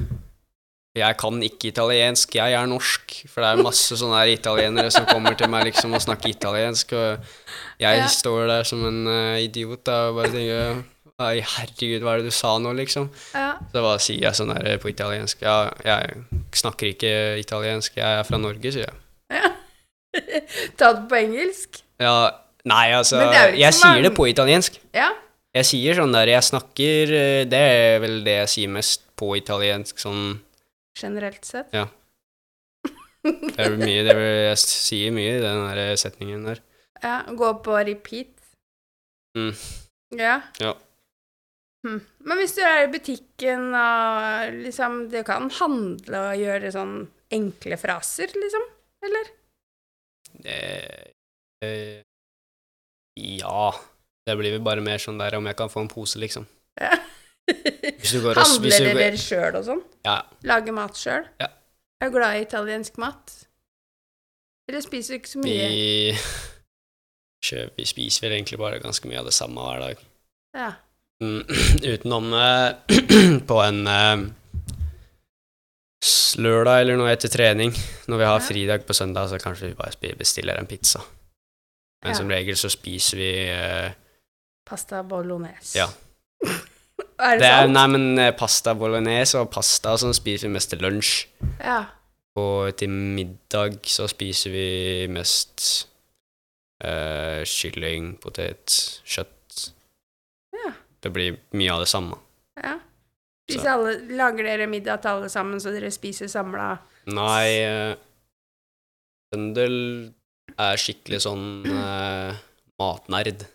Jeg 0.98 1.18
kan 1.18 1.38
ikke 1.46 1.70
italiensk, 1.72 2.36
jeg 2.36 2.54
er 2.58 2.68
norsk. 2.70 3.14
For 3.32 3.42
det 3.44 3.52
er 3.54 3.64
masse 3.66 3.96
sånne 3.98 4.20
her 4.20 4.32
italienere 4.34 4.92
som 4.94 5.08
kommer 5.10 5.34
til 5.40 5.50
meg 5.52 5.66
liksom 5.70 5.96
og 5.98 6.04
snakker 6.04 6.30
italiensk, 6.34 6.92
og 6.94 7.24
jeg 7.82 8.02
Ja. 8.04 8.08
står 8.12 8.48
der 8.52 8.68
som 8.68 8.84
en 8.90 9.00
eh, 9.08 9.46
idiot 9.48 9.84
da, 9.88 10.10
og 10.10 10.20
bare 10.22 10.34
tenker 10.36 10.84
Ai, 11.24 11.40
herregud, 11.46 12.02
hva 12.04 12.16
er 12.16 12.24
det 12.24 12.32
du 12.34 12.36
sa 12.36 12.56
nå, 12.60 12.72
liksom? 12.76 13.06
ja. 13.38 13.52
Så 13.72 13.82
hva 13.86 13.92
sier 14.02 14.24
jeg 14.26 14.36
sånn 14.36 14.50
her 14.58 14.80
på 14.82 14.90
italiensk? 14.90 15.44
Ja, 15.46 15.70
jeg 15.86 16.24
snakker 16.58 16.90
ikke 16.90 17.12
italiensk, 17.40 17.96
jeg 18.02 18.20
er 18.20 18.26
fra 18.28 18.40
Norge, 18.42 18.72
sier 18.74 18.90
jeg. 18.90 19.52
Ta 20.80 20.94
det 20.94 21.04
på 21.10 21.20
engelsk? 21.20 21.82
Ja, 22.02 22.16
nei, 22.70 22.88
altså 22.96 23.22
Jeg 23.58 23.76
sier 23.78 24.02
det 24.06 24.14
på 24.18 24.28
italiensk. 24.30 24.80
Ja. 24.96 25.12
Jeg 25.54 25.70
sier 25.70 25.98
sånn 26.00 26.14
der 26.16 26.32
Jeg 26.32 26.46
snakker 26.48 27.12
eh, 27.14 27.42
Det 27.46 27.60
er 27.60 28.00
vel 28.02 28.24
det 28.26 28.40
jeg 28.40 28.52
sier 28.56 28.72
mest 28.74 29.04
på 29.20 29.36
italiensk, 29.38 30.00
sånn 30.02 30.40
Generelt 30.98 31.46
sett. 31.46 31.74
Ja. 31.74 31.88
Det 33.24 33.56
er 33.62 33.78
mye 33.80 34.02
det 34.06 34.14
er 34.14 34.24
Jeg 34.52 34.62
sier 34.62 35.14
mye 35.16 35.38
i 35.38 35.44
den 35.44 35.62
der 35.70 35.96
setningen 35.98 36.44
der. 36.50 36.60
Ja, 37.04 37.22
gå 37.36 37.50
på 37.64 37.78
repeat. 37.88 38.34
Mm. 39.38 39.54
Ja. 40.20 40.36
Ja. 40.62 40.74
Hm. 41.84 42.02
Men 42.24 42.40
hvis 42.40 42.56
du 42.56 42.62
er 42.64 42.86
i 42.86 42.92
butikken 42.92 43.74
og 43.76 44.54
liksom 44.64 45.00
Du 45.12 45.18
kan 45.28 45.50
handle 45.60 46.22
og 46.30 46.40
gjøre 46.40 46.72
sånn 46.72 46.94
enkle 47.34 47.80
fraser, 47.82 48.32
liksom? 48.38 48.68
Eller? 49.04 49.32
Eh, 50.44 51.12
eh, 51.64 52.02
ja 53.20 53.72
Det 54.28 54.36
blir 54.40 54.56
vel 54.56 54.64
bare 54.66 54.84
mer 54.84 55.00
sånn 55.00 55.20
der 55.22 55.38
om 55.38 55.48
jeg 55.48 55.58
kan 55.60 55.72
få 55.72 55.84
en 55.84 55.92
pose, 55.92 56.20
liksom. 56.20 56.46
Ja. 56.80 56.94
Handler 58.04 58.94
dere 58.96 59.20
sjøl 59.20 59.58
og 59.60 59.66
sånn? 59.68 59.82
Ja. 60.08 60.22
Lager 60.48 60.76
mat 60.76 61.00
sjøl? 61.00 61.28
Ja. 61.42 61.50
Er 62.00 62.10
du 62.10 62.18
glad 62.18 62.38
i 62.40 62.46
italiensk 62.46 62.98
mat? 63.00 63.34
Eller 64.70 64.84
spiser 64.84 65.16
du 65.16 65.20
ikke 65.20 65.34
så 65.34 65.44
mye? 65.44 65.68
Vi, 65.68 66.16
vi 67.78 67.86
spiser 67.88 68.28
vel 68.28 68.38
egentlig 68.38 68.60
bare 68.62 68.80
ganske 68.84 69.12
mye 69.12 69.20
av 69.20 69.28
det 69.28 69.36
samme 69.36 69.68
hver 69.68 69.84
dag. 69.84 70.06
Ja. 70.56 70.72
Mm, 71.24 71.44
utenom 71.94 72.32
eh, 72.40 72.70
på 73.50 73.60
en 73.64 73.84
eh, 73.88 74.26
lørdag 76.38 76.82
eller 76.84 76.98
noe 77.00 77.12
etter 77.14 77.32
trening. 77.32 77.74
Når 78.12 78.18
vi 78.20 78.26
har 78.28 78.40
Ja. 78.40 78.46
fridag 78.46 78.86
på 78.88 78.94
søndag, 78.94 79.30
så 79.30 79.40
kanskje 79.40 79.70
vi 79.72 79.78
bare 79.80 80.16
bestiller 80.20 80.58
en 80.60 80.68
pizza. 80.68 81.00
Men 82.04 82.12
Ja. 82.12 82.18
som 82.18 82.28
regel 82.30 82.56
så 82.56 82.70
spiser 82.70 83.18
vi 83.18 83.32
uh, 83.52 83.92
Pasta 84.66 85.02
bolognese. 85.04 85.76
Ja. 85.78 85.88
er 87.20 87.38
det, 87.38 87.40
det 87.40 87.48
er, 87.48 87.62
sant? 87.64 87.74
Nei, 87.74 87.88
men 87.88 88.20
eh, 88.20 88.32
pasta 88.32 88.74
bolognese 88.74 89.40
og 89.40 89.52
pasta 89.52 89.96
sånn 90.00 90.14
spiser 90.16 90.48
vi 90.48 90.54
mest 90.54 90.70
til 90.72 90.80
lunsj. 90.84 91.26
Ja. 91.60 91.86
Og 92.40 92.76
til 92.80 92.90
middag 92.90 93.80
så 93.86 94.08
spiser 94.10 94.52
vi 94.52 95.08
mest 95.12 95.88
uh, 96.84 97.44
kylling, 97.46 98.18
potet, 98.24 98.74
kjøtt. 99.06 99.68
Ja. 100.54 100.72
Det 101.04 101.12
blir 101.14 101.38
mye 101.54 101.72
av 101.76 101.84
det 101.84 101.92
samme. 101.92 102.18
ja. 102.64 102.80
Hvis 103.54 103.70
alle, 103.70 103.94
lager 104.18 104.48
dere 104.48 104.68
middag 104.72 105.04
til 105.04 105.16
alle 105.16 105.30
sammen, 105.32 105.62
så 105.62 105.74
dere 105.74 105.92
spiser 105.94 106.32
samla? 106.32 106.74
Nei 107.14 107.48
eh, 107.62 107.96
Bøndel 109.34 109.78
er 110.62 110.80
skikkelig 110.80 111.24
sånn 111.26 111.46
eh, 111.66 112.42
matnerd. 112.80 113.46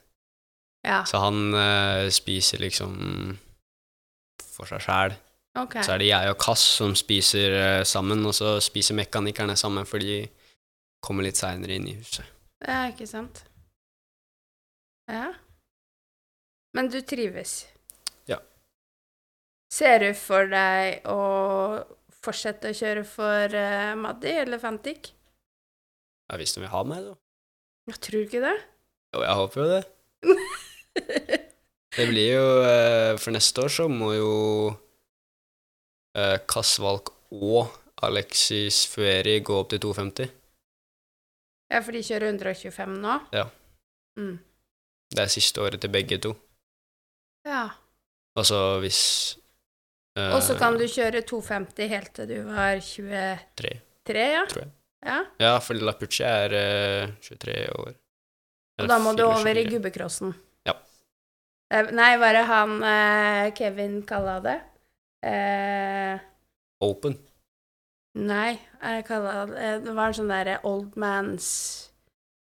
Ja. 0.87 1.03
Så 1.07 1.21
han 1.23 1.55
eh, 1.55 2.09
spiser 2.15 2.63
liksom 2.63 2.97
for 4.43 4.71
seg 4.71 4.83
sjæl. 4.83 5.17
Okay. 5.59 5.83
Så 5.83 5.95
er 5.95 6.03
det 6.03 6.11
jeg 6.11 6.33
og 6.33 6.39
Kass 6.43 6.65
som 6.79 6.95
spiser 6.99 7.55
eh, 7.59 7.85
sammen, 7.89 8.25
og 8.27 8.35
så 8.37 8.57
spiser 8.63 8.99
mekanikerne 8.99 9.57
sammen, 9.59 9.87
for 9.89 10.03
de 10.03 10.23
kommer 11.05 11.27
litt 11.27 11.39
seinere 11.39 11.79
inn 11.79 11.89
i 11.91 11.97
huset. 11.99 12.27
Ja, 12.67 12.85
ikke 12.91 13.07
sant. 13.07 13.45
Ja. 15.11 15.31
Men 16.77 16.91
du 16.93 17.01
trives? 17.07 17.63
Ser 19.73 20.01
du 20.01 20.09
for 20.17 20.49
deg 20.49 21.05
å 21.09 21.19
fortsette 22.25 22.71
å 22.73 22.77
kjøre 22.77 23.05
for 23.07 23.53
uh, 23.53 23.93
Maddi 24.01 24.33
eller 24.41 24.61
Fantic? 24.63 25.13
Ja, 26.29 26.39
hvis 26.41 26.55
de 26.57 26.63
vil 26.65 26.73
ha 26.73 26.83
meg, 26.89 27.05
da. 27.05 27.15
Jeg 27.89 28.01
tror 28.05 28.25
ikke 28.25 28.41
det. 28.45 28.57
Jo, 29.15 29.23
jeg 29.25 29.37
håper 29.43 29.63
jo 29.63 29.69
det. 29.77 29.85
Det 31.99 32.05
blir 32.11 32.35
jo 32.37 32.43
uh, 32.63 33.15
For 33.19 33.33
neste 33.35 33.63
år 33.65 33.71
så 33.73 33.87
må 33.91 34.11
jo 34.15 34.33
uh, 34.71 36.37
Kasvalk 36.51 37.11
og 37.35 37.71
Alexis 38.07 38.85
Fueri 38.93 39.39
gå 39.43 39.57
opp 39.59 39.71
til 39.73 39.81
250. 39.83 40.29
ja, 41.73 41.81
for 41.81 41.97
de 41.97 42.03
kjører 42.05 42.29
125 42.35 42.93
nå? 43.03 43.17
Ja. 43.35 43.47
Mm. 44.21 44.37
Det 45.11 45.25
er 45.25 45.33
siste 45.33 45.63
året 45.65 45.81
til 45.83 45.91
begge 45.91 46.19
to. 46.23 46.35
Ja. 47.49 47.65
Altså 48.39 48.79
hvis 48.85 49.01
eh, 49.35 49.48
Og 50.35 50.43
så 50.45 50.57
kan 50.59 50.79
du 50.81 50.85
kjøre 50.89 51.23
250 51.27 51.93
helt 51.93 52.13
til 52.17 52.29
du 52.31 52.37
var 52.49 52.81
23, 52.83 53.73
tre, 54.09 54.27
ja? 54.35 54.45
tror 54.51 54.65
jeg. 54.65 54.73
Ja. 55.07 55.19
Ja, 55.39 55.53
for 55.63 55.79
Lapucci 55.79 56.25
er 56.27 56.55
uh, 56.59 57.13
23 57.23 57.59
år. 57.79 57.93
Og 58.79 58.89
da 58.91 58.99
må 59.03 59.13
du 59.15 59.25
over 59.27 59.47
i 59.47 59.63
24. 59.63 59.71
gubbecrossen. 59.77 60.35
Ja. 60.67 60.75
Uh, 61.71 61.93
Nei, 61.95 62.11
hva 62.19 62.33
er 62.33 62.41
det 62.41 62.49
han 62.51 62.75
uh, 62.83 63.45
Kevin 63.59 64.01
kalla 64.09 64.41
det? 64.43 64.59
Eh, 65.27 66.19
Open. 66.87 67.17
nei, 68.15 68.55
jeg 68.55 69.07
kalla 69.09 69.47
det 69.49 69.57
eh, 69.59 69.79
Det 69.83 69.95
var 69.97 70.13
en 70.13 70.15
sånn 70.15 70.31
derre 70.31 70.61
old 70.63 70.95
man's 70.95 71.49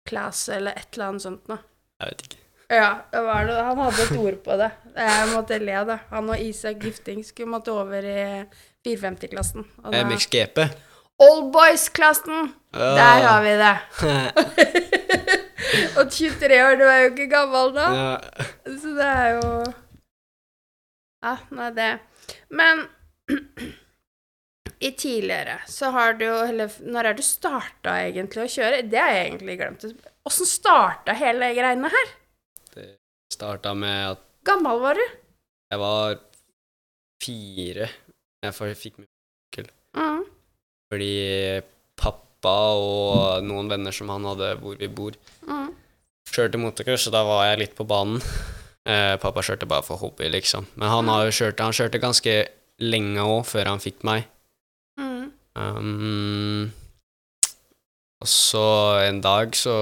class 0.09 0.43
eller 0.53 0.77
et 0.77 0.93
eller 0.93 1.07
annet 1.07 1.25
sånt 1.25 1.49
noe. 1.49 1.63
Jeg 2.01 2.13
vet 2.13 2.25
ikke. 2.27 2.41
Ja, 2.71 2.91
det 3.11 3.21
var 3.27 3.47
det. 3.49 3.57
Han 3.67 3.79
hadde 3.83 4.03
et 4.05 4.19
ord 4.21 4.37
på 4.45 4.57
det. 4.61 4.69
Jeg 4.95 5.29
måtte 5.33 5.57
le 5.59 5.79
da. 5.89 5.97
Han 6.13 6.29
og 6.31 6.39
Isak 6.45 6.79
Gifting 6.85 7.25
skulle 7.27 7.51
måtte 7.51 7.73
over 7.75 8.05
i 8.07 8.21
450-klassen. 8.87 9.65
Og 9.83 9.91
da- 9.93 10.05
MXGP. 10.07 10.63
Old 11.21 11.51
boys-klassen! 11.53 12.53
Der 12.73 13.25
har 13.27 13.43
vi 13.45 13.51
det. 13.61 13.75
Og 16.01 16.09
23 16.11 16.57
år, 16.65 16.79
du 16.81 16.85
er 16.89 17.01
jo 17.03 17.09
ikke 17.11 17.27
gammel 17.31 17.75
da. 17.77 17.89
ja. 17.93 18.47
Så 18.81 18.93
det 18.97 19.09
er 19.11 19.29
jo 19.37 19.51
Ja, 21.27 21.35
nei, 21.53 21.67
det 21.77 21.89
Men 22.57 22.87
i 24.81 24.91
tidligere 24.97 25.59
så 25.69 25.91
har 25.93 26.15
du 26.17 26.25
jo 26.25 26.39
Eller 26.47 26.73
når 26.89 27.11
er 27.11 27.19
du 27.19 27.23
starta 27.27 27.99
egentlig 28.07 28.47
å 28.47 28.49
kjøre? 28.55 28.81
Det 28.89 28.99
har 29.03 29.13
jeg 29.13 29.27
egentlig 29.29 29.59
glemt. 29.61 29.85
Åssen 30.31 30.49
starta 30.49 31.13
hele 31.21 31.53
greiene 31.59 31.91
her? 31.93 32.09
Starta 33.41 33.73
med 33.73 34.11
at 34.13 34.25
Gammel 34.45 34.81
var 34.83 34.99
du? 34.99 35.05
jeg 35.71 35.79
var 35.81 36.19
fire 37.23 37.87
jeg 38.45 38.55
fikk 38.57 38.77
fikk 38.83 38.97
onkel. 39.01 39.69
Mm. 39.97 40.23
fordi 40.91 41.11
pappa 42.01 42.55
og 42.81 43.45
noen 43.45 43.69
venner 43.71 43.93
som 43.95 44.09
han 44.13 44.25
hadde 44.29 44.55
hvor 44.63 44.77
vi 44.81 44.89
bor, 44.89 45.17
Mm. 45.47 45.75
kjørte 46.31 46.61
motocross, 46.61 47.05
så 47.07 47.13
da 47.13 47.23
var 47.25 47.45
jeg 47.51 47.59
litt 47.59 47.75
på 47.77 47.85
banen. 47.87 48.21
Eh, 48.87 49.17
pappa 49.21 49.43
kjørte 49.45 49.69
bare 49.69 49.83
for 49.85 49.97
hobby, 50.01 50.29
liksom. 50.31 50.67
Men 50.77 50.89
han, 50.89 51.09
har 51.09 51.25
jo 51.29 51.31
kjørt, 51.37 51.61
han 51.61 51.73
kjørte 51.77 52.01
ganske 52.01 52.35
lenge 52.81 53.21
òg, 53.21 53.45
før 53.45 53.67
han 53.69 53.79
fikk 53.83 54.03
meg. 54.09 54.25
Mm. 54.99 55.33
Um, 55.55 56.73
og 58.23 58.29
så 58.29 58.65
en 59.09 59.21
dag 59.21 59.53
så 59.53 59.75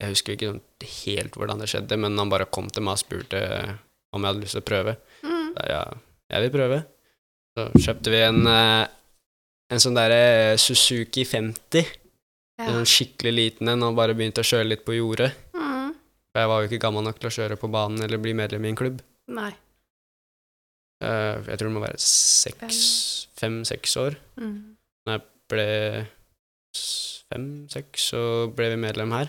Jeg 0.00 0.12
husker 0.12 0.34
ikke 0.36 0.50
sånn 0.50 0.62
helt 1.04 1.36
hvordan 1.38 1.60
det 1.62 1.68
skjedde, 1.72 1.96
men 2.02 2.18
han 2.20 2.28
bare 2.32 2.44
kom 2.52 2.66
til 2.68 2.82
meg 2.84 2.98
og 2.98 3.00
spurte 3.00 3.40
om 4.12 4.22
jeg 4.22 4.28
hadde 4.32 4.42
lyst 4.44 4.56
til 4.58 4.62
å 4.64 4.68
prøve. 4.68 4.96
Mm. 5.24 5.46
Da, 5.56 5.66
ja, 5.72 5.82
jeg 6.34 6.44
vil 6.46 6.52
prøve. 6.58 6.80
Så 7.56 7.64
kjøpte 7.86 8.12
vi 8.12 8.20
en, 8.26 8.42
eh, 8.46 8.86
en 9.72 9.80
sånn 9.80 9.96
derre 9.96 10.58
Suzuki 10.60 11.24
50. 11.24 11.86
En 12.58 12.66
Ja. 12.70 12.78
En 12.80 12.86
skikkelig 12.88 13.32
liten 13.36 13.68
en, 13.68 13.82
og 13.84 13.96
bare 13.96 14.14
begynte 14.16 14.40
å 14.40 14.46
kjøre 14.48 14.68
litt 14.68 14.84
på 14.86 14.94
jordet. 14.96 15.30
Mm. 15.52 15.90
For 16.32 16.40
jeg 16.40 16.48
var 16.48 16.62
jo 16.62 16.68
ikke 16.70 16.80
gammel 16.86 17.04
nok 17.04 17.18
til 17.20 17.28
å 17.28 17.34
kjøre 17.36 17.58
på 17.60 17.68
banen 17.72 18.00
eller 18.04 18.16
bli 18.18 18.32
medlem 18.32 18.64
i 18.64 18.68
en 18.72 18.76
klubb. 18.76 19.00
Nei. 19.28 19.50
Eh, 21.04 21.36
jeg 21.44 21.58
tror 21.58 21.68
det 21.68 21.74
må 21.76 21.82
være 21.84 22.00
seks, 22.00 22.78
fem-seks 23.36 23.96
år. 24.00 24.16
Mm. 24.40 24.76
Ble 25.48 25.66
s- 26.74 27.24
fem-seks, 27.30 28.08
så 28.12 28.22
ble 28.56 28.70
vi 28.72 28.76
medlem 28.80 29.12
her. 29.12 29.28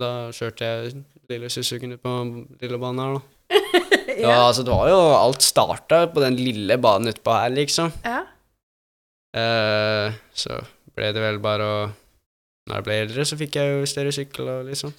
Da 0.00 0.10
kjørte 0.34 0.64
jeg 0.66 1.02
lille 1.30 1.50
Suzukien 1.52 1.92
ut 1.94 2.02
på 2.02 2.12
lille 2.62 2.80
banen 2.80 3.02
her, 3.04 3.18
da. 3.18 3.22
Ja, 4.20 4.34
ja. 4.34 4.40
altså, 4.48 4.64
det 4.66 4.74
var 4.74 4.88
jo 4.90 4.96
Alt 5.16 5.44
starta 5.46 6.02
på 6.12 6.20
den 6.20 6.34
lille 6.36 6.76
banen 6.82 7.12
utpå 7.12 7.32
her, 7.36 7.52
liksom. 7.54 7.92
ja. 8.04 8.24
Eh, 9.30 10.16
så 10.34 10.56
ble 10.96 11.12
det 11.14 11.22
vel 11.22 11.36
bare 11.38 11.62
å 11.62 11.76
Når 12.66 12.74
jeg 12.74 12.86
ble 12.88 12.96
eldre, 13.04 13.26
så 13.28 13.38
fikk 13.38 13.60
jeg 13.60 13.70
jo 13.70 13.86
større 13.88 14.12
sykkel 14.14 14.48
og 14.50 14.66
liksom. 14.68 14.92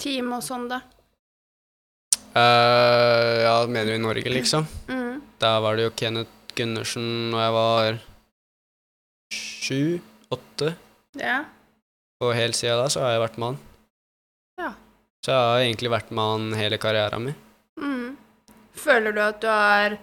Team 0.00 0.32
og 0.34 0.42
sånn, 0.44 0.64
da. 0.72 0.80
Eh, 2.34 3.44
ja, 3.44 3.54
mener 3.70 3.92
du 3.92 3.98
i 3.98 4.02
Norge, 4.02 4.32
liksom? 4.38 4.66
Mm. 4.90 5.20
Da 5.38 5.58
var 5.62 5.76
det 5.76 5.84
jo 5.84 5.92
Kenneth 5.98 6.54
Gundersen 6.56 7.06
når 7.30 7.40
jeg 7.44 7.54
var 7.54 7.98
sju-åtte. 9.34 10.72
Ja. 11.20 11.38
Og 12.22 12.34
helt 12.36 12.54
siden 12.56 12.78
da 12.78 12.88
så 12.92 13.00
har 13.02 13.14
jeg 13.16 13.22
vært 13.24 13.38
med 13.38 13.48
han. 13.48 13.58
Ja. 14.60 14.70
Så 15.24 15.32
jeg 15.34 15.40
har 15.50 15.62
egentlig 15.64 15.90
vært 15.90 16.10
med 16.14 16.30
han 16.30 16.52
hele 16.60 16.78
karrieren 16.78 17.24
min. 17.24 17.34
Mm. 17.80 18.16
Føler 18.78 19.12
du 19.16 19.20
at 19.24 19.40
du 19.42 19.48
har 19.50 19.96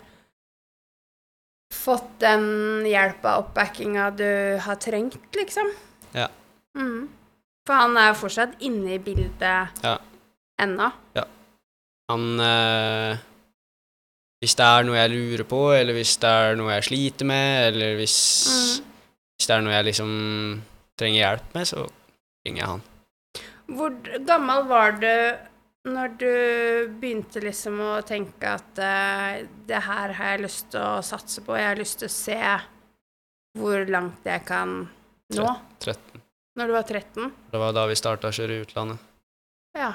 fått 1.72 2.10
den 2.22 2.84
hjelpa 2.90 3.38
og 3.38 3.46
oppbackinga 3.48 4.10
du 4.20 4.28
har 4.66 4.76
trengt, 4.84 5.18
liksom? 5.38 5.70
Ja. 6.16 6.28
Mm. 6.78 7.08
For 7.68 7.78
han 7.78 7.98
er 8.00 8.12
jo 8.12 8.20
fortsatt 8.26 8.58
inne 8.66 8.96
i 8.98 9.02
bildet 9.02 9.42
Ja. 9.84 9.98
ennå. 10.62 10.92
Han 12.12 12.40
eh, 12.44 13.18
Hvis 14.42 14.56
det 14.58 14.66
er 14.66 14.84
noe 14.84 14.98
jeg 14.98 15.12
lurer 15.14 15.44
på, 15.48 15.60
eller 15.78 15.94
hvis 15.94 16.18
det 16.20 16.28
er 16.28 16.56
noe 16.60 16.74
jeg 16.74 16.84
sliter 16.90 17.26
med, 17.30 17.68
eller 17.72 17.96
hvis, 17.96 18.16
Mm. 18.50 18.84
hvis 19.38 19.48
det 19.48 19.56
er 19.56 19.62
noe 19.62 19.74
jeg 19.78 19.86
liksom 19.86 20.62
trenger 20.98 21.20
hjelp 21.22 21.54
med, 21.56 21.68
så 21.70 21.86
ringer 22.46 22.64
jeg 22.64 22.72
han. 22.74 22.84
Hvor 23.72 23.96
gammel 24.28 24.68
var 24.70 24.98
du 25.00 25.10
når 25.92 26.12
du 26.22 26.34
begynte 27.02 27.42
liksom 27.42 27.80
å 27.82 27.94
tenke 28.06 28.52
at 28.54 28.78
uh, 28.78 29.42
det 29.66 29.80
her 29.82 30.14
har 30.14 30.36
jeg 30.36 30.44
lyst 30.44 30.68
til 30.74 30.84
å 30.84 31.02
satse 31.06 31.42
på, 31.46 31.56
jeg 31.58 31.72
har 31.72 31.80
lyst 31.80 32.02
til 32.04 32.10
å 32.10 32.14
se 32.14 32.38
hvor 33.58 33.90
langt 33.90 34.28
jeg 34.28 34.46
kan 34.46 34.76
nå? 35.34 35.48
13. 35.82 36.22
Når 36.60 36.70
du 36.70 36.76
var 36.76 36.86
13? 36.86 37.34
Det 37.52 37.62
var 37.64 37.74
da 37.76 37.88
vi 37.90 37.98
starta 37.98 38.30
å 38.30 38.36
kjøre 38.36 38.60
i 38.60 38.64
utlandet. 38.66 39.10
Ja. 39.78 39.94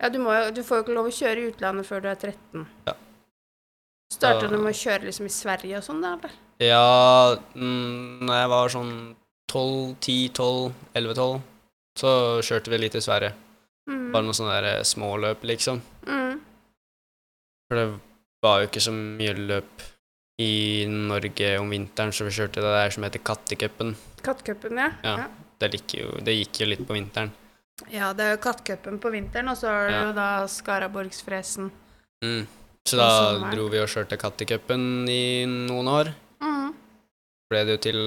Ja, 0.00 0.08
du, 0.12 0.20
må 0.22 0.32
du 0.54 0.62
får 0.64 0.80
jo 0.80 0.84
ikke 0.86 0.96
lov 0.96 1.10
å 1.10 1.14
kjøre 1.14 1.42
i 1.42 1.48
utlandet 1.50 1.88
før 1.88 2.04
du 2.04 2.08
er 2.12 2.20
13. 2.20 2.66
Ja. 2.86 2.94
Starta 4.14 4.48
du 4.48 4.56
med 4.58 4.70
å 4.72 4.76
kjøre 4.76 5.08
liksom 5.08 5.28
i 5.28 5.32
Sverige 5.32 5.80
og 5.80 5.86
sånn, 5.86 6.00
da, 6.04 6.14
eller? 6.16 6.38
Ja, 6.60 7.36
mm, 7.56 8.26
når 8.28 8.40
jeg 8.42 8.50
var 8.52 8.72
sånn 8.74 8.94
12, 9.50 9.96
10, 10.06 10.32
12, 10.36 10.72
11, 11.00 11.14
12, 11.18 11.38
så 12.00 12.10
kjørte 12.44 12.72
vi 12.72 12.78
litt 12.80 12.96
i 12.98 13.02
Sverige. 13.04 13.32
Mm. 13.90 14.06
Bare 14.14 14.24
noen 14.26 14.36
sånne 14.36 14.58
der 14.64 14.84
småløp, 14.86 15.44
liksom. 15.50 15.80
Mm. 16.06 16.38
For 17.68 17.78
det 17.80 17.86
var 18.44 18.60
jo 18.62 18.68
ikke 18.70 18.82
så 18.84 18.92
mye 18.94 19.34
løp 19.36 19.84
i 20.40 20.86
Norge 20.88 21.50
om 21.60 21.68
vinteren, 21.74 22.12
så 22.16 22.24
vi 22.24 22.32
kjørte 22.32 22.62
det 22.64 22.72
der 22.72 22.94
som 22.94 23.04
heter 23.04 23.20
Kattecupen. 23.28 23.92
Kattecupen, 24.24 24.78
ja. 24.80 24.88
Ja. 25.04 25.26
Det, 25.60 25.68
gikk 25.76 25.94
jo, 25.98 26.14
det 26.24 26.38
gikk 26.38 26.62
jo 26.62 26.70
litt 26.70 26.86
på 26.88 26.96
vinteren. 26.96 27.32
Ja, 27.92 28.10
det 28.16 28.24
er 28.24 28.34
jo 28.34 28.40
Kattecupen 28.44 28.96
på 29.00 29.12
vinteren, 29.12 29.50
og 29.52 29.58
så 29.60 29.68
er 29.68 29.90
det 29.90 29.98
Ja. 29.98 30.06
jo 30.06 30.14
da 30.16 30.28
Skaraborgsfresen. 30.48 31.70
Mm. 32.24 32.46
Så 32.88 32.96
da 32.96 33.50
dro 33.52 33.68
vi 33.68 33.78
og 33.82 33.88
kjørte 33.92 34.16
Kattecupen 34.20 35.08
i 35.08 35.44
noen 35.46 35.88
år. 35.92 36.14
Mm. 36.40 36.72
Ble 37.50 37.64
det 37.68 37.76
jo 37.76 37.82
til 37.84 38.00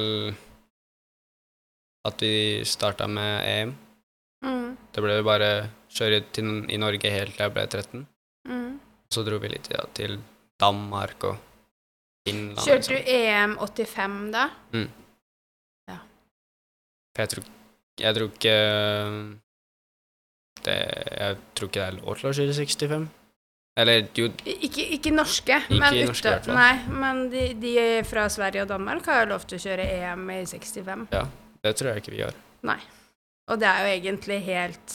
at 2.08 2.20
vi 2.26 2.64
starta 2.68 3.08
med 3.08 3.46
EM. 3.48 3.76
Mm. 4.94 4.96
Det 4.96 5.04
ble 5.04 5.16
bare 5.26 5.50
kjøre 5.90 6.20
til, 6.36 6.52
i 6.70 6.78
Norge 6.78 7.10
helt 7.10 7.34
til 7.34 7.44
jeg 7.44 7.54
ble 7.56 7.66
13. 7.66 8.06
Mm. 8.50 8.70
Så 9.14 9.24
dro 9.26 9.40
vi 9.42 9.50
litt 9.50 9.70
ja, 9.74 9.82
til 9.98 10.20
Danmark 10.62 11.26
og 11.30 11.38
Finland. 12.28 12.62
Kjørte 12.62 12.94
liksom. 12.94 13.08
du 13.08 13.14
EM 13.18 13.58
85 13.58 14.32
da? 14.34 14.46
For 17.14 17.22
jeg 17.22 17.30
tror, 17.30 17.50
jeg 18.02 18.16
tror 18.18 18.30
ikke 18.32 18.54
det, 20.66 20.78
Jeg 21.20 21.38
tror 21.54 21.68
ikke 21.70 21.80
det 21.80 21.86
er 21.86 22.00
lov 22.00 22.16
til 22.18 22.30
å 22.30 22.34
kjøre 22.34 22.56
65. 22.58 23.06
Eller 23.78 24.08
jo, 24.18 24.28
Ikke, 24.46 24.86
ikke 24.98 25.12
norske, 25.14 25.60
Ikke 25.68 25.80
men, 25.82 26.00
norske 26.08 26.34
ute- 26.40 26.54
nei, 26.54 26.74
men 26.90 27.24
de, 27.30 27.46
de 27.58 27.76
fra 28.06 28.28
Sverige 28.30 28.66
og 28.66 28.70
Danmark 28.70 29.06
har 29.10 29.24
jo 29.24 29.32
lov 29.34 29.46
til 29.50 29.58
å 29.58 29.64
kjøre 29.66 29.88
EM 29.98 30.30
i 30.30 30.42
65. 30.46 31.08
Ja, 31.14 31.24
det 31.66 31.76
tror 31.78 31.94
jeg 31.94 32.04
ikke 32.04 32.14
vi 32.14 32.22
gjør. 32.22 32.38
Og 33.52 33.60
det 33.60 33.68
er 33.68 33.82
jo 33.84 33.94
egentlig 33.98 34.38
helt 34.46 34.94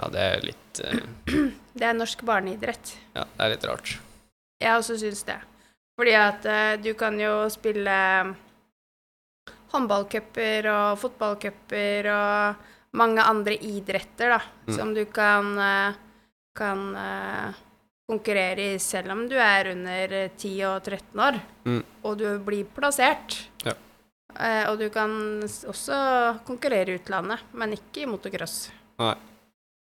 Ja, 0.00 0.08
det 0.12 0.22
er 0.24 0.40
litt 0.44 0.80
eh, 0.84 1.04
Det 1.78 1.84
er 1.84 1.92
norsk 1.96 2.22
barneidrett. 2.24 2.94
Ja, 3.14 3.24
det 3.36 3.44
er 3.44 3.52
litt 3.52 3.64
rart. 3.68 3.90
Jeg 4.64 4.72
også 4.80 4.96
syns 5.00 5.22
det. 5.28 5.36
Fordi 6.00 6.14
at 6.16 6.46
eh, 6.48 6.74
du 6.80 6.90
kan 6.98 7.18
jo 7.20 7.44
spille 7.52 7.96
håndballcuper 9.74 10.68
og 10.72 10.98
fotballcuper 11.02 12.08
og 12.12 12.96
mange 12.96 13.24
andre 13.28 13.58
idretter, 13.60 14.36
da, 14.36 14.40
Mm. 14.66 14.74
som 14.76 14.94
du 14.94 15.04
kan, 15.04 15.58
eh, 15.58 15.94
kan 16.56 16.96
eh, 16.96 17.52
konkurrere 18.08 18.74
i 18.74 18.78
selv 18.78 19.12
om 19.12 19.28
du 19.28 19.36
er 19.36 19.68
under 19.72 20.12
eh, 20.12 20.30
10 20.36 20.62
og 20.64 20.82
13 20.82 21.20
år, 21.20 21.40
Mm. 21.66 21.84
og 22.04 22.18
du 22.18 22.38
blir 22.38 22.64
plassert. 22.64 23.48
Ja. 24.38 24.62
Eh, 24.62 24.70
og 24.70 24.78
du 24.78 24.88
kan 24.92 25.10
også 25.44 25.96
konkurrere 26.46 26.92
i 26.94 26.98
utlandet, 27.00 27.40
men 27.56 27.72
ikke 27.76 28.04
i 28.04 28.10
motocross. 28.10 28.68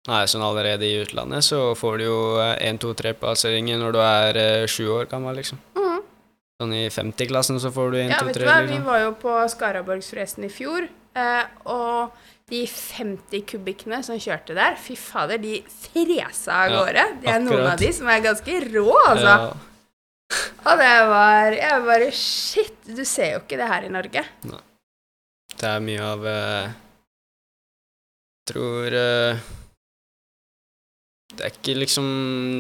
Nei, 0.08 0.22
sånn 0.32 0.44
allerede 0.46 0.88
i 0.88 1.02
utlandet 1.04 1.44
så 1.44 1.74
får 1.76 1.98
du 2.00 2.04
jo 2.06 2.20
1, 2.40 2.78
2, 2.80 2.94
3-plasseringer 3.02 3.80
når 3.82 3.92
du 3.98 4.00
er 4.04 4.40
eh, 4.40 4.68
sju 4.72 4.86
år 4.96 5.10
gammel, 5.12 5.36
liksom. 5.42 5.60
Mhm. 5.76 5.98
Sånn 6.62 6.72
i 6.74 6.86
50-klassen 6.90 7.60
så 7.62 7.70
får 7.76 7.92
du 7.92 7.98
1, 8.00 8.14
Ja, 8.16 8.22
vet 8.26 8.34
du 8.40 8.40
3, 8.40 8.48
hva, 8.48 8.62
vi 8.64 8.72
liksom. 8.72 8.88
var 8.88 9.04
jo 9.04 9.12
på 9.22 9.36
Skaraborgsfresten 9.54 10.48
i 10.48 10.50
fjor, 10.50 10.88
eh, 11.14 11.44
og 11.70 12.16
de 12.48 12.62
50 12.72 13.44
kubikkene 13.52 14.00
som 14.08 14.16
kjørte 14.16 14.56
der, 14.56 14.78
fy 14.80 14.96
fader, 14.96 15.38
de 15.44 15.60
fresa 15.68 16.64
av 16.64 16.72
Ja, 16.72 16.80
gårde. 16.80 17.04
Det 17.22 17.34
er 17.34 17.44
noen 17.44 17.68
av 17.74 17.78
de 17.78 17.92
som 17.94 18.08
er 18.08 18.24
ganske 18.24 18.56
rå, 18.72 18.88
altså. 19.10 19.34
Ja, 19.34 19.52
Og 20.68 20.82
det 20.82 20.96
var 21.08 21.54
Jeg 21.56 21.84
bare 21.86 22.10
Shit, 22.12 22.76
du 22.88 23.04
ser 23.08 23.36
jo 23.36 23.44
ikke 23.44 23.60
det 23.60 23.70
her 23.70 23.86
i 23.88 23.92
Norge. 23.94 24.24
Nei. 24.50 24.64
det 25.56 25.70
er 25.70 25.86
mye 25.86 26.10
av 26.14 26.28
Jeg 26.28 26.74
Tror 28.48 28.96
eh, 28.96 29.40
Det 31.36 31.48
er 31.48 31.56
ikke 31.56 31.78
liksom 31.82 32.10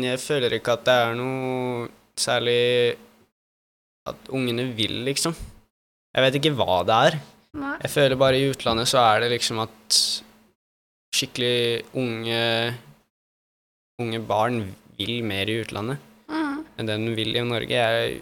Jeg 0.05 0.19
føler 0.23 0.57
ikke 0.57 0.77
at 0.77 0.87
det 0.87 0.95
er 1.03 1.17
noe 1.19 1.89
særlig 2.17 2.61
At 4.07 4.31
ungene 4.33 4.69
vil, 4.75 5.01
liksom. 5.07 5.35
Jeg 6.15 6.23
vet 6.23 6.37
ikke 6.39 6.55
hva 6.57 6.79
det 6.87 6.95
er. 7.09 7.15
Nei. 7.59 7.75
Jeg 7.83 7.91
føler 7.91 8.19
bare 8.19 8.39
i 8.39 8.47
utlandet 8.49 8.87
så 8.89 9.01
er 9.03 9.25
det 9.25 9.33
liksom 9.35 9.59
at 9.65 9.97
skikkelig 11.17 11.83
unge 11.99 12.39
unge 14.01 14.19
barn 14.29 14.61
vil 14.97 15.19
mer 15.27 15.49
i 15.49 15.59
utlandet. 15.63 16.06
Enn 16.77 16.89
det 16.89 16.97
hun 16.97 17.15
vil 17.17 17.35
i 17.35 17.43
Norge. 17.45 17.73
Jeg, 17.73 18.17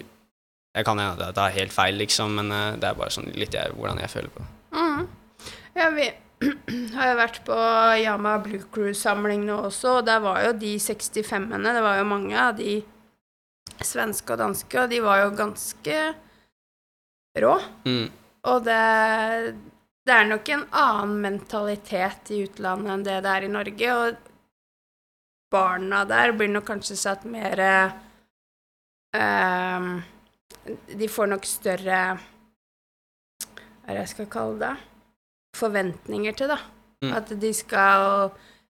jeg 0.76 0.88
kan 0.88 1.00
hende 1.00 1.32
det 1.36 1.44
er 1.44 1.58
helt 1.60 1.76
feil, 1.76 1.98
liksom, 2.00 2.36
men 2.40 2.52
eh, 2.52 2.76
det 2.82 2.90
er 2.90 3.00
bare 3.00 3.14
sånn 3.14 3.32
litt 3.36 3.56
jeg, 3.56 3.76
hvordan 3.78 4.02
jeg 4.04 4.12
føler 4.12 4.34
på 4.34 4.44
det. 4.44 4.52
Mm. 4.76 5.06
Ja, 5.76 5.90
vi 5.96 6.10
har 6.98 7.12
jo 7.12 7.20
vært 7.20 7.40
på 7.48 7.60
Yama 8.02 8.36
Blue 8.44 8.68
Crew-samling 8.76 9.46
nå 9.48 9.62
også, 9.70 10.00
og 10.00 10.10
der 10.10 10.22
var 10.24 10.42
jo 10.48 10.52
de 10.60 10.76
65-ene, 10.82 11.76
det 11.76 11.84
var 11.86 12.00
jo 12.00 12.10
mange 12.10 12.36
av 12.40 12.60
de 12.60 12.80
svenske 13.84 14.36
og 14.36 14.40
danske, 14.40 14.82
og 14.82 14.92
de 14.92 15.02
var 15.04 15.24
jo 15.24 15.34
ganske 15.36 15.98
rå. 17.44 17.56
Mm. 17.88 18.06
Og 18.52 18.68
det, 18.68 18.84
det 20.06 20.16
er 20.16 20.30
nok 20.30 20.52
en 20.54 20.66
annen 20.70 21.18
mentalitet 21.24 22.32
i 22.36 22.44
utlandet 22.46 22.94
enn 22.94 23.06
det 23.08 23.20
det 23.26 23.34
er 23.34 23.48
i 23.48 23.52
Norge, 23.52 23.96
og 24.00 24.32
barna 25.56 26.04
der 26.08 26.34
blir 26.36 26.52
nok 26.52 26.68
kanskje 26.68 26.98
satt 27.00 27.26
mer 27.30 27.62
eh, 29.16 29.88
De 31.00 31.08
får 31.12 31.28
nok 31.32 31.46
større 31.48 32.00
Hva 32.16 33.88
er 33.88 33.94
det 33.94 34.02
jeg 34.04 34.14
skal 34.16 34.30
kalle 34.34 34.60
det? 34.64 34.74
Forventninger 35.56 36.34
til, 36.36 36.50
da. 36.52 36.58
Mm. 37.06 37.12
At 37.16 37.30
de 37.40 37.52
skal 37.54 38.32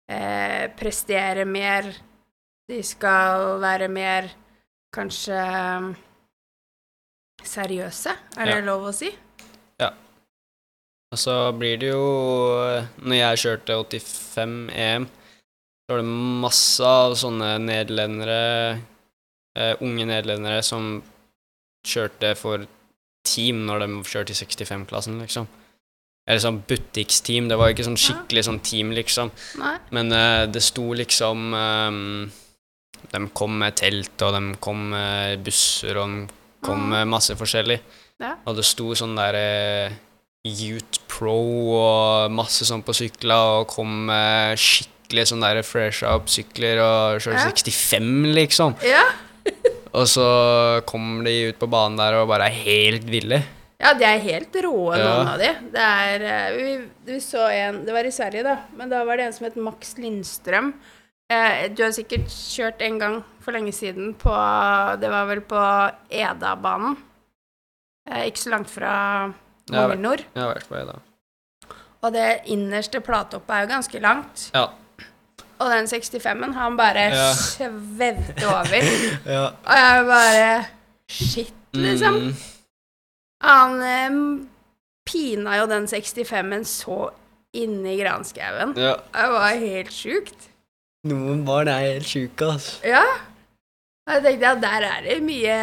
eh, 0.09 0.69
prestere 0.79 1.43
mer. 1.45 1.89
De 2.71 2.79
skal 2.85 3.59
være 3.61 3.89
mer 3.91 4.29
kanskje 4.95 5.35
seriøse, 7.43 8.13
er 8.37 8.45
det 8.45 8.55
Ja. 8.55 8.65
lov 8.65 8.87
å 8.89 8.93
si? 8.93 9.09
Ja. 9.79 9.89
Og 11.11 11.17
så 11.19 11.51
blir 11.57 11.77
det 11.79 11.89
jo 11.91 12.87
Når 13.01 13.15
jeg 13.17 13.37
kjørte 13.43 13.75
85 13.83 14.69
EM, 14.71 15.05
så 15.07 15.89
var 15.91 15.97
det 15.97 16.05
masse 16.45 16.81
av 16.85 17.13
sånne 17.19 17.57
nederlendere, 17.59 18.79
eh, 19.57 19.73
unge 19.83 20.07
nederlendere, 20.09 20.61
som 20.65 20.99
kjørte 21.87 22.35
for 22.39 22.67
team 23.25 23.65
når 23.67 23.85
de 23.85 23.89
kjørte 24.07 24.33
i 24.33 24.39
65-klassen, 24.39 25.19
liksom. 25.21 25.49
Eller 26.29 26.41
sånn 26.43 26.61
butikksteam. 26.69 27.49
Det 27.49 27.57
var 27.57 27.73
ikke 27.73 27.85
sånn 27.87 27.99
skikkelig 27.99 28.45
sånn 28.47 28.61
team, 28.65 28.93
liksom. 28.95 29.31
Nei? 29.61 29.73
Men 29.95 30.13
uh, 30.13 30.45
det 30.49 30.61
sto 30.63 30.91
liksom 30.97 31.49
um, 31.57 32.29
De 33.11 33.23
kom 33.37 33.57
med 33.63 33.79
telt, 33.81 34.13
og 34.21 34.37
de 34.37 34.53
kom 34.61 34.85
med 34.93 35.41
busser, 35.45 35.97
og 35.97 36.13
de 36.13 36.37
kom 36.61 36.85
med 36.93 37.09
masse 37.09 37.35
forskjellig. 37.37 37.79
Ja. 38.21 38.35
Og 38.45 38.59
det 38.59 38.67
sto 38.69 38.93
sånn 38.97 39.17
der 39.17 39.37
uh, 39.41 39.97
Youth 40.45 41.01
Pro 41.09 41.37
og 41.77 42.33
masse 42.33 42.65
sånn 42.69 42.85
på 42.85 42.95
sykler, 42.97 43.61
og 43.61 43.73
kom 43.73 44.05
med 44.11 44.61
skikkelig 44.61 45.27
sånn 45.31 45.43
der 45.43 45.63
fresha 45.65 46.13
opp 46.15 46.29
sykler 46.31 46.81
og 46.85 47.25
kjørte 47.25 47.49
Ja. 47.49 47.49
65, 47.49 48.31
liksom. 48.37 48.77
Ja. 48.85 49.03
Og 49.93 50.05
så 50.07 50.25
kommer 50.87 51.25
de 51.27 51.49
ut 51.51 51.57
på 51.59 51.67
banen 51.71 51.97
der 51.99 52.15
og 52.21 52.29
bare 52.31 52.47
er 52.47 52.55
helt 52.63 53.03
ville. 53.11 53.41
ja, 53.81 53.93
de 53.97 54.05
er 54.05 54.19
helt 54.23 54.55
råe, 54.63 54.95
Ja. 54.97 55.03
noen 55.03 55.27
av 55.33 55.39
de. 55.41 55.49
Det 55.73 55.81
er 55.83 56.21
eh, 56.29 56.55
vi, 56.55 56.71
vi 57.09 57.19
så 57.19 57.47
en 57.51 57.83
Det 57.85 57.91
var 57.93 58.05
i 58.07 58.11
Sverige, 58.13 58.43
da, 58.43 58.57
men 58.77 58.89
da 58.89 59.03
var 59.03 59.17
det 59.17 59.25
en 59.25 59.33
som 59.33 59.45
het 59.49 59.55
Max 59.57 59.95
Lindstrøm. 59.97 60.73
Eh, 61.31 61.67
du 61.75 61.83
har 61.83 61.91
sikkert 61.95 62.27
kjørt 62.31 62.81
en 62.81 62.99
gang 62.99 63.23
for 63.41 63.51
lenge 63.55 63.71
siden 63.73 64.13
på 64.19 64.31
Det 65.01 65.09
var 65.11 65.25
vel 65.27 65.41
på 65.41 65.59
Edabanen. 66.11 66.97
Eh, 68.09 68.27
ikke 68.29 68.43
så 68.45 68.49
langt 68.55 68.69
fra. 68.69 69.33
Magnor. 69.71 70.19
Jeg 70.35 70.41
har 70.43 70.49
vært 70.55 70.67
på 70.67 70.75
Eda. 70.75 70.97
Og 72.03 72.11
det 72.11 72.41
innerste 72.51 72.99
platetoppet 72.99 73.53
er 73.55 73.61
jo 73.63 73.69
ganske 73.71 73.99
langt. 74.03 74.47
Ja. 74.55 74.65
Og 75.61 75.69
den 75.69 75.85
65-en, 75.91 76.53
han 76.57 76.77
bare 76.79 77.07
Ja. 77.13 77.31
svevde 77.37 78.45
over. 78.49 78.85
ja. 79.35 79.43
Og 79.53 79.81
jeg 79.81 80.05
bare 80.09 80.51
Shit, 81.11 81.53
liksom. 81.77 82.15
Mm, 82.21 82.35
Han 83.43 83.81
eh, 83.83 84.15
pina 85.05 85.57
jo 85.59 85.65
den 85.69 85.85
65-en 85.91 86.63
så 86.65 87.09
inni 87.53 87.97
granskauen. 87.99 88.71
ja. 88.79 88.95
Det 89.11 89.27
var 89.33 89.57
helt 89.59 89.91
sjukt. 89.91 90.47
Noen 91.09 91.43
barn 91.45 91.67
er 91.67 91.81
helt 91.95 92.07
sjuke, 92.07 92.45
altså. 92.55 92.79
Ja. 92.87 93.01
Jeg 94.11 94.23
tenkte 94.23 94.51
at 94.55 94.61
der 94.63 94.85
er 94.87 95.01
det 95.05 95.19
mye 95.25 95.57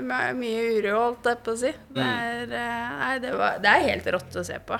my- 0.00 0.32
mye 0.38 0.62
uro, 0.78 0.92
holdt 1.04 1.26
jeg 1.28 1.38
på 1.44 1.52
å 1.52 1.58
si. 1.60 1.72
Det 1.92 2.02
Mm. 2.02 2.08
er, 2.08 2.42
eh, 2.56 2.90
nei, 3.02 3.18
det, 3.18 3.32
var, 3.38 3.58
det 3.62 3.68
er 3.74 3.86
helt 3.90 4.06
rått 4.16 4.36
å 4.40 4.44
se 4.44 4.58
på. 4.66 4.78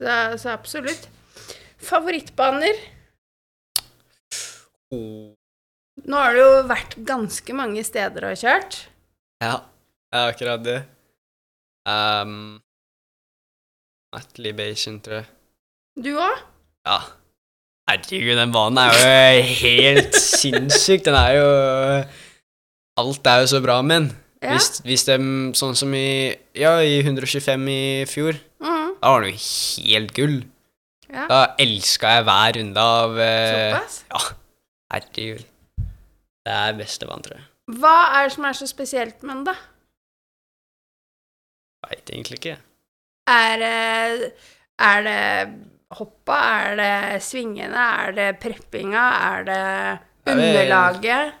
Så, 0.00 0.14
så 0.38 0.50
absolutt. 0.54 1.08
Favorittbaner? 1.78 2.78
Oh. 4.94 5.34
Nå 6.08 6.16
har 6.22 6.34
du 6.36 6.40
jo 6.40 6.52
vært 6.70 6.94
ganske 7.06 7.54
mange 7.56 7.82
steder 7.86 8.28
og 8.30 8.38
kjørt. 8.40 8.78
Ja, 9.42 9.58
jeg 10.12 10.20
har 10.22 10.32
akkurat 10.32 10.64
det. 10.64 10.78
Um, 11.88 12.58
At 14.16 14.38
Bation, 14.56 15.00
tror 15.04 15.20
jeg. 15.20 15.26
Du 15.98 16.14
òg? 16.16 16.38
Ja. 16.86 16.98
Herregud, 17.88 18.36
den 18.36 18.52
banen 18.52 18.78
er 18.82 18.92
jo 18.92 19.42
helt 19.62 20.16
sinnssyk. 20.16 21.04
Den 21.06 21.16
er 21.16 21.36
jo 21.38 21.48
Alt 22.98 23.26
er 23.30 23.44
jo 23.44 23.46
så 23.54 23.60
bra 23.64 23.80
med 23.82 24.00
den. 24.00 24.08
Ja. 24.42 24.52
Hvis, 24.54 24.80
hvis 24.86 25.04
de, 25.08 25.16
sånn 25.58 25.74
som 25.78 25.92
i 25.94 26.34
Ja, 26.54 26.76
i 26.84 27.00
125 27.02 27.68
i 27.72 27.80
fjor, 28.06 28.38
Mhm. 28.60 28.94
da 29.00 29.10
var 29.14 29.22
den 29.24 29.32
jo 29.34 29.38
helt 29.88 30.14
gull. 30.14 30.36
Ja. 31.12 31.24
Da 31.30 31.40
elska 31.58 32.10
jeg 32.18 32.24
hver 32.28 32.58
runde 32.58 32.84
av 32.84 33.16
uh, 33.16 33.28
Såpass? 33.52 33.98
Ja, 34.12 34.20
herregud. 34.94 35.44
Det 36.48 36.54
er 36.54 36.76
beste 36.78 37.08
banen, 37.08 37.24
tror 37.26 37.36
jeg. 37.38 37.46
Hva 37.78 37.96
er 38.18 38.28
det 38.28 38.34
som 38.36 38.46
er 38.48 38.56
så 38.56 38.66
spesielt 38.70 39.22
med 39.22 39.34
den, 39.36 39.44
da? 39.50 39.54
Veit 41.88 42.10
egentlig 42.12 42.38
ikke. 42.40 42.54
Er 43.28 43.58
det, 43.60 44.30
er 44.80 45.02
det 45.06 45.18
hoppa? 45.98 46.38
Er 46.64 46.78
det 46.80 47.22
svingene? 47.24 47.84
Er 48.06 48.14
det 48.16 48.28
preppinga? 48.42 49.04
Er 49.28 49.44
det 49.48 49.60
underlaget? 50.32 51.34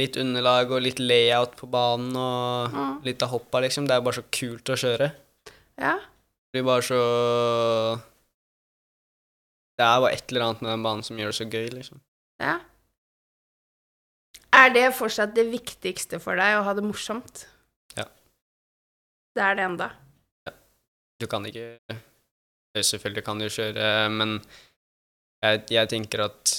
Litt 0.00 0.16
underlag 0.20 0.70
og 0.72 0.80
litt 0.86 1.00
layout 1.02 1.56
på 1.60 1.68
banen 1.70 2.14
og 2.16 2.72
Mm. 2.72 2.94
litt 3.04 3.22
av 3.22 3.28
hoppa, 3.34 3.60
liksom. 3.60 3.86
Det 3.86 3.96
er 3.96 4.00
bare 4.00 4.20
så 4.22 4.24
kult 4.32 4.64
å 4.72 4.76
kjøre. 4.80 5.10
Ja. 5.80 5.96
Det 5.98 6.56
blir 6.56 6.64
bare 6.64 6.82
så 6.82 8.00
Det 9.80 9.86
er 9.86 10.00
bare 10.04 10.12
et 10.12 10.28
eller 10.28 10.44
annet 10.44 10.60
med 10.60 10.74
den 10.74 10.82
banen 10.84 11.06
som 11.06 11.16
gjør 11.16 11.30
det 11.32 11.38
så 11.38 11.46
gøy, 11.48 11.70
liksom. 11.72 12.02
ja. 12.42 12.58
Er 14.60 14.72
det 14.74 14.82
fortsatt 14.98 15.30
det 15.32 15.46
viktigste 15.48 16.18
for 16.20 16.36
deg, 16.36 16.58
å 16.58 16.64
ha 16.66 16.74
det 16.76 16.82
morsomt? 16.84 17.44
Ja. 17.96 18.04
Det 19.32 19.44
er 19.46 19.56
det 19.56 19.64
enda. 19.64 19.86
Ja. 20.48 20.52
Du 21.22 21.26
kan 21.30 21.46
ikke 21.48 21.78
Selvfølgelig 22.76 23.24
kan 23.26 23.40
du 23.40 23.48
kjøre, 23.50 23.86
men 24.14 24.36
jeg, 25.42 25.62
jeg 25.74 25.88
tenker 25.90 26.26
at 26.28 26.52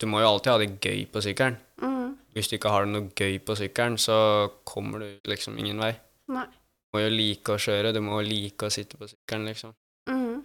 du 0.00 0.08
må 0.10 0.22
jo 0.22 0.30
alltid 0.32 0.50
ha 0.50 0.56
det 0.62 0.70
gøy 0.82 1.04
på 1.12 1.22
sykkelen. 1.22 1.60
Mm. 1.82 2.16
Hvis 2.34 2.50
du 2.50 2.56
ikke 2.56 2.72
har 2.72 2.86
det 2.86 2.94
noe 2.94 3.12
gøy 3.14 3.38
på 3.46 3.54
sykkelen, 3.60 4.00
så 4.02 4.16
kommer 4.66 5.04
du 5.04 5.30
liksom 5.30 5.60
ingen 5.60 5.78
vei. 5.84 5.92
Nei. 6.34 6.48
Du 6.48 6.96
må 6.96 7.04
jo 7.04 7.12
like 7.14 7.54
å 7.54 7.60
kjøre, 7.60 7.92
du 7.94 8.00
må 8.02 8.18
like 8.26 8.66
å 8.66 8.74
sitte 8.74 8.98
på 8.98 9.06
sykkelen, 9.10 9.46
liksom. 9.52 9.76
Mm. 10.10 10.42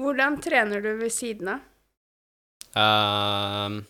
Hvordan 0.00 0.40
trener 0.42 0.82
du 0.82 0.96
ved 0.98 1.12
siden 1.14 1.52
av? 1.54 1.60
Ehm, 2.74 3.84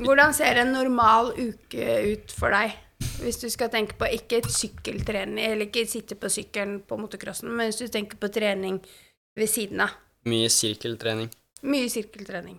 Hvordan 0.00 0.32
ser 0.32 0.62
en 0.62 0.72
normal 0.72 1.34
uke 1.36 1.98
ut 2.08 2.32
for 2.32 2.54
deg? 2.56 2.72
Hvis 3.20 3.36
du 3.42 3.50
skal 3.52 3.68
tenke 3.72 3.98
på 4.00 4.08
ikke 4.08 4.40
sykkeltrening, 4.48 5.42
eller 5.44 5.66
ikke 5.66 5.84
sitte 5.88 6.16
på 6.16 6.30
sykkelen 6.32 6.78
på 6.88 6.96
motocrossen, 6.96 7.52
men 7.52 7.68
hvis 7.68 7.82
du 7.82 7.92
tenker 7.92 8.16
på 8.16 8.30
trening 8.32 8.80
ved 9.36 9.48
siden 9.48 9.84
av. 9.84 9.92
mye 10.24 10.48
sirkeltrening. 10.48 11.28
Mye 11.62 11.88
sirkeltrening. 11.92 12.58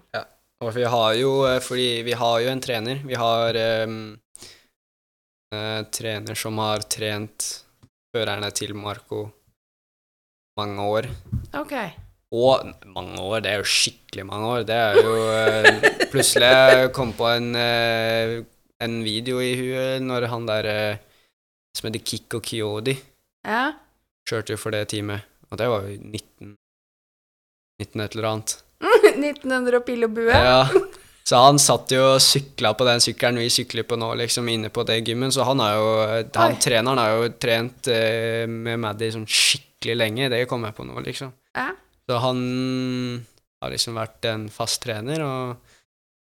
Og 0.61 0.73
vi 0.75 0.83
har 0.83 1.13
jo, 1.17 1.45
eh, 1.47 1.59
fordi 1.59 2.01
vi 2.05 2.13
har 2.13 2.39
jo 2.41 2.49
en 2.49 2.61
trener. 2.61 3.01
Vi 3.05 3.15
har 3.17 3.57
um, 3.85 4.19
trener 5.91 6.35
som 6.35 6.57
har 6.57 6.85
trent 6.85 7.65
førerne 8.13 8.51
til 8.51 8.73
Marco 8.75 9.40
mange 10.59 10.81
år. 10.83 11.07
Ok. 11.57 11.73
Og 12.31 12.63
mange 12.87 13.19
år, 13.19 13.41
det 13.43 13.51
er 13.51 13.59
jo 13.61 13.67
skikkelig 13.67 14.25
mange 14.27 14.47
år. 14.53 14.65
Det 14.67 14.75
er 14.79 14.99
jo 15.03 15.15
eh, 15.35 15.87
Plutselig 16.11 16.91
kom 16.95 17.11
på 17.17 17.27
en, 17.27 17.49
eh, 17.59 18.37
en 18.83 18.97
video 19.03 19.41
i 19.43 19.51
huet 19.59 20.03
når 20.05 20.27
han 20.31 20.45
der 20.47 20.69
eh, 20.71 21.01
som 21.75 21.87
heter 21.89 22.03
Kikko 22.07 22.39
Kyodi, 22.43 22.97
Ja. 23.47 23.73
kjørte 24.27 24.57
for 24.59 24.71
det 24.75 24.85
teamet. 24.91 25.23
Og 25.51 25.57
det 25.59 25.67
var 25.71 25.83
jo 25.87 25.97
19 25.99 26.55
19 27.81 28.01
et 28.05 28.15
eller 28.15 28.27
annet. 28.31 28.55
1900 29.17 29.77
og 29.79 29.85
pil 29.87 30.03
og 30.07 30.13
bue. 30.15 30.31
Ja. 30.31 30.65
Så 31.27 31.37
han 31.39 31.59
satt 31.61 31.91
jo 31.93 32.01
og 32.15 32.21
sykla 32.23 32.71
på 32.77 32.85
den 32.87 32.99
sykkelen 33.03 33.37
vi 33.39 33.49
sykler 33.53 33.85
på 33.87 33.97
nå, 33.99 34.09
liksom 34.19 34.47
inne 34.51 34.69
på 34.73 34.83
det 34.87 34.99
gymmen. 35.07 35.31
Så 35.33 35.43
han 35.47 35.59
har 35.63 35.75
jo 35.79 35.89
Han 36.37 36.55
Oi. 36.55 36.61
treneren 36.63 36.99
har 37.01 37.11
jo 37.17 37.29
trent 37.41 37.87
eh, 37.91 38.45
med 38.47 38.79
Maddy 38.83 39.11
sånn 39.15 39.27
skikkelig 39.27 39.67
lenge. 39.97 40.29
Det 40.29 40.45
kom 40.49 40.63
jeg 40.67 40.75
på 40.77 40.85
nå, 40.85 40.99
liksom. 41.05 41.33
Ja. 41.57 41.71
Så 42.09 42.17
han 42.21 42.39
har 43.61 43.71
liksom 43.73 43.97
vært 43.97 44.25
en 44.25 44.49
fast 44.49 44.81
trener, 44.83 45.21
og 45.25 45.57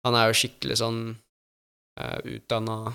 han 0.05 0.15
er 0.19 0.29
jo 0.31 0.37
skikkelig 0.41 0.77
sånn 0.81 1.01
uh, 2.01 2.19
utdanna 2.25 2.93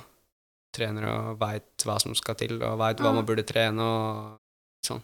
trener 0.76 1.08
og 1.10 1.40
veit 1.42 1.86
hva 1.88 1.96
som 2.02 2.14
skal 2.18 2.36
til, 2.38 2.58
og 2.62 2.78
veit 2.80 3.00
hva 3.02 3.12
Mm. 3.12 3.16
man 3.16 3.26
burde 3.26 3.44
trene 3.48 3.82
og 3.82 4.38
sånn. 4.86 5.02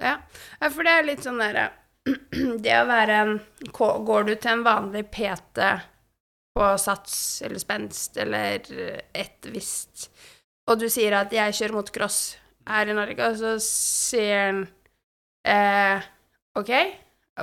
Ja. 0.00 0.16
ja, 0.60 0.68
for 0.70 0.82
det 0.86 0.92
er 0.94 1.06
litt 1.08 1.24
sånn 1.26 1.40
derre 1.42 1.70
Det 2.62 2.74
å 2.78 2.84
være 2.86 3.14
en 3.18 3.32
Går 3.74 4.28
du 4.28 4.34
til 4.36 4.52
en 4.52 4.62
vanlig 4.62 5.10
PT 5.10 5.58
på 6.54 6.68
sats 6.78 7.42
eller 7.42 7.58
spenst 7.58 8.16
eller 8.16 8.62
et 9.12 9.48
visst 9.50 10.06
Og 10.70 10.78
du 10.78 10.86
sier 10.88 11.12
at 11.18 11.32
'jeg 11.34 11.52
kjører 11.58 11.74
motocross 11.74 12.36
her 12.68 12.86
i 12.86 12.94
Norge', 12.94 13.26
og 13.26 13.36
så 13.40 13.52
sier 13.58 14.46
han 14.46 14.68
eh, 15.44 16.02
'OK, 16.54 16.70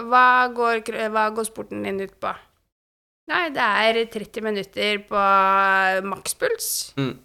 hva 0.10 0.48
går, 0.54 0.82
hva 1.10 1.30
går 1.36 1.46
sporten 1.46 1.84
din 1.84 2.02
ut 2.02 2.20
på?' 2.20 2.36
Nei, 3.28 3.50
det 3.50 3.58
er 3.62 4.06
30 4.06 4.42
minutter 4.44 5.00
på 5.10 5.22
makspuls. 6.06 6.94
Mm. 6.98 7.20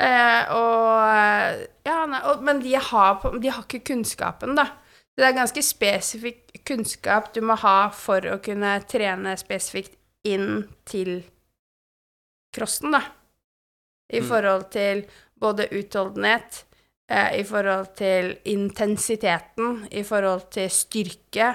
Eh, 0.00 0.44
og 0.54 1.66
Ja, 1.84 2.06
nei, 2.06 2.20
og, 2.30 2.42
men 2.42 2.60
de 2.62 2.74
har, 2.76 3.18
de 3.40 3.48
har 3.50 3.62
ikke 3.64 3.84
kunnskapen, 3.94 4.54
da. 4.54 4.68
Det 5.16 5.26
er 5.26 5.32
ganske 5.36 5.60
spesifikk 5.62 6.62
kunnskap 6.64 7.32
du 7.34 7.40
må 7.42 7.56
ha 7.58 7.88
for 7.90 8.20
å 8.20 8.38
kunne 8.40 8.78
trene 8.88 9.34
spesifikt 9.36 9.96
inn 10.24 10.68
til 10.86 11.24
crossen, 12.54 12.92
da. 12.92 13.02
I 14.12 14.20
Mm. 14.20 14.28
forhold 14.28 14.70
til 14.70 15.04
både 15.38 15.68
utholdenhet, 15.72 16.64
eh, 16.64 16.69
i 17.10 17.42
forhold 17.42 17.88
til 17.98 18.36
intensiteten, 18.52 19.80
i 19.90 20.04
forhold 20.06 20.44
til 20.54 20.70
styrke, 20.70 21.48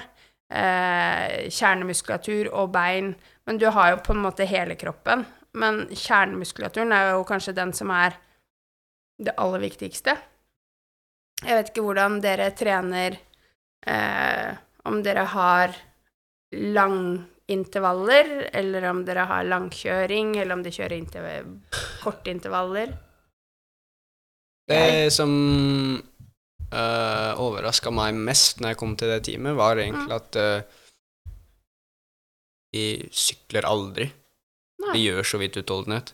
eh, 0.52 1.48
kjernemuskulatur 1.48 2.50
og 2.52 2.72
bein. 2.74 3.14
Men 3.46 3.58
du 3.58 3.66
har 3.70 3.90
jo 3.90 4.02
på 4.04 4.12
en 4.12 4.22
måte 4.26 4.44
hele 4.44 4.76
kroppen. 4.76 5.24
Men 5.56 5.86
kjernemuskulaturen 5.88 6.92
er 6.92 7.14
jo 7.14 7.24
kanskje 7.24 7.56
den 7.56 7.72
som 7.72 7.90
er 7.90 8.18
det 9.16 9.34
aller 9.40 9.62
viktigste. 9.64 10.16
Jeg 11.40 11.56
vet 11.56 11.70
ikke 11.70 11.84
hvordan 11.84 12.20
dere 12.24 12.50
trener 12.56 13.16
eh, 13.86 14.56
Om 14.86 15.00
dere 15.02 15.24
har 15.26 15.72
langintervaller, 16.54 18.50
eller 18.54 18.84
om 18.86 19.00
dere 19.04 19.24
har 19.26 19.48
langkjøring, 19.50 20.36
eller 20.38 20.54
om 20.54 20.62
de 20.62 20.70
kjører 20.70 20.94
interv 20.94 21.48
korte 22.04 22.30
intervaller. 22.30 22.92
Det 24.66 25.12
som 25.14 25.30
uh, 26.74 27.32
overraska 27.42 27.92
meg 27.94 28.18
mest 28.18 28.60
når 28.60 28.72
jeg 28.72 28.80
kom 28.80 28.96
til 28.98 29.12
det 29.12 29.20
teamet, 29.28 29.56
var 29.58 29.78
egentlig 29.78 30.16
at 30.16 30.38
uh, 30.42 30.84
de 32.74 32.86
sykler 33.14 33.68
aldri. 33.68 34.10
Nei. 34.82 34.92
De 34.92 35.04
gjør 35.06 35.26
så 35.26 35.40
vidt 35.40 35.58
utholdenhet. 35.60 36.12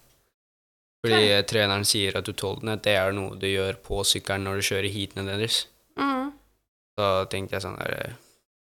Fordi 1.02 1.22
eh, 1.32 1.44
treneren 1.48 1.86
sier 1.88 2.14
at 2.18 2.28
utholdenhet 2.30 2.84
det 2.86 2.94
er 2.94 3.14
noe 3.16 3.34
du 3.38 3.48
gjør 3.48 3.80
på 3.82 4.04
sykkelen 4.06 4.46
når 4.46 4.60
du 4.60 4.66
kjører 4.68 4.94
heatene 4.94 5.24
deres. 5.26 5.64
Mm. 5.98 6.28
Så 6.98 7.08
tenkte 7.32 7.58
jeg 7.58 7.64
sånn 7.64 7.80
der 7.80 7.96
eh, 7.96 8.20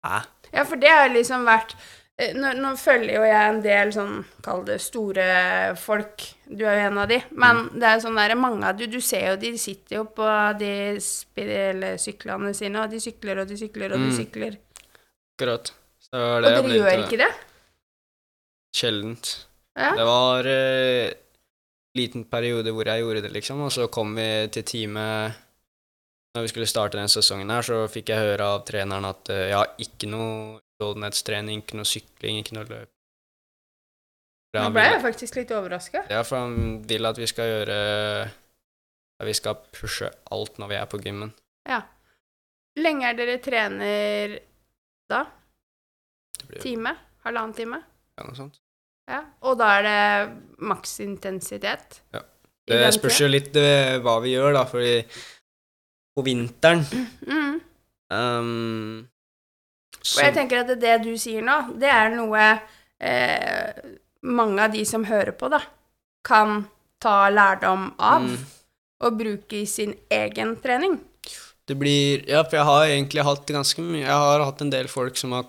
Hæ? 0.02 0.22
Ja, 0.52 0.64
for 0.68 0.80
det 0.80 0.90
har 0.90 1.12
liksom 1.12 1.44
vært 1.46 1.76
eh, 1.76 1.82
nå, 2.36 2.50
nå 2.60 2.70
følger 2.78 3.14
jo 3.16 3.22
jeg 3.24 3.48
en 3.50 3.60
del 3.64 3.92
sånn, 3.94 4.18
kall 4.44 4.64
det 4.66 4.76
store 4.84 5.24
folk. 5.80 6.22
Du 6.46 6.64
er 6.68 6.76
jo 6.76 6.88
en 6.90 6.98
av 7.02 7.08
de. 7.08 7.18
Men 7.32 7.64
det 7.72 7.88
er 7.88 8.02
sånn 8.04 8.18
der, 8.20 8.34
mange 8.38 8.68
av 8.68 8.76
de, 8.78 8.86
du 8.92 9.00
ser 9.00 9.30
jo 9.32 9.36
de 9.40 9.54
sitter 9.58 9.96
jo 9.96 10.04
på 10.04 10.26
de 10.60 10.72
syklene 11.00 12.52
sine, 12.54 12.82
og 12.84 12.92
de 12.92 13.00
sykler 13.02 13.42
og 13.42 13.48
de 13.48 13.56
sykler 13.58 13.94
og 13.96 13.98
de 14.04 14.10
Mm. 14.10 14.16
sykler. 14.18 14.58
Akkurat. 15.38 15.72
Så 16.02 16.20
Og 16.36 16.42
dere 16.44 16.62
gjør 16.76 16.92
eh, 16.92 17.02
ikke 17.06 17.18
det? 17.24 17.30
Sjeldent. 18.76 19.32
Ja. 19.76 19.94
Det 19.96 20.04
var 20.04 20.46
en 20.46 21.14
liten 21.96 22.24
periode 22.28 22.72
hvor 22.72 22.84
jeg 22.88 23.00
gjorde 23.02 23.22
det, 23.24 23.32
liksom, 23.32 23.60
og 23.66 23.72
så 23.72 23.88
kom 23.92 24.14
vi 24.16 24.48
til 24.52 24.62
teamet 24.64 25.32
Når 26.34 26.42
vi 26.46 26.48
skulle 26.48 26.66
starte 26.66 26.96
den 26.96 27.08
sesongen 27.12 27.50
her, 27.52 27.60
så 27.60 27.82
fikk 27.92 28.08
jeg 28.08 28.16
høre 28.24 28.44
av 28.54 28.62
treneren 28.64 29.04
at 29.04 29.28
uh, 29.28 29.36
jeg 29.50 29.52
har 29.52 29.74
ikke 29.84 30.08
noe 30.08 30.60
utholdenhetstrening, 30.82 31.62
ikke 31.62 31.78
noe 31.78 31.86
sykling, 31.88 32.40
ikke 32.42 32.56
noe 32.58 32.66
løp. 32.68 32.90
Nå 34.52 34.66
ble 34.74 34.82
jeg 34.84 35.00
faktisk 35.00 35.36
litt 35.38 35.52
overraska. 35.56 36.02
Ja, 36.12 36.20
for 36.28 36.42
han 36.42 36.82
vil 36.84 37.08
at 37.08 37.16
vi 37.16 37.24
skal 37.30 37.48
gjøre 37.48 37.76
At 39.22 39.24
vi 39.28 39.32
skal 39.38 39.54
pushe 39.72 40.10
alt 40.34 40.58
når 40.60 40.68
vi 40.68 40.76
er 40.76 40.88
på 40.90 40.98
gymmen. 41.00 41.30
Ja. 41.68 41.78
Lenge 42.76 43.06
er 43.06 43.14
dere 43.16 43.38
trener 43.44 44.34
da? 45.08 45.22
Det 46.48 46.60
Time? 46.64 46.96
Halvannen 47.24 47.54
time? 47.54 47.78
noe 48.18 48.34
sånt. 48.36 48.58
Ja. 49.08 49.20
Og 49.46 49.56
da 49.60 49.68
er 49.78 49.86
det 49.86 50.64
maksintensitet? 50.68 52.00
Ja. 52.14 52.20
Det 52.66 52.92
spørs 52.94 53.20
jo 53.22 53.28
litt 53.30 53.54
hva 54.02 54.16
vi 54.22 54.34
gjør, 54.34 54.52
da, 54.58 54.64
fordi 54.68 55.00
på 56.16 56.24
vinteren 56.26 56.82
Mm. 57.26 57.60
um, 58.10 59.08
Og 60.02 60.22
jeg 60.24 60.34
tenker 60.34 60.60
at 60.64 60.72
det 60.82 60.96
du 61.04 61.12
sier 61.20 61.42
nå, 61.46 61.56
det 61.78 61.88
er 61.90 62.10
noe 62.16 62.40
eh, 63.00 63.70
mange 64.22 64.64
av 64.64 64.72
de 64.74 64.82
som 64.88 65.04
hører 65.06 65.32
på, 65.38 65.48
da, 65.52 65.60
kan 66.26 66.64
ta 67.02 67.28
lærdom 67.30 67.92
av 67.98 68.22
Mm. 68.22 68.36
og 69.02 69.16
bruke 69.18 69.56
i 69.62 69.64
sin 69.66 69.94
egen 70.10 70.56
trening. 70.62 71.00
Det 71.66 71.76
blir 71.78 72.24
Ja, 72.28 72.42
for 72.42 72.56
jeg 72.56 72.64
har 72.66 72.84
egentlig 72.86 73.22
hatt 73.24 73.46
ganske 73.46 73.80
mye 73.82 74.02
Jeg 74.02 74.10
har 74.10 74.42
hatt 74.44 74.60
en 74.62 74.70
del 74.70 74.88
folk 74.88 75.16
som 75.16 75.32
har 75.32 75.46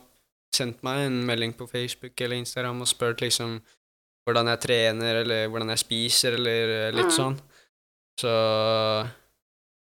sendt 0.54 0.84
meg 0.84 1.06
en 1.08 1.24
melding 1.26 1.54
på 1.58 1.68
Facebook 1.70 2.14
eller 2.22 2.36
Instagram 2.38 2.82
og 2.82 2.88
spurt 2.88 3.22
liksom 3.22 3.60
hvordan 4.26 4.48
jeg 4.48 4.60
trener, 4.62 5.16
eller 5.24 5.48
hvordan 5.50 5.70
jeg 5.74 5.80
spiser, 5.82 6.34
eller 6.38 6.70
eh, 6.88 6.92
litt 6.94 7.10
Mm. 7.10 7.18
sånn. 7.18 7.40
Så 8.22 8.34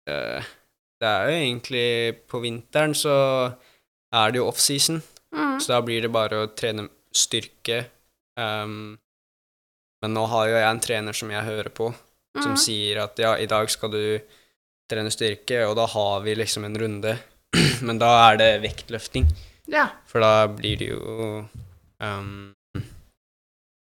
eh, 0.09 0.43
Det 1.01 1.07
er 1.09 1.29
jo 1.29 1.37
egentlig 1.37 2.17
På 2.29 2.41
vinteren 2.43 2.95
så 2.95 3.55
er 4.13 4.33
det 4.33 4.39
jo 4.43 4.49
offseason, 4.49 5.03
Mm. 5.35 5.59
så 5.61 5.67
da 5.75 5.81
blir 5.83 6.01
det 6.03 6.13
bare 6.13 6.45
å 6.45 6.49
trene 6.55 6.89
styrke. 7.13 7.87
Um, 8.39 8.97
men 10.03 10.15
nå 10.15 10.27
har 10.29 10.47
jo 10.49 10.55
jeg 10.55 10.69
en 10.71 10.81
trener 10.81 11.13
som 11.17 11.31
jeg 11.31 11.45
hører 11.45 11.69
på, 11.75 11.95
som 12.41 12.53
Mm. 12.53 12.59
sier 12.59 13.03
at 13.03 13.19
ja, 13.19 13.35
i 13.37 13.47
dag 13.47 13.69
skal 13.71 13.91
du 13.91 14.21
trene 14.89 15.11
styrke, 15.11 15.67
og 15.69 15.75
da 15.77 15.87
har 15.87 16.21
vi 16.23 16.35
liksom 16.35 16.65
en 16.65 16.77
runde. 16.79 17.19
Men 17.83 17.99
da 17.99 18.31
er 18.33 18.37
det 18.37 18.63
vektløfting, 18.63 19.27
Ja. 19.67 19.89
for 20.07 20.21
da 20.21 20.47
blir 20.47 20.77
det 20.79 20.89
jo 20.91 21.49
um, 22.01 22.55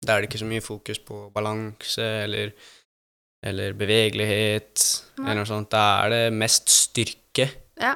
Da 0.05 0.13
er 0.15 0.21
det 0.21 0.29
ikke 0.29 0.39
så 0.39 0.47
mye 0.47 0.61
fokus 0.61 0.99
på 0.99 1.31
balanse 1.33 1.99
eller, 2.23 2.51
eller 3.43 3.73
bevegelighet 3.73 5.01
Nei. 5.17 5.25
eller 5.31 5.41
noe 5.41 5.45
sånt. 5.49 5.69
Da 5.73 6.05
er 6.05 6.09
det 6.13 6.33
mest 6.33 6.69
styrke. 6.69 7.49
Ja. 7.81 7.95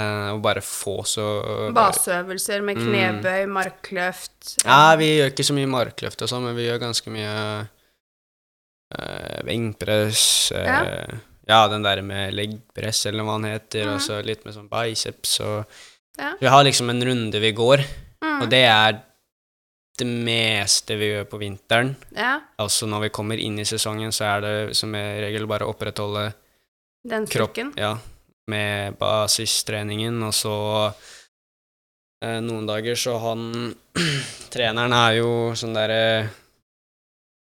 Eh, 0.00 0.30
og 0.34 0.40
bare 0.42 0.60
få 0.64 0.96
så 1.06 1.26
Baseøvelser 1.74 2.62
med 2.62 2.76
Mm. 2.76 2.88
knebøy, 2.88 3.46
markløft. 3.46 4.56
Ja, 4.64 4.94
vi 4.96 5.12
gjør 5.18 5.30
ikke 5.32 5.46
så 5.46 5.54
mye 5.56 5.70
markløft 5.70 6.22
og 6.22 6.28
sånn, 6.28 6.44
men 6.48 6.56
vi 6.56 6.66
gjør 6.68 6.80
ganske 6.82 7.10
mye 7.14 7.68
uh, 8.98 9.40
benkpress 9.46 10.52
eh, 10.52 10.66
Ja. 10.66 11.06
ja. 11.48 11.68
den 11.68 11.82
der 11.82 12.02
med 12.02 12.34
leggpress, 12.34 13.06
eller 13.06 13.24
hva 13.26 13.38
den 13.40 13.50
heter, 13.52 13.86
mm. 13.88 13.94
og 13.96 14.00
så 14.04 14.20
litt 14.24 14.44
med 14.44 14.54
sånn 14.54 14.70
biceps 14.70 15.40
og 15.40 15.64
Ja. 16.16 16.36
Vi 16.38 16.46
har 16.46 16.62
liksom 16.62 16.90
en 16.90 17.02
runde 17.02 17.40
vi 17.40 17.50
går, 17.52 17.82
Mm. 18.22 18.42
og 18.42 18.48
det 18.50 18.64
er 18.64 19.00
det 19.98 20.06
meste 20.06 20.96
vi 20.96 21.10
gjør 21.12 21.24
på 21.28 21.38
vinteren. 21.38 21.96
Ja, 22.16 22.40
Altså 22.58 22.86
når 22.86 23.00
vi 23.02 23.08
kommer 23.10 23.36
inn 23.38 23.58
i 23.58 23.64
sesongen, 23.64 24.10
så 24.12 24.24
er 24.36 24.40
det 24.40 24.76
som 24.76 24.92
regel 24.94 25.46
bare 25.46 25.64
å 25.66 25.74
opprettholde 25.74 26.32
den 27.04 27.26
kropp 27.26 27.56
ja, 27.76 27.98
med 28.50 28.96
basistreningen, 29.00 30.18
og 30.26 30.34
så 30.36 30.54
eh, 32.24 32.40
noen 32.44 32.66
dager 32.68 32.98
så 32.98 33.16
han 33.22 33.46
Treneren 34.54 34.92
er 34.94 35.16
jo 35.20 35.30
sånn 35.58 35.74
derre 35.74 36.28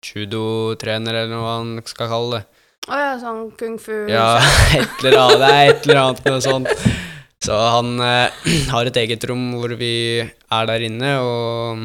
judotrener, 0.05 1.15
eller 1.25 1.41
hva 1.43 1.57
han 1.59 1.77
skal 1.89 2.11
kalle 2.11 2.39
det. 2.41 2.47
Å 2.91 2.97
ja, 2.99 3.11
sånn 3.21 3.41
kung 3.61 3.77
fu. 3.83 3.95
Ja, 4.11 4.39
et 4.79 5.03
eller 5.05 5.19
annet, 5.21 5.41
det 5.43 5.51
er 5.51 5.71
et 5.75 5.87
eller 5.89 6.01
annet 6.05 6.29
noe 6.31 6.41
sånt. 6.45 6.71
Så 7.45 7.57
han 7.77 7.95
eh, 8.05 8.43
har 8.73 8.89
et 8.91 9.01
eget 9.03 9.27
rom 9.31 9.51
hvor 9.59 9.75
vi 9.81 9.93
er 10.21 10.71
der 10.71 10.87
inne, 10.89 11.13
og 11.25 11.85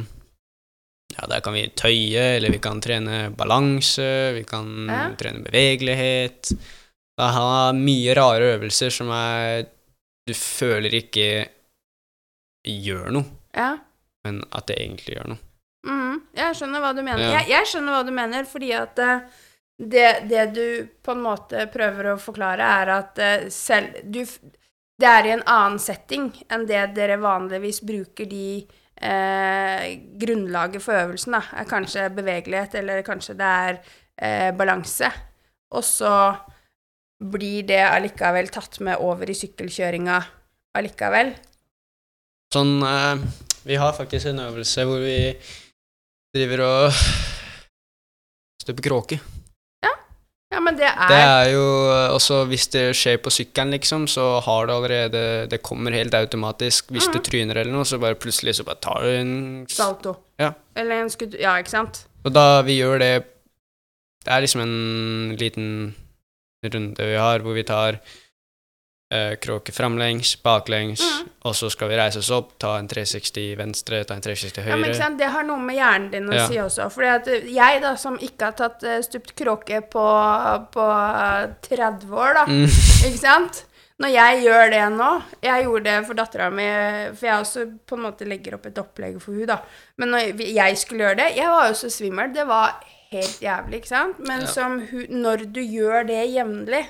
ja, 1.16 1.28
der 1.32 1.44
kan 1.46 1.56
vi 1.56 1.66
tøye, 1.78 2.24
eller 2.38 2.52
vi 2.52 2.60
kan 2.64 2.82
trene 2.84 3.30
balanse, 3.36 4.08
vi 4.36 4.44
kan 4.48 4.72
Ja. 4.92 5.04
trene 5.20 5.44
bevegelighet. 5.46 6.52
Han 7.18 7.34
har 7.34 7.74
mye 7.78 8.14
rare 8.18 8.54
øvelser 8.58 8.92
som 8.92 9.10
er 9.16 9.66
Du 10.28 10.34
føler 10.34 10.94
ikke 11.00 11.28
gjør 12.66 13.12
noe, 13.14 13.26
Ja. 13.56 13.76
men 14.26 14.40
at 14.52 14.66
det 14.68 14.80
egentlig 14.82 15.14
gjør 15.20 15.28
noe. 15.36 15.38
Mm, 15.86 16.16
jeg 16.34 16.56
skjønner 16.58 16.82
hva 16.82 16.94
du 16.98 17.02
mener. 17.06 17.22
Ja. 17.22 17.34
Jeg, 17.40 17.50
jeg 17.52 17.68
skjønner 17.70 17.94
hva 17.94 18.00
du 18.08 18.12
mener, 18.12 18.48
fordi 18.50 18.72
at 18.74 18.98
eh, 19.06 19.20
det, 19.78 20.08
det 20.32 20.46
du 20.56 20.88
på 21.06 21.14
en 21.14 21.22
måte 21.22 21.68
prøver 21.70 22.10
å 22.10 22.18
forklare, 22.18 22.72
er 22.82 22.92
at 22.96 23.22
eh, 23.22 23.46
selv 23.54 24.02
du 24.04 24.24
Det 24.98 25.08
er 25.12 25.26
i 25.28 25.32
en 25.36 25.44
annen 25.46 25.78
setting 25.84 26.30
enn 26.50 26.66
det 26.66 26.82
dere 26.96 27.18
vanligvis 27.20 27.82
bruker 27.84 28.26
de 28.32 28.66
eh, 28.98 29.86
Grunnlaget 30.18 30.82
for 30.82 30.96
øvelsen, 30.96 31.36
da, 31.38 31.42
er 31.54 31.68
kanskje 31.70 32.10
bevegelighet, 32.16 32.76
eller 32.82 33.02
kanskje 33.06 33.36
det 33.38 33.54
er 33.70 33.80
eh, 34.18 34.52
balanse. 34.56 35.12
Og 35.76 35.84
så 35.84 36.14
blir 37.32 37.64
det 37.68 37.82
allikevel 37.88 38.50
tatt 38.54 38.80
med 38.86 38.98
over 39.04 39.30
i 39.30 39.36
sykkelkjøringa 39.38 40.20
allikevel. 40.78 41.34
Sånn 42.54 42.78
eh, 42.86 43.24
Vi 43.66 43.76
har 43.82 43.96
faktisk 43.98 44.30
en 44.30 44.44
øvelse 44.46 44.84
hvor 44.86 45.02
vi 45.02 45.18
driver 46.36 46.62
og 46.66 47.00
stuper 48.62 48.86
kråke. 48.90 49.20
Ja, 50.56 50.60
men 50.64 50.78
det 50.78 50.86
er, 50.88 51.08
Det 51.10 51.18
er 51.20 51.48
jo 51.52 51.64
også 52.16 52.38
hvis 52.48 52.68
det 52.72 52.84
skjer 52.96 53.18
på 53.20 53.32
sykkelen, 53.34 53.74
liksom, 53.76 54.06
så 54.08 54.40
har 54.46 54.68
det 54.70 54.76
allerede 54.76 55.24
Det 55.52 55.60
kommer 55.66 55.92
helt 55.92 56.14
automatisk. 56.16 56.92
Hvis 56.94 57.10
du 57.12 57.18
Mhm. 57.18 57.24
tryner 57.26 57.58
eller 57.58 57.74
noe, 57.74 57.84
så 57.84 58.00
bare 58.00 58.16
plutselig 58.16 58.56
så 58.56 58.64
bare 58.64 58.80
tar 58.80 59.02
du 59.04 59.10
en 59.10 59.66
salto. 59.68 60.16
Ja. 60.40 60.54
Eller 60.76 61.02
en 61.02 61.10
skudd... 61.10 61.36
Ja, 61.40 61.58
ikke 61.58 61.70
sant? 61.74 62.06
Og 62.24 62.32
da 62.34 62.62
vi 62.62 62.78
gjør 62.80 63.00
det 63.00 63.26
Det 64.24 64.32
er 64.32 64.42
liksom 64.42 64.62
en 64.62 65.36
liten 65.38 65.96
runde 66.74 67.06
vi 67.12 67.16
har 67.20 67.40
hvor 67.46 67.54
vi 67.54 67.64
tar 67.64 68.00
eh, 69.14 69.36
kråke 69.42 69.72
framlengs, 69.72 70.36
baklengs, 70.44 71.02
mm. 71.02 71.28
og 71.46 71.56
så 71.56 71.70
skal 71.70 71.90
vi 71.92 71.98
reise 72.00 72.20
oss 72.20 72.32
opp, 72.34 72.56
ta 72.60 72.76
en 72.80 72.88
360 72.90 73.56
venstre, 73.60 74.04
ta 74.10 74.16
en 74.18 74.22
360 74.26 74.66
Ja, 74.66 74.76
men 74.76 74.90
ikke 74.90 74.96
høyre. 74.96 75.04
sant? 75.04 75.20
Det 75.22 75.30
har 75.36 75.44
noe 75.48 75.62
med 75.62 75.76
hjernen 75.78 76.10
din 76.12 76.28
å 76.30 76.34
Ja. 76.36 76.48
si 76.50 76.58
også. 76.58 76.90
At 77.14 77.28
eh, 77.28 77.46
jeg, 77.54 77.82
da, 77.86 77.96
som 77.96 78.18
ikke 78.18 78.50
har 78.50 78.58
tatt 78.58 78.84
eh, 78.84 79.02
stupt 79.06 79.36
kråke 79.38 79.82
på, 79.94 80.08
på 80.74 80.90
eh, 80.90 81.48
30 81.70 82.12
år, 82.14 82.34
da, 82.42 82.46
Mm. 82.50 82.66
ikke 83.08 83.22
sant? 83.22 83.66
Når 83.96 84.10
jeg 84.12 84.40
gjør 84.44 84.72
det 84.74 84.80
nå 84.92 85.10
Jeg 85.42 85.64
gjorde 85.64 85.84
det 85.86 86.06
for 86.06 86.14
dattera 86.20 86.50
mi, 86.52 86.66
for 87.16 87.28
jeg 87.30 87.40
også 87.46 87.62
på 87.88 87.96
en 87.96 88.02
måte 88.04 88.26
legger 88.28 88.58
opp 88.58 88.66
et 88.68 88.82
opplegg 88.82 89.22
for 89.24 89.32
hun 89.32 89.46
da. 89.48 89.56
Men 89.98 90.12
når 90.12 90.42
jeg 90.44 90.78
skulle 90.82 91.06
gjøre 91.06 91.16
det 91.22 91.30
Jeg 91.38 91.48
var 91.48 91.70
jo 91.70 91.78
så 91.80 91.88
svimmel. 91.88 92.34
Det 92.36 92.44
var 92.50 92.74
helt 93.16 93.42
jævlig, 93.44 93.82
ikke 93.82 93.92
sant? 93.94 94.20
Men 94.20 94.46
Ja. 94.46 94.52
som 94.52 94.80
når 95.10 95.46
du 95.56 95.62
gjør 95.64 96.06
det 96.08 96.22
jevnlig, 96.34 96.84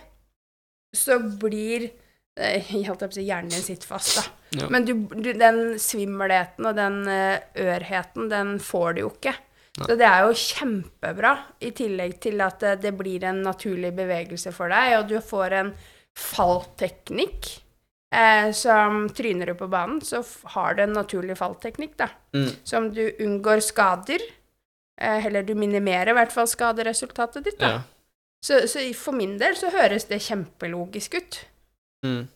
så 0.96 1.20
blir 1.40 1.90
eh, 2.38 2.66
Jeg 2.76 2.88
holdt 2.90 3.06
på 3.06 3.12
å 3.14 3.18
si 3.18 3.26
hjernen 3.30 3.54
din 3.54 3.64
sitter 3.66 3.88
fast, 3.88 4.18
da. 4.20 4.26
Ja. 4.62 4.70
Men 4.72 4.86
du, 4.88 4.94
du, 5.12 5.32
den 5.36 5.76
svimmelheten 5.82 6.68
og 6.70 6.78
den 6.78 7.02
eh, 7.12 7.40
ørheten, 7.60 8.30
den 8.32 8.56
får 8.64 8.96
du 8.96 9.02
jo 9.06 9.12
ikke. 9.16 9.34
Nei. 9.76 9.88
Så 9.90 9.96
det 10.00 10.06
er 10.08 10.22
jo 10.24 10.38
kjempebra, 10.40 11.34
i 11.68 11.72
tillegg 11.76 12.14
til 12.24 12.40
at 12.46 12.64
eh, 12.64 12.78
det 12.80 12.94
blir 12.96 13.26
en 13.28 13.42
naturlig 13.44 13.92
bevegelse 13.98 14.54
for 14.56 14.72
deg, 14.72 14.94
og 15.02 15.10
du 15.12 15.18
får 15.20 15.58
en 15.60 15.74
fallteknikk. 16.16 17.50
Eh, 18.16 18.52
som 18.56 19.10
tryner 19.12 19.52
du 19.52 19.56
på 19.60 19.68
banen, 19.68 20.00
så 20.06 20.22
har 20.56 20.78
du 20.78 20.84
en 20.86 20.94
naturlig 20.96 21.36
fallteknikk, 21.40 21.98
da. 22.00 22.08
Mm. 22.38 22.50
Som 22.64 22.90
du 22.96 23.04
unngår 23.20 23.60
skader. 23.66 24.24
Eh, 25.02 25.26
eller 25.28 25.44
du 25.44 25.54
minimerer 25.60 26.14
i 26.14 26.16
hvert 26.16 26.32
fall 26.32 26.48
skaderesultatet 26.48 27.44
ditt, 27.50 27.60
da. 27.60 27.70
Ja. 27.70 27.82
Så, 28.46 28.62
så 28.70 28.80
for 28.96 29.18
min 29.18 29.38
del 29.42 29.56
så 29.58 29.72
høres 29.74 30.06
det 30.08 30.22
kjempelogisk 30.24 31.18
ut. 31.18 31.40
Mm. 32.06 32.28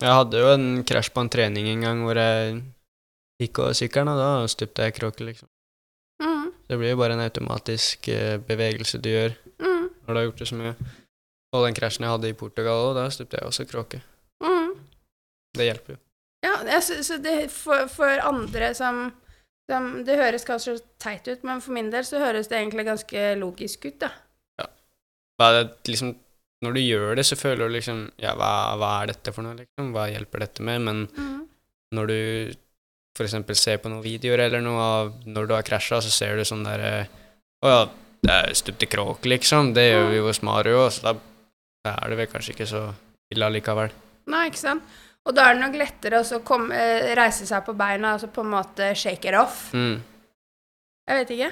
Jeg 0.00 0.14
hadde 0.16 0.40
jo 0.40 0.48
en 0.54 0.68
krasj 0.88 1.10
på 1.12 1.20
en 1.20 1.28
trening 1.30 1.68
en 1.68 1.82
gang 1.84 2.00
hvor 2.06 2.16
jeg 2.16 2.62
gikk 3.42 3.60
over 3.60 3.76
sykkelen, 3.76 4.08
og 4.14 4.18
da 4.20 4.30
stupte 4.48 4.86
jeg 4.86 4.96
kråke, 4.96 5.26
liksom. 5.28 5.48
Mm, 6.24 6.48
Det 6.68 6.78
blir 6.80 6.90
jo 6.94 7.00
bare 7.00 7.14
en 7.18 7.24
automatisk 7.26 8.08
eh, 8.12 8.38
bevegelse 8.48 8.98
du 9.00 9.10
gjør 9.12 9.36
mm, 9.60 9.84
når 10.06 10.08
du 10.08 10.18
har 10.18 10.26
gjort 10.30 10.42
det 10.42 10.48
så 10.50 10.58
mye. 10.60 10.74
Og 11.52 11.64
den 11.66 11.74
krasjen 11.76 12.04
jeg 12.06 12.12
hadde 12.14 12.30
i 12.32 12.36
Portugal, 12.40 12.88
og 12.90 12.96
da 12.98 13.06
stupte 13.12 13.36
jeg 13.40 13.46
også 13.52 13.68
kråke. 13.70 14.00
mm. 14.44 14.72
Det 15.58 15.66
hjelper 15.66 15.96
jo. 15.96 16.00
Ja, 16.46 16.52
jeg 16.72 16.82
sy- 16.86 17.02
så 17.04 17.16
det 17.20 17.50
for, 17.52 17.88
for 17.92 18.20
andre 18.24 18.72
som 18.78 19.10
Det 20.06 20.16
høres 20.18 20.44
kanskje 20.48 20.78
teit 21.02 21.28
ut, 21.30 21.44
men 21.46 21.60
for 21.62 21.72
min 21.76 21.90
del 21.92 22.02
så 22.06 22.18
høres 22.22 22.48
det 22.50 22.58
egentlig 22.58 22.84
ganske 22.88 23.22
logisk 23.38 23.86
ut, 23.86 23.98
da. 24.02 24.10
Bare 25.40 25.62
liksom 25.88 26.14
Når 26.60 26.74
du 26.76 26.80
gjør 26.82 27.14
det, 27.16 27.24
så 27.24 27.36
føler 27.40 27.68
du 27.70 27.72
liksom 27.78 28.00
Ja, 28.20 28.34
hva, 28.36 28.76
hva 28.76 28.90
er 29.02 29.12
dette 29.14 29.32
for 29.32 29.46
noe, 29.46 29.56
liksom? 29.56 29.92
Hva 29.94 30.08
hjelper 30.12 30.42
dette 30.44 30.60
med? 30.66 30.82
Men 30.84 31.06
Mm. 31.16 31.46
når 31.96 32.06
du 32.06 32.54
for 33.16 33.24
eksempel 33.24 33.56
ser 33.56 33.78
på 33.78 33.88
noen 33.90 34.02
videoer 34.04 34.38
eller 34.46 34.60
noe 34.60 34.80
av 34.80 35.08
når 35.26 35.48
du 35.48 35.54
har 35.54 35.62
krasja, 35.66 35.98
så 36.00 36.10
ser 36.12 36.36
du 36.36 36.44
sånn 36.44 36.62
derre 36.64 37.08
Å 37.64 37.68
ja, 37.72 37.80
det 38.22 38.30
er 38.36 38.54
stupte 38.54 38.86
kråk, 38.86 39.24
liksom. 39.24 39.72
Det 39.74 39.86
gjør 39.90 40.10
vi 40.12 40.18
hos 40.24 40.42
Mario, 40.42 40.84
så 40.90 41.02
da 41.02 41.14
er 41.90 42.08
det 42.12 42.16
vel 42.20 42.26
kanskje 42.32 42.52
ikke 42.54 42.68
så 42.68 42.82
ille 43.32 43.48
allikevel. 43.48 43.90
Nei, 44.26 44.46
ikke 44.48 44.60
sant? 44.60 44.82
Og 45.28 45.36
da 45.36 45.48
er 45.48 45.56
det 45.56 45.62
nok 45.62 45.76
lettere 45.78 46.22
å 46.22 46.40
komme, 46.46 46.74
eh, 46.74 47.10
reise 47.18 47.46
seg 47.46 47.64
på 47.66 47.74
beina 47.76 48.14
og 48.14 48.22
så 48.22 48.30
på 48.32 48.44
en 48.44 48.54
måte 48.54 48.94
shake 48.96 49.28
it 49.28 49.36
off. 49.36 49.68
Mm. 49.76 50.00
Jeg 51.10 51.20
vet 51.20 51.34
ikke. 51.36 51.50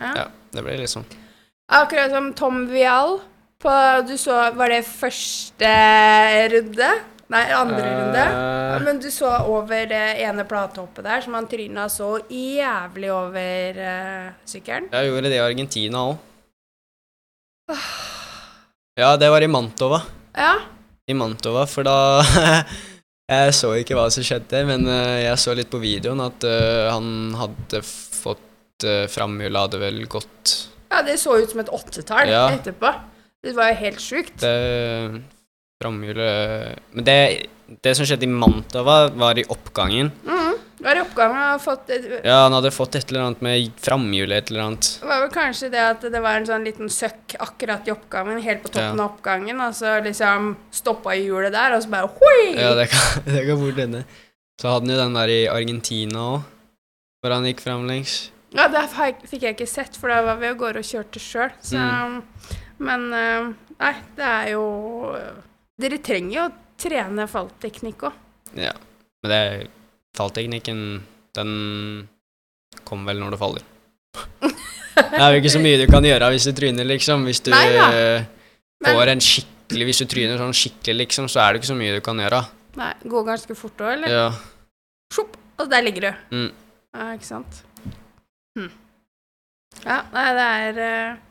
Ja. 0.00 0.12
Ja, 0.14 0.26
det 0.54 0.64
blir 0.64 0.80
litt 0.80 0.90
sånn. 0.92 1.06
Akkurat 1.74 2.10
som 2.12 2.32
Tom 2.36 2.66
Vial 2.68 3.20
på 3.62 3.72
Du 4.04 4.18
så 4.20 4.50
Var 4.52 4.68
det 4.68 4.82
første 4.84 5.70
runde? 6.52 6.88
Nei, 7.32 7.44
andre 7.56 7.84
runde? 7.88 8.24
Eh, 8.24 8.82
Men 8.84 9.00
du 9.00 9.08
så 9.10 9.30
over 9.48 9.86
det 9.88 10.02
ene 10.20 10.44
platehoppet 10.44 11.06
der, 11.06 11.22
som 11.24 11.34
han 11.38 11.48
tryna 11.48 11.86
så 11.88 12.18
jævlig 12.28 13.10
over 13.14 13.80
uh, 13.80 14.34
sykkelen? 14.44 14.90
Jeg 14.92 15.08
gjorde 15.08 15.30
det 15.32 15.38
i 15.38 15.42
Argentina 15.42 16.04
òg. 16.10 16.18
Ja, 19.00 19.14
det 19.16 19.30
var 19.32 19.42
i 19.42 19.48
Mantova. 19.50 20.02
Ja. 20.36 20.58
I 21.10 21.14
Mantova, 21.16 21.66
for 21.68 21.84
da 21.86 21.96
Jeg 23.34 23.54
så 23.56 23.70
ikke 23.80 23.96
hva 23.96 24.10
som 24.12 24.24
skjedde, 24.24 24.60
men 24.68 24.84
eh, 24.90 25.22
jeg 25.24 25.40
så 25.40 25.54
litt 25.56 25.70
på 25.72 25.80
videoen 25.80 26.20
at 26.24 26.44
eh, 26.44 26.90
han 26.92 27.06
hadde 27.40 27.80
fått 27.84 28.84
uh, 28.84 29.06
Framhjulet 29.08 29.62
hadde 29.62 29.80
vel 29.80 30.02
gått 30.12 30.54
ja, 30.92 31.00
det 31.02 31.16
så 31.18 31.32
ut 31.40 31.50
som 31.50 31.58
et 31.62 31.70
åttetall 31.74 32.28
Ja. 32.30 32.44
etterpå. 32.54 32.86
Det 33.42 33.54
var 33.56 33.72
jo 33.72 33.78
helt 33.80 33.98
sjukt. 33.98 34.44
Framhjulet 35.82 36.78
Men 36.94 37.06
det, 37.08 37.16
det 37.82 37.94
som 37.98 38.06
skjedde 38.06 38.28
i 38.28 38.30
Mantova, 38.30 39.08
var 39.10 39.40
i 39.40 39.44
oppgangen. 39.50 40.12
Mhm. 40.22 40.53
Det 40.84 40.90
er 40.92 40.98
oppgaven? 41.00 41.36
Han 41.40 41.60
fått 41.64 41.88
et, 41.94 42.04
Ja, 42.26 42.42
han 42.44 42.52
hadde 42.52 42.70
fått 42.74 42.96
et 42.98 43.08
eller 43.08 43.22
annet 43.24 43.40
med 43.46 43.70
framhjulet, 43.80 44.36
et 44.42 44.50
eller 44.52 44.64
annet. 44.66 44.88
Det 45.00 45.08
var 45.08 45.22
vel 45.22 45.30
kanskje 45.32 45.70
det 45.72 45.80
at 45.80 46.02
det 46.12 46.20
var 46.20 46.36
en 46.36 46.44
sånn 46.50 46.66
liten 46.68 46.90
søkk 46.92 47.36
akkurat 47.40 47.88
i 47.88 47.94
oppgangen, 47.94 48.42
helt 48.44 48.60
på 48.66 48.68
toppen 48.74 48.98
Ja. 49.00 49.04
av 49.06 49.14
oppgangen, 49.14 49.62
og 49.64 49.72
så 49.78 49.94
liksom 50.04 50.50
stoppa 50.70 51.14
hjulet 51.16 51.52
der, 51.56 51.72
og 51.78 51.82
så 51.86 51.88
bare 51.94 52.10
hoi! 52.12 52.52
Ja, 52.60 52.74
det 52.76 52.90
kan, 52.92 53.24
det 53.32 53.46
kan 53.48 53.62
fort 53.64 53.80
hende. 53.80 54.04
Så 54.60 54.68
hadde 54.70 54.84
han 54.86 54.92
jo 54.94 55.00
den 55.02 55.16
der 55.18 55.32
i 55.32 55.40
Argentina 55.48 56.26
òg, 56.34 56.42
hvor 57.24 57.32
han 57.38 57.48
gikk 57.48 57.64
framlengs. 57.64 58.18
Ja, 58.54 58.68
det 58.70 58.84
fikk 59.26 59.42
jeg 59.48 59.56
ikke 59.56 59.66
sett, 59.66 59.96
for 59.98 60.12
da 60.12 60.20
var 60.22 60.36
vi 60.38 60.46
av 60.52 60.58
gårde 60.60 60.78
og 60.84 60.86
kjørte 60.86 61.18
sjøl. 61.22 61.50
Så 61.64 61.80
Mm. 61.80 62.20
Men 62.84 63.12
eh, 63.14 63.48
Nei, 63.80 63.94
det 64.16 64.24
er 64.26 64.48
jo 64.52 64.62
Dere 65.80 65.98
trenger 65.98 66.34
jo 66.36 66.42
å 66.48 66.52
trene 66.78 67.24
fallteknikk 67.30 68.04
òg. 68.08 68.12
Ja. 68.58 68.72
Men 69.24 69.30
det 69.32 69.40
fallteknikken, 70.16 70.80
den 71.34 71.50
kommer 72.84 73.12
vel 73.12 73.22
når 73.22 73.34
du 73.34 73.40
faller. 73.40 73.66
det 74.44 75.20
er 75.20 75.34
jo 75.34 75.42
ikke 75.42 75.54
så 75.56 75.62
mye 75.62 75.80
du 75.80 75.86
kan 75.90 76.06
gjøre 76.06 76.30
hvis 76.34 76.46
du 76.48 76.52
tryner, 76.54 76.86
liksom. 76.86 77.26
Hvis 77.28 77.42
du 77.42 77.50
Nei 77.54 77.66
ja. 77.74 77.88
Men- 78.84 78.96
får 78.98 79.14
en 79.14 79.24
skikkelig 79.24 79.86
Hvis 79.88 80.02
du 80.02 80.06
tryner 80.12 80.38
sånn 80.38 80.54
skikkelig, 80.54 81.06
liksom, 81.06 81.26
så 81.32 81.40
er 81.40 81.52
det 81.52 81.62
ikke 81.62 81.72
så 81.72 81.78
mye 81.78 81.94
du 81.96 82.02
kan 82.04 82.18
gjøre. 82.20 82.42
Nei, 82.76 82.92
går 83.10 83.24
ganske 83.26 83.54
fort 83.56 83.80
òg, 83.80 83.92
eller? 83.94 84.12
Ja. 84.12 84.26
Sjopp, 85.14 85.38
og 85.58 85.70
der 85.70 85.82
ligger 85.82 86.04
du. 86.04 86.10
Mm. 86.36 86.50
Ja, 86.94 87.06
ikke 87.16 87.26
sant. 87.26 87.62
Hm. 88.58 88.68
Ja, 89.84 90.02
nei, 90.12 90.26
det 90.36 90.44
er 90.44 90.82
uh... 90.84 91.22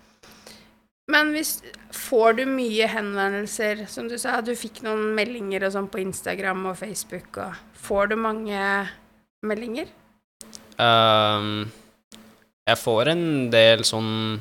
Men 1.11 1.33
hvis 1.35 1.57
Får 1.93 2.39
du 2.39 2.45
mye 2.49 2.87
henvendelser? 2.89 3.85
Som 3.91 4.07
du 4.09 4.17
sa, 4.17 4.39
du 4.41 4.53
fikk 4.57 4.81
noen 4.85 5.11
meldinger 5.15 5.67
og 5.67 5.75
sånn 5.75 5.89
på 5.93 6.01
Instagram 6.01 6.65
og 6.71 6.77
Facebook 6.79 7.37
og 7.43 7.59
Får 7.83 8.13
du 8.13 8.15
mange 8.19 8.59
meldinger? 9.43 9.89
Um, 10.79 11.67
jeg 12.63 12.79
får 12.79 13.11
en 13.11 13.25
del 13.53 13.83
sånn 13.87 14.39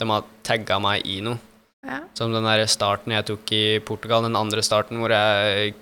De 0.00 0.06
har 0.08 0.28
tagga 0.46 0.78
meg 0.82 1.06
i 1.06 1.18
noe. 1.24 1.40
Ja. 1.82 1.98
Som 2.14 2.30
den 2.34 2.46
der 2.46 2.62
starten 2.70 3.14
jeg 3.14 3.26
tok 3.26 3.52
i 3.54 3.64
Portugal, 3.82 4.22
den 4.22 4.38
andre 4.38 4.62
starten 4.62 5.00
hvor 5.02 5.10
jeg 5.10 5.74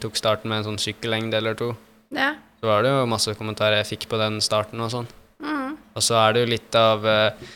tok 0.00 0.18
starten 0.20 0.52
med 0.52 0.60
en 0.60 0.68
sånn 0.70 0.82
sykkellengde 0.82 1.40
eller 1.40 1.56
to. 1.56 1.70
Ja. 2.12 2.34
Så 2.60 2.68
var 2.68 2.84
det 2.84 2.92
jo 2.92 3.08
masse 3.08 3.32
kommentarer 3.38 3.80
jeg 3.80 3.94
fikk 3.94 4.10
på 4.10 4.20
den 4.20 4.36
starten 4.44 4.82
og 4.84 4.92
sånn. 4.92 5.08
Mm. 5.40 5.72
Og 5.96 6.04
så 6.04 6.18
er 6.20 6.36
det 6.36 6.44
jo 6.44 6.50
litt 6.52 6.76
av 6.76 7.06
uh, 7.08 7.48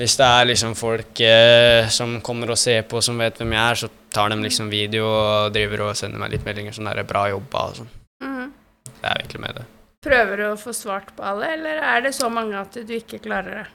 Hvis 0.00 0.16
det 0.18 0.26
er 0.26 0.48
liksom 0.48 0.72
folk 0.78 1.20
uh, 1.20 1.92
som 1.92 2.16
kommer 2.24 2.54
og 2.54 2.58
ser 2.58 2.86
på, 2.88 3.04
som 3.04 3.20
vet 3.20 3.36
hvem 3.38 3.52
jeg 3.52 3.64
er, 3.68 3.82
så 3.84 3.92
tar 4.14 4.30
dem 4.32 4.42
liksom 4.44 4.70
video 4.72 5.06
og 5.10 5.52
driver 5.54 5.88
og 5.88 5.96
sender 5.98 6.22
meg 6.22 6.34
litt 6.34 6.46
meldinger 6.46 6.74
sånn 6.76 6.88
der 6.90 7.02
'bra 7.04 7.26
jobba' 7.32 7.64
og 7.70 7.76
sånn. 7.80 7.90
Mm. 8.22 8.52
Det 8.86 9.10
er 9.10 9.18
virkelig 9.18 9.20
egentlig 9.20 9.40
med 9.46 9.54
det. 9.58 9.66
Prøver 10.04 10.36
du 10.36 10.44
å 10.50 10.56
få 10.60 10.72
svart 10.76 11.12
på 11.16 11.24
alle, 11.24 11.52
eller 11.56 11.80
er 11.82 12.00
det 12.04 12.14
så 12.14 12.28
mange 12.30 12.56
at 12.60 12.72
du 12.74 12.92
ikke 12.94 13.18
klarer 13.24 13.62
det? 13.62 13.66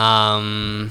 Um, 0.00 0.90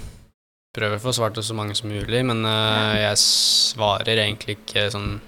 prøver 0.76 0.98
å 0.98 1.02
få 1.04 1.14
svart 1.14 1.34
på 1.36 1.44
så 1.44 1.54
mange 1.58 1.76
som 1.76 1.90
mulig, 1.90 2.24
men 2.26 2.46
uh, 2.46 2.94
jeg 2.96 3.18
svarer 3.20 4.16
egentlig 4.18 4.58
ikke 4.62 4.90
sånn 4.94 5.20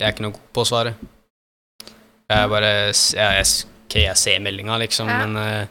Jeg 0.00 0.06
er 0.08 0.12
ikke 0.14 0.22
noe 0.24 0.32
god 0.32 0.46
på 0.54 0.62
å 0.62 0.68
svare. 0.70 0.94
Jeg 2.30 2.48
bare 2.48 2.70
jeg, 2.88 2.94
jeg, 3.12 3.46
jeg 4.06 4.16
ser 4.16 4.40
meldinga, 4.40 4.78
liksom, 4.80 5.08
Ja. 5.08 5.26
men 5.26 5.36
uh, 5.36 5.66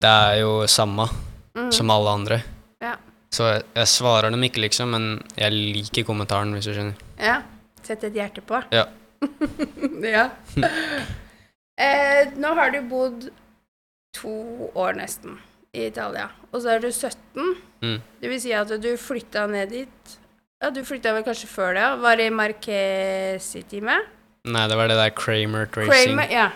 det 0.00 0.08
er 0.08 0.40
jo 0.40 0.66
samme 0.66 1.08
Mm. 1.54 1.68
som 1.72 1.90
alle 1.90 2.10
andre. 2.10 2.42
Ja. 2.80 2.96
Så 3.32 3.46
jeg, 3.48 3.62
jeg 3.78 3.88
svarer 3.88 4.32
dem 4.32 4.42
ikke, 4.44 4.60
liksom, 4.66 4.92
men 4.92 5.06
jeg 5.38 5.54
liker 5.54 6.04
kommentaren, 6.04 6.52
hvis 6.52 6.68
du 6.68 6.74
skjønner. 6.76 6.98
Ja. 7.16 7.38
Sett 7.82 8.04
et 8.06 8.16
hjerte 8.16 8.44
på. 8.44 8.60
Ja. 8.74 8.84
ja. 10.16 10.26
eh, 11.86 12.34
nå 12.38 12.52
har 12.58 12.74
du 12.74 12.82
bodd 12.90 13.30
to 14.18 14.34
år 14.76 14.98
nesten 15.00 15.38
i 15.72 15.86
Italia, 15.88 16.28
og 16.50 16.60
så 16.60 16.74
er 16.74 16.84
du 16.84 16.90
17. 16.92 17.16
Mm. 17.82 17.96
Det 18.20 18.30
vil 18.34 18.42
si 18.44 18.52
at 18.54 18.74
du 18.82 18.90
flytta 19.00 19.46
ned 19.50 19.72
dit 19.72 20.18
Ja, 20.62 20.68
du 20.70 20.84
flytta 20.86 21.10
vel 21.16 21.24
kanskje 21.26 21.48
før 21.50 21.72
det? 21.74 21.82
ja. 21.82 21.96
Var 21.98 22.20
i 22.22 22.28
Marquesi-teamet? 22.30 24.12
Nei, 24.52 24.68
det 24.68 24.76
var 24.78 24.92
det 24.92 25.00
der 25.00 25.10
Kramer 25.16 25.66
Tracing. 25.72 26.12
Kramer, 26.12 26.28
ja. 26.30 26.46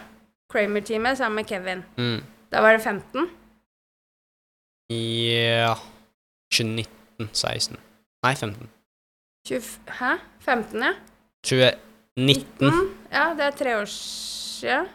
Kramer-teamet 0.53 1.19
sammen 1.19 1.41
med 1.41 1.49
Kevin. 1.49 1.83
Mm. 1.97 2.21
Da 2.53 2.63
var 2.63 2.77
det 2.77 2.85
15? 2.85 3.27
Ja 4.93 5.75
2019, 6.57 7.29
16 7.33 7.77
Nei, 8.25 8.35
15. 8.35 8.69
20, 9.47 9.69
hæ? 10.01 10.13
15, 10.43 10.83
ja? 10.83 10.93
2019. 11.47 12.73
Ja, 13.13 13.27
det 13.39 13.45
er 13.47 13.55
tre 13.61 13.77
år 13.79 13.87
siden. 13.93 14.89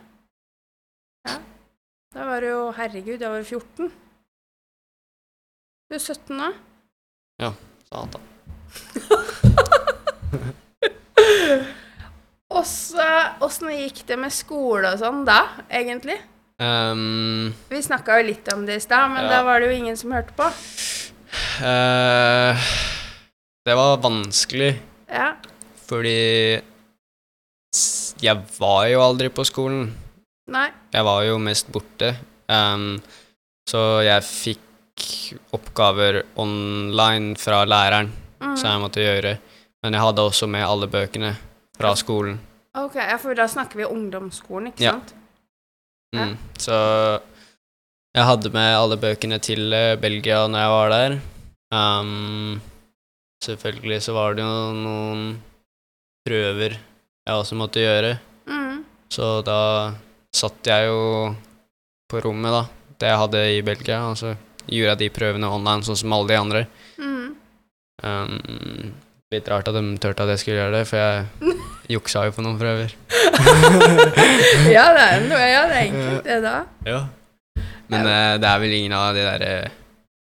Ja. 1.27 1.35
Da 2.11 2.25
var 2.27 2.43
det 2.43 2.49
jo 2.51 2.71
Herregud, 2.75 3.19
da 3.21 3.29
var 3.31 3.37
det 3.45 3.47
14. 3.47 3.91
Du 5.87 5.95
er 5.95 6.03
17 6.03 6.37
nå? 6.37 6.49
Satan. 7.91 8.21
Åssen 12.51 13.71
gikk 13.75 14.03
det 14.07 14.17
med 14.19 14.33
skole 14.35 14.91
og 14.93 14.99
sånn 15.01 15.23
da, 15.27 15.39
egentlig? 15.71 16.17
Um, 16.61 17.53
Vi 17.71 17.81
snakka 17.81 18.19
jo 18.19 18.27
litt 18.27 18.51
om 18.53 18.65
det 18.67 18.75
i 18.77 18.83
stad, 18.83 19.09
men 19.11 19.23
Ja. 19.25 19.29
da 19.37 19.43
var 19.43 19.59
det 19.59 19.71
jo 19.71 19.77
ingen 19.79 19.97
som 19.97 20.11
hørte 20.11 20.33
på. 20.37 20.45
Eh, 21.61 22.67
det 23.65 23.75
var 23.77 23.97
vanskelig, 24.03 24.73
Ja. 25.11 25.33
fordi 25.87 26.61
jeg 28.21 28.37
var 28.59 28.87
jo 28.91 29.01
aldri 29.01 29.29
på 29.29 29.45
skolen. 29.47 29.93
Nei. 30.51 30.69
Jeg 30.93 31.03
var 31.07 31.23
jo 31.23 31.37
mest 31.39 31.69
borte. 31.71 32.15
Um, 32.51 33.01
så 33.69 34.01
jeg 34.03 34.23
fikk 34.27 35.39
oppgaver 35.55 36.23
online 36.35 37.35
fra 37.39 37.63
læreren 37.65 38.11
Mm. 38.41 38.57
som 38.57 38.69
jeg 38.71 38.81
måtte 38.81 39.01
gjøre. 39.05 39.37
Men 39.83 39.93
jeg 39.93 40.01
hadde 40.01 40.21
også 40.21 40.47
med 40.49 40.65
alle 40.65 40.87
bøkene 40.87 41.35
fra 41.77 41.93
skolen. 41.95 42.39
Ok, 42.75 42.95
ja, 42.95 43.17
for 43.17 43.33
da 43.35 43.45
snakker 43.47 43.75
vi 43.77 43.83
ungdomsskolen, 43.85 44.67
ikke 44.73 44.81
Ja. 44.83 44.91
sant? 44.91 45.13
Ja. 46.13 46.25
Mm. 46.25 46.37
Så 46.57 47.21
jeg 48.15 48.23
hadde 48.25 48.51
med 48.51 48.75
alle 48.75 48.97
bøkene 48.97 49.39
til 49.39 49.71
eh, 49.73 49.95
Belgia 49.95 50.47
når 50.47 50.59
jeg 50.59 50.69
var 50.69 50.89
der. 50.89 51.19
Um, 51.71 52.59
selvfølgelig 53.43 54.01
så 54.03 54.15
var 54.15 54.35
det 54.35 54.43
jo 54.43 54.55
noen 54.75 55.27
prøver 56.27 56.75
jeg 57.21 57.37
også 57.37 57.57
måtte 57.57 57.83
gjøre. 57.83 58.15
Mm. 58.49 58.81
Så 59.11 59.27
da 59.45 59.59
satt 60.33 60.67
jeg 60.67 60.89
jo 60.89 61.01
på 62.11 62.21
rommet, 62.25 62.53
da, 62.53 62.63
det 62.99 63.11
jeg 63.11 63.21
hadde 63.23 63.43
i 63.55 63.61
Belgia, 63.65 64.01
og 64.09 64.17
så 64.19 64.33
gjorde 64.65 64.95
jeg 64.95 65.01
de 65.03 65.13
prøvene 65.13 65.51
online, 65.51 65.85
sånn 65.85 65.99
som 66.01 66.15
alle 66.15 66.31
de 66.31 66.39
andre. 66.39 66.63
Mm. 66.97 67.29
Um, 68.01 68.93
litt 69.31 69.47
rart 69.47 69.69
at 69.69 69.77
de 69.77 69.83
turte 70.01 70.25
at 70.25 70.33
jeg 70.33 70.41
skulle 70.43 70.59
gjøre 70.59 70.79
det, 70.79 70.85
for 70.89 70.99
jeg 70.99 71.55
juksa 71.95 72.25
jo 72.27 72.35
på 72.35 72.45
noen 72.45 72.59
prøver. 72.59 72.95
ja, 74.75 74.87
det 74.97 75.05
er 75.05 75.27
noe, 75.27 75.43
ja, 75.45 75.65
det 75.69 75.77
er 75.77 75.83
enkelt, 75.85 76.25
det 76.27 76.39
da. 76.43 76.55
Ja. 76.87 77.01
Men 77.91 78.07
eh, 78.07 78.33
det 78.39 78.47
er 78.47 78.59
vel 78.63 78.73
ingen 78.77 78.93
av 78.95 79.15
de 79.15 79.23
der 79.25 79.43
eh, 79.43 79.79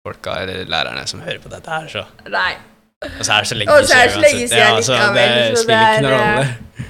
folka 0.06 0.36
eller 0.42 0.66
lærerne 0.70 1.06
som 1.10 1.22
hører 1.24 1.42
på 1.44 1.52
dette 1.52 1.72
her, 1.72 1.88
så 1.92 2.06
Nei. 2.32 2.54
Og 3.02 3.24
så 3.26 3.34
er 3.34 3.46
det 3.46 3.50
så 3.50 3.58
lenge 3.58 3.78
så 3.82 3.98
er 3.98 4.04
det 4.06 4.14
så 4.14 4.22
lenge 4.22 4.48
siden 4.48 4.60
Ja, 4.62 4.82
så 4.86 4.98
det 5.16 5.62
spiller 5.62 5.96
ikke 5.96 6.04
noen 6.06 6.20
rolle. 6.20 6.90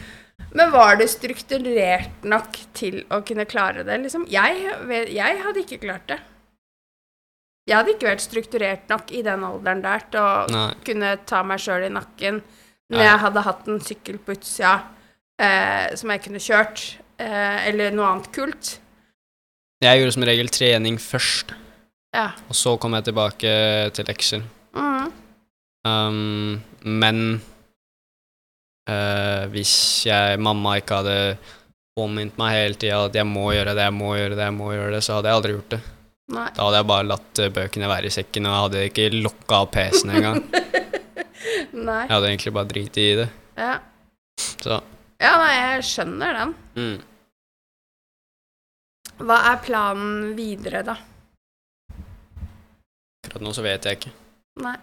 Men 0.52 0.72
var 0.74 0.98
det 1.00 1.08
strukturert 1.08 2.26
nok 2.28 2.58
til 2.76 2.98
å 3.08 3.22
kunne 3.24 3.46
klare 3.48 3.86
det, 3.88 4.02
liksom? 4.04 4.26
Jeg, 4.28 4.58
jeg 5.16 5.38
hadde 5.46 5.64
ikke 5.64 5.80
klart 5.86 6.10
det. 6.12 6.18
Jeg 7.70 7.78
hadde 7.78 7.94
ikke 7.94 8.10
vært 8.10 8.24
strukturert 8.26 8.90
nok 8.92 9.14
i 9.16 9.22
den 9.24 9.46
alderen 9.48 9.84
der 9.84 10.04
til 10.12 10.20
å 10.20 10.32
Nei. 10.52 10.66
kunne 10.84 11.14
ta 11.30 11.40
meg 11.48 11.62
sjøl 11.62 11.86
i 11.88 11.94
nakken 11.94 12.42
når 12.92 13.00
Nei. 13.00 13.06
jeg 13.06 13.22
hadde 13.24 13.46
hatt 13.46 13.70
en 13.72 13.84
sykkel 13.86 14.18
på 14.20 14.36
utsida 14.36 14.74
eh, 15.40 15.94
som 15.96 16.12
jeg 16.12 16.24
kunne 16.26 16.42
kjørt, 16.44 16.84
eh, 17.22 17.68
eller 17.70 17.96
noe 17.96 18.10
annet 18.10 18.32
kult. 18.36 18.74
Jeg 19.82 20.02
gjorde 20.02 20.16
som 20.18 20.26
regel 20.28 20.52
trening 20.54 21.00
først, 21.02 21.56
Ja. 22.12 22.28
og 22.52 22.58
så 22.60 22.76
kom 22.82 22.98
jeg 22.98 23.06
tilbake 23.08 23.52
til 23.96 24.08
lekser. 24.10 24.44
Mm. 24.76 25.08
Um, 25.88 26.62
men 26.84 27.22
uh, 28.90 29.48
hvis 29.54 29.74
jeg, 30.10 30.40
mamma 30.44 30.76
ikke 30.82 31.00
hadde 31.00 31.18
påminnet 31.98 32.38
meg 32.40 32.56
hele 32.58 32.78
tida 32.80 33.00
at 33.08 33.16
jeg 33.16 33.28
må 33.28 33.48
gjøre 33.56 33.76
det, 33.78 33.88
jeg 33.88 33.96
må 33.96 34.12
gjøre 34.18 34.36
det, 34.38 34.46
jeg 34.50 34.58
må 34.58 34.72
gjøre 34.76 34.94
det, 34.96 35.02
så 35.06 35.18
hadde 35.18 35.32
jeg 35.32 35.40
aldri 35.40 35.56
gjort 35.56 35.76
det. 35.76 35.82
Nei. 36.32 36.48
Da 36.56 36.64
hadde 36.68 36.80
jeg 36.80 36.88
bare 36.92 37.08
latt 37.10 37.40
eh, 37.44 37.52
bøkene 37.52 37.90
være 37.92 38.08
i 38.08 38.14
sekken, 38.16 38.48
og 38.48 38.54
jeg 38.54 38.66
hadde 38.66 38.84
ikke 38.88 39.08
lokka 39.18 39.58
av 39.58 39.70
PC-en 39.74 40.14
engang. 40.16 40.38
Nei. 41.88 42.02
Jeg 42.06 42.14
hadde 42.14 42.30
egentlig 42.30 42.54
bare 42.56 42.70
driti 42.72 43.08
i 43.10 43.18
det. 43.20 43.30
Ja. 43.60 43.74
Så 44.62 44.78
ja, 45.22 45.36
nei, 45.38 45.52
jeg 45.54 45.84
skjønner 45.86 46.38
den. 46.38 46.54
mm. 46.80 46.96
Hva 49.22 49.36
er 49.52 49.60
planen 49.62 50.32
videre, 50.34 50.82
da? 50.88 50.96
Akkurat 53.22 53.46
nå 53.46 53.54
så 53.56 53.66
vet 53.66 53.86
jeg 53.88 54.00
ikke. 54.00 54.14
Nei. 54.62 54.78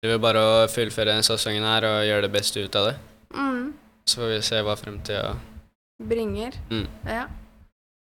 Det 0.00 0.14
er 0.14 0.22
bare 0.22 0.40
å 0.40 0.52
fullføre 0.72 1.12
denne 1.12 1.26
sesongen 1.26 1.66
her 1.66 1.84
og 1.84 2.06
gjøre 2.08 2.24
det 2.24 2.32
beste 2.32 2.62
ut 2.64 2.76
av 2.78 2.88
det. 2.88 2.96
Mm. 3.36 3.72
Så 4.08 4.22
får 4.22 4.30
vi 4.32 4.38
se 4.48 4.60
hva 4.64 4.76
fremtida 4.80 5.34
Bringer. 6.00 6.56
Mm. 6.70 6.86
Ja. 7.04 7.26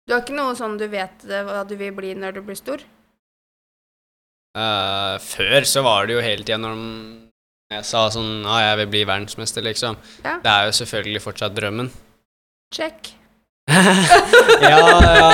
Du 0.07 0.15
har 0.15 0.23
ikke 0.23 0.37
noe 0.37 0.55
sånn 0.57 0.79
du 0.79 0.87
vet 0.89 1.25
eh, 1.27 1.43
hva 1.45 1.65
du 1.67 1.75
vil 1.77 1.91
bli 1.97 2.15
når 2.15 2.39
du 2.39 2.45
blir 2.47 2.59
stor? 2.59 2.85
Uh, 4.57 5.19
Før 5.21 5.67
så 5.69 5.83
var 5.85 6.07
det 6.07 6.15
jo 6.15 6.23
hele 6.25 6.47
tida 6.47 6.57
når 6.63 6.79
jeg 7.69 7.85
sa 7.85 8.07
sånn 8.15 8.47
Ja, 8.47 8.71
jeg 8.71 8.79
vil 8.81 8.93
bli 8.95 9.03
verdensmester, 9.11 9.65
liksom. 9.67 9.99
Ja. 10.25 10.39
Det 10.45 10.53
er 10.55 10.69
jo 10.71 10.77
selvfølgelig 10.79 11.25
fortsatt 11.27 11.57
drømmen. 11.59 11.91
Check. 12.75 13.13
Ja, 13.69 14.79
ja. 15.19 15.29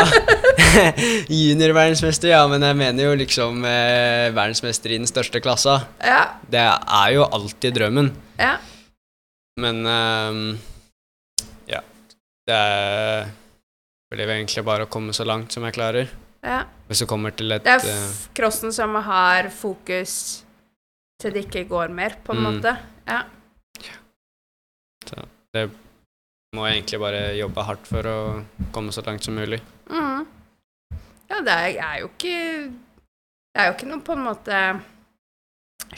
Juniorverdensmester, 1.30 2.28
ja, 2.32 2.42
men 2.50 2.62
jeg 2.66 2.76
mener 2.80 3.06
jo 3.08 3.14
liksom 3.18 3.62
eh, 3.68 4.30
verdensmester 4.34 4.90
i 4.94 4.98
den 4.98 5.06
største 5.10 5.40
klassa. 5.44 5.76
Ja. 6.02 6.24
Det 6.50 6.62
er 6.64 7.12
jo 7.14 7.26
alltid 7.28 7.76
drømmen. 7.78 8.10
Ja. 8.40 8.56
Men 9.62 9.84
ehm, 9.86 10.42
ja. 11.70 11.80
Det 12.48 12.58
er 12.58 13.28
blir 14.14 14.30
egentlig 14.30 14.62
bare 14.66 14.86
å 14.86 14.90
komme 14.90 15.14
så 15.16 15.24
langt 15.26 15.54
som 15.54 15.64
jeg 15.66 15.74
klarer. 15.74 16.10
Ja. 16.44 16.60
Hvis 16.86 17.00
du 17.02 17.06
kommer 17.10 17.32
til 17.34 17.50
et 17.54 17.64
Det 17.64 17.72
er 17.80 17.86
eh, 17.88 18.10
crossen 18.36 18.74
som 18.74 18.94
har 19.06 19.48
fokus 19.54 20.44
til 21.22 21.32
det 21.34 21.46
ikke 21.46 21.64
går 21.70 21.94
mer, 21.94 22.18
på 22.22 22.34
en 22.34 22.42
Mm. 22.42 22.50
måte. 22.50 22.76
Ja. 23.06 23.22
Må 26.54 26.68
egentlig 26.68 27.00
bare 27.02 27.22
jobbe 27.34 27.64
hardt 27.66 27.88
for 27.88 28.06
å 28.06 28.18
komme 28.74 28.94
så 28.94 29.02
langt 29.06 29.26
som 29.26 29.34
mulig. 29.34 29.58
Mm. 29.90 30.22
Ja, 31.30 31.40
det 31.42 31.54
er, 31.54 31.94
jo 32.02 32.10
ikke 32.12 32.36
Det 32.70 33.62
er 33.62 33.70
jo 33.70 33.74
ikke 33.74 33.88
noe 33.90 34.04
på 34.06 34.14
en 34.14 34.26
måte 34.28 34.60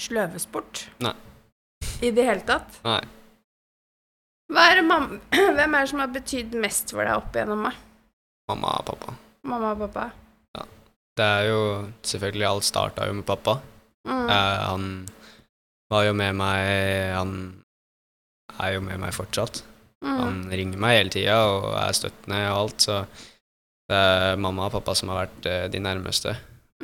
sløvesport. 0.00 0.86
Nei. 1.04 1.12
I 2.04 2.12
det 2.14 2.24
hele 2.24 2.44
tatt. 2.48 2.80
Nei. 2.86 3.02
Er 4.57 4.80
mamma, 4.86 5.18
Hvem 5.59 5.74
er 5.74 5.84
det 5.84 5.90
som 5.90 6.02
har 6.02 6.12
betydd 6.14 6.57
mest 6.62 6.94
for 6.94 7.04
deg 7.04 7.18
opp 7.18 7.36
igjennom? 7.36 7.66
meg? 7.66 7.76
Mamma 8.48 8.76
og 8.80 8.88
pappa. 8.92 9.16
Mamma 9.50 9.74
og 9.74 9.84
pappa? 9.86 10.09
Ja. 10.57 10.66
Det 11.18 11.28
er 11.36 11.48
jo 11.50 11.62
selvfølgelig 12.07 12.48
Alt 12.48 12.68
starta 12.68 13.09
jo 13.11 13.16
med 13.18 13.26
pappa. 13.28 13.59
Mm. 14.07 14.26
Eh, 14.30 14.59
han 14.70 14.90
var 15.90 16.04
jo 16.07 16.12
med 16.14 16.36
meg 16.38 17.14
Han 17.16 17.32
er 18.62 18.76
jo 18.76 18.84
med 18.86 19.02
meg 19.02 19.16
fortsatt. 19.16 19.64
Mm. 20.05 20.18
Han 20.20 20.42
ringer 20.53 20.82
meg 20.82 20.99
hele 20.99 21.12
tida 21.14 21.38
og 21.49 21.70
er 21.80 21.97
støttende 21.97 22.42
og 22.51 22.59
alt, 22.59 22.84
så 22.84 22.99
det 23.86 23.97
er 23.97 24.42
mamma 24.42 24.66
og 24.66 24.74
pappa 24.74 24.94
som 24.99 25.12
har 25.12 25.24
vært 25.24 25.49
eh, 25.51 25.66
de 25.72 25.80
nærmeste. 25.82 26.34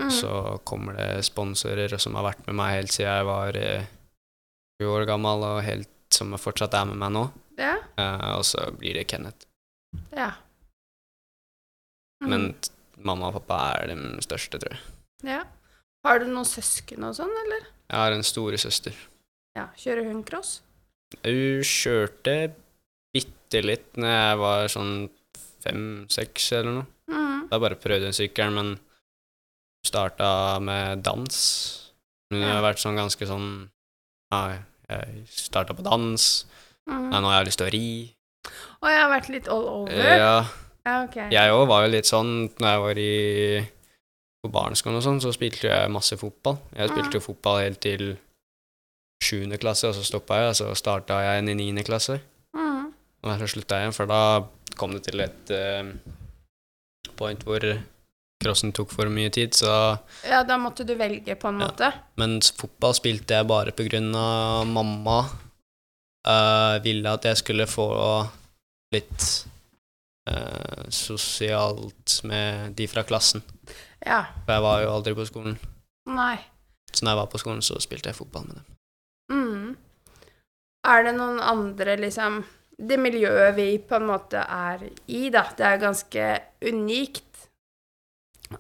Mm. 0.01 0.11
Så 0.15 0.59
kommer 0.65 0.97
det 0.97 1.27
sponsorer 1.27 1.93
som 2.01 2.15
har 2.17 2.31
vært 2.31 2.47
med 2.47 2.57
meg 2.57 2.79
helt 2.79 2.95
siden 2.95 3.11
jeg 3.11 3.29
var 3.29 3.59
sju 3.59 4.87
20 4.87 4.95
år 4.97 5.05
gammel, 5.11 5.45
og 5.47 5.65
helt, 5.67 5.91
som 6.15 6.33
fortsatt 6.41 6.75
er 6.79 6.89
med 6.89 7.01
meg 7.03 7.13
nå. 7.15 7.27
Ja. 7.61 7.77
Uh, 7.99 8.39
og 8.39 8.47
så 8.49 8.65
blir 8.79 8.97
det 8.99 9.09
Kenneth. 9.11 9.47
ja. 10.17 10.33
Mm. 12.23 12.31
Men 12.31 12.43
mamma 13.03 13.33
og 13.33 13.41
pappa 13.41 13.57
er 13.83 13.91
de 13.91 14.23
største, 14.23 14.61
tror 14.63 14.77
jeg. 14.77 14.83
Ja. 15.27 15.41
Har 16.07 16.21
du 16.23 16.29
noen 16.31 16.47
søsken 16.47 17.03
og 17.07 17.17
sånn, 17.19 17.33
eller? 17.45 17.67
Jeg 17.91 17.99
har 17.99 18.15
en 18.15 18.27
storesøster. 18.27 18.95
Ja. 19.59 19.69
Kjører 19.79 20.07
hun 20.07 20.23
cross? 20.27 20.61
Hun 21.27 21.67
kjørte 21.67 22.37
bitte 23.53 23.67
litt 23.67 24.01
når 24.01 24.13
jeg 24.13 24.41
var 24.41 24.71
sånn 24.73 24.95
fem-seks 25.63 26.49
eller 26.57 26.79
noe. 26.79 26.87
Mm. 27.13 27.45
Da 27.51 27.61
bare 27.61 27.79
prøvde 27.79 28.09
hun 28.09 28.17
sykkelen, 28.17 28.57
men 28.57 28.73
starta 29.87 30.59
med 30.63 31.03
dans. 31.05 31.37
Hun 32.33 32.41
jeg 32.41 32.49
har 32.49 32.65
vært 32.65 32.81
sånn 32.81 32.97
ganske 32.97 33.29
sånn 33.29 33.69
Ja, 34.33 34.63
jeg 34.89 35.27
starta 35.29 35.75
på 35.77 35.85
dans. 35.85 36.47
Mm. 36.89 37.11
Nei, 37.11 37.21
nå 37.21 37.29
har 37.29 37.43
jeg 37.43 37.51
lyst 37.51 37.61
til 37.61 37.69
å 37.69 37.75
ri. 37.75 37.87
Og 38.81 38.89
jeg 38.89 39.03
har 39.03 39.13
vært 39.13 39.31
litt 39.35 39.49
all 39.53 39.69
over. 39.69 39.93
Ja, 39.93 40.35
Ja, 40.83 41.05
okay. 41.05 41.29
jeg 41.31 41.53
òg 41.55 41.69
var 41.71 41.85
jo 41.85 41.93
litt 41.93 42.09
sånn 42.09 42.49
når 42.59 42.73
jeg 42.73 42.81
var 42.83 42.99
i 42.99 43.13
på 44.43 44.49
barneskolen 44.51 44.99
og 44.99 45.05
sånn, 45.05 45.21
så 45.23 45.31
spilte 45.31 45.69
jeg 45.69 45.91
masse 45.95 46.17
fotball. 46.19 46.57
Jeg 46.75 46.91
spilte 46.91 47.21
jo 47.21 47.23
fotball 47.29 47.61
helt 47.63 47.79
til 47.85 48.17
sjuende 49.23 49.61
klasse, 49.63 49.87
og 49.87 49.95
så 49.95 50.03
stoppa 50.03 50.41
jeg, 50.41 50.49
og 50.49 50.57
så 50.59 50.73
starta 50.75 51.21
jeg 51.23 51.45
i 51.45 51.55
niende 51.55 51.85
klasse. 51.87 52.17
Og 53.23 53.39
så 53.39 53.47
slutta 53.53 53.79
jeg 53.79 53.87
igjen, 53.87 53.95
for 53.97 54.11
da 54.11 54.21
kom 54.79 54.95
det 54.97 55.05
til 55.07 55.21
et 55.23 55.53
uh, 55.55 55.93
point 57.19 57.43
hvor 57.47 57.63
crossen 58.43 58.73
tok 58.75 58.91
for 58.91 59.07
mye 59.13 59.31
tid, 59.31 59.55
så 59.55 59.71
Ja, 60.27 60.41
da 60.43 60.57
måtte 60.59 60.83
du 60.87 60.97
velge, 60.99 61.37
på 61.39 61.49
en 61.53 61.61
Ja. 61.61 61.69
måte. 61.69 61.93
Mens 62.19 62.51
fotball 62.59 62.95
spilte 62.99 63.39
jeg 63.39 63.47
bare 63.47 63.71
på 63.71 63.87
grunn 63.87 64.11
av 64.19 64.67
mamma 64.67 65.21
uh, 66.27 66.79
ville 66.83 67.07
at 67.13 67.25
jeg 67.31 67.39
skulle 67.39 67.67
få 67.71 67.87
litt 68.93 69.29
uh, 70.29 70.83
sosialt 70.91 72.19
med 72.27 72.75
de 72.75 72.89
fra 72.91 73.05
klassen. 73.07 73.43
Ja. 74.05 74.25
For 74.45 74.57
jeg 74.57 74.63
var 74.67 74.83
jo 74.83 74.91
aldri 74.97 75.15
på 75.15 75.29
skolen. 75.31 75.55
Nei. 76.11 76.41
Så 76.93 77.05
når 77.07 77.13
jeg 77.15 77.21
var 77.23 77.31
på 77.31 77.39
skolen, 77.41 77.63
så 77.63 77.79
spilte 77.81 78.11
jeg 78.11 78.19
fotball 78.19 78.49
med 78.49 78.59
dem. 78.59 78.67
Mm. 79.33 79.77
Er 80.91 81.05
det 81.07 81.15
noen 81.15 81.39
andre, 81.41 81.95
liksom 82.03 82.43
Det 82.79 82.99
miljøet 82.99 83.55
vi 83.57 83.67
på 83.79 83.99
en 83.99 84.09
måte 84.09 84.43
er 84.43 84.83
i, 85.07 85.29
da, 85.31 85.45
det 85.57 85.67
er 85.69 85.83
ganske 85.83 86.29
unikt. 86.67 87.47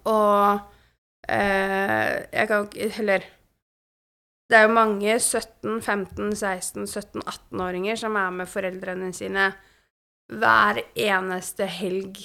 Og 0.08 0.60
eh, 1.28 2.22
jeg 2.32 2.48
kan 2.48 2.68
Eller 2.98 3.26
Det 4.48 4.56
er 4.58 4.66
jo 4.66 4.74
mange 4.76 5.16
17-, 5.16 5.80
15-, 5.80 6.32
16-, 6.36 6.86
17-, 6.86 7.22
18-åringer 7.24 7.96
som 7.96 8.16
er 8.20 8.30
med 8.36 8.48
foreldrene 8.48 9.12
sine 9.16 9.50
hver 10.32 10.80
eneste 10.96 11.64
helg 11.68 12.20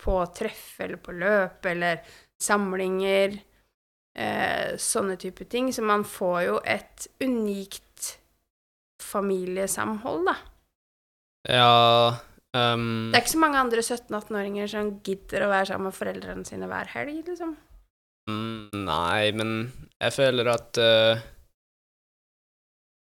på 0.00 0.16
treff 0.36 0.80
eller 0.80 1.00
på 1.00 1.12
løp 1.16 1.68
eller 1.68 2.00
samlinger. 2.40 3.36
Eh, 4.16 4.76
sånne 4.80 5.16
type 5.20 5.44
ting. 5.44 5.72
Så 5.72 5.84
man 5.84 6.04
får 6.08 6.40
jo 6.46 6.58
et 6.64 7.08
unikt 7.20 8.16
familiesamhold, 9.02 10.24
da. 10.30 10.36
Ja 11.46 12.18
um, 12.56 13.12
Det 13.12 13.18
er 13.18 13.22
ikke 13.22 13.34
så 13.36 13.42
mange 13.42 13.60
andre 13.62 13.84
17-18-åringer 13.84 14.70
som 14.70 14.90
gidder 15.06 15.46
å 15.46 15.50
være 15.52 15.70
sammen 15.70 15.90
med 15.90 15.96
foreldrene 15.98 16.46
sine 16.48 16.68
hver 16.70 16.90
helg, 16.94 17.20
liksom. 17.28 17.54
Mm, 18.26 18.86
nei, 18.88 19.30
men 19.38 19.52
jeg 20.02 20.14
føler 20.16 20.50
at 20.50 20.80
uh, 20.82 21.22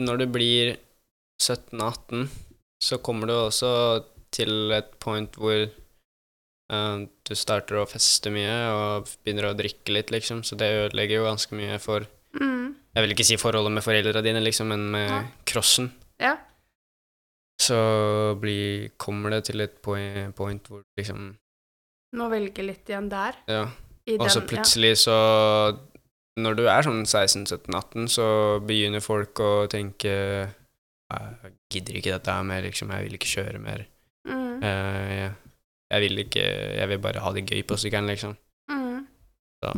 når 0.04 0.20
du 0.22 0.26
blir 0.30 0.76
17-18, 1.42 2.28
så 2.84 3.00
kommer 3.02 3.26
du 3.26 3.34
også 3.34 3.72
til 4.34 4.70
et 4.76 4.92
point 5.02 5.34
hvor 5.40 5.64
uh, 5.66 6.96
du 7.02 7.34
starter 7.34 7.80
å 7.80 7.88
feste 7.90 8.30
mye 8.30 8.54
og 8.70 9.10
begynner 9.24 9.50
å 9.50 9.56
drikke 9.58 9.96
litt, 9.96 10.14
liksom, 10.14 10.44
så 10.46 10.58
det 10.60 10.70
ødelegger 10.84 11.18
jo 11.18 11.28
ganske 11.30 11.58
mye 11.58 11.80
for 11.82 12.06
Mm. 12.36 12.74
Jeg 12.94 13.04
vil 13.04 13.12
ikke 13.14 13.24
si 13.24 13.36
forholdet 13.40 13.72
med 13.72 13.84
foreldra 13.84 14.20
dine, 14.22 14.42
liksom, 14.44 14.68
men 14.68 14.90
med 14.92 15.08
Ja. 15.08 15.22
crossen. 15.48 15.92
Ja. 16.20 16.36
Så 17.58 17.78
blir, 18.38 18.90
kommer 18.96 19.34
det 19.34 19.48
til 19.48 19.64
et 19.64 19.80
point, 19.82 20.34
point 20.38 20.68
hvor 20.70 20.84
liksom 20.98 21.32
Må 22.16 22.28
velge 22.30 22.62
litt 22.62 22.88
igjen 22.88 23.10
der. 23.10 23.38
Ja. 23.50 23.64
Og 24.16 24.30
så 24.30 24.40
plutselig 24.40 24.94
plutselig 24.94 24.98
så 25.02 25.16
Når 26.38 26.54
du 26.54 26.64
er 26.70 26.86
sånn 26.86 27.02
16-17-18, 27.02 28.06
så 28.14 28.28
begynner 28.64 29.02
folk 29.04 29.42
å 29.42 29.66
tenke 29.70 30.14
Jeg 30.14 31.52
gidder 31.72 31.98
ikke 31.98 32.14
dette 32.14 32.36
her 32.38 32.46
mer, 32.46 32.62
liksom. 32.62 32.94
Jeg 32.94 33.08
vil 33.08 33.18
ikke 33.18 33.32
kjøre 33.32 33.58
mer. 33.64 33.84
Mm. 34.28 34.62
Uh, 34.62 35.10
jeg, 35.16 35.32
jeg 35.90 36.04
vil 36.04 36.24
ikke 36.24 36.46
Jeg 36.78 36.88
vil 36.92 37.02
bare 37.02 37.24
ha 37.24 37.34
det 37.34 37.46
gøy 37.48 37.66
på 37.66 37.80
sykkelen, 37.80 38.12
liksom. 38.12 38.38
Mm. 38.70 39.02
Så. 39.64 39.74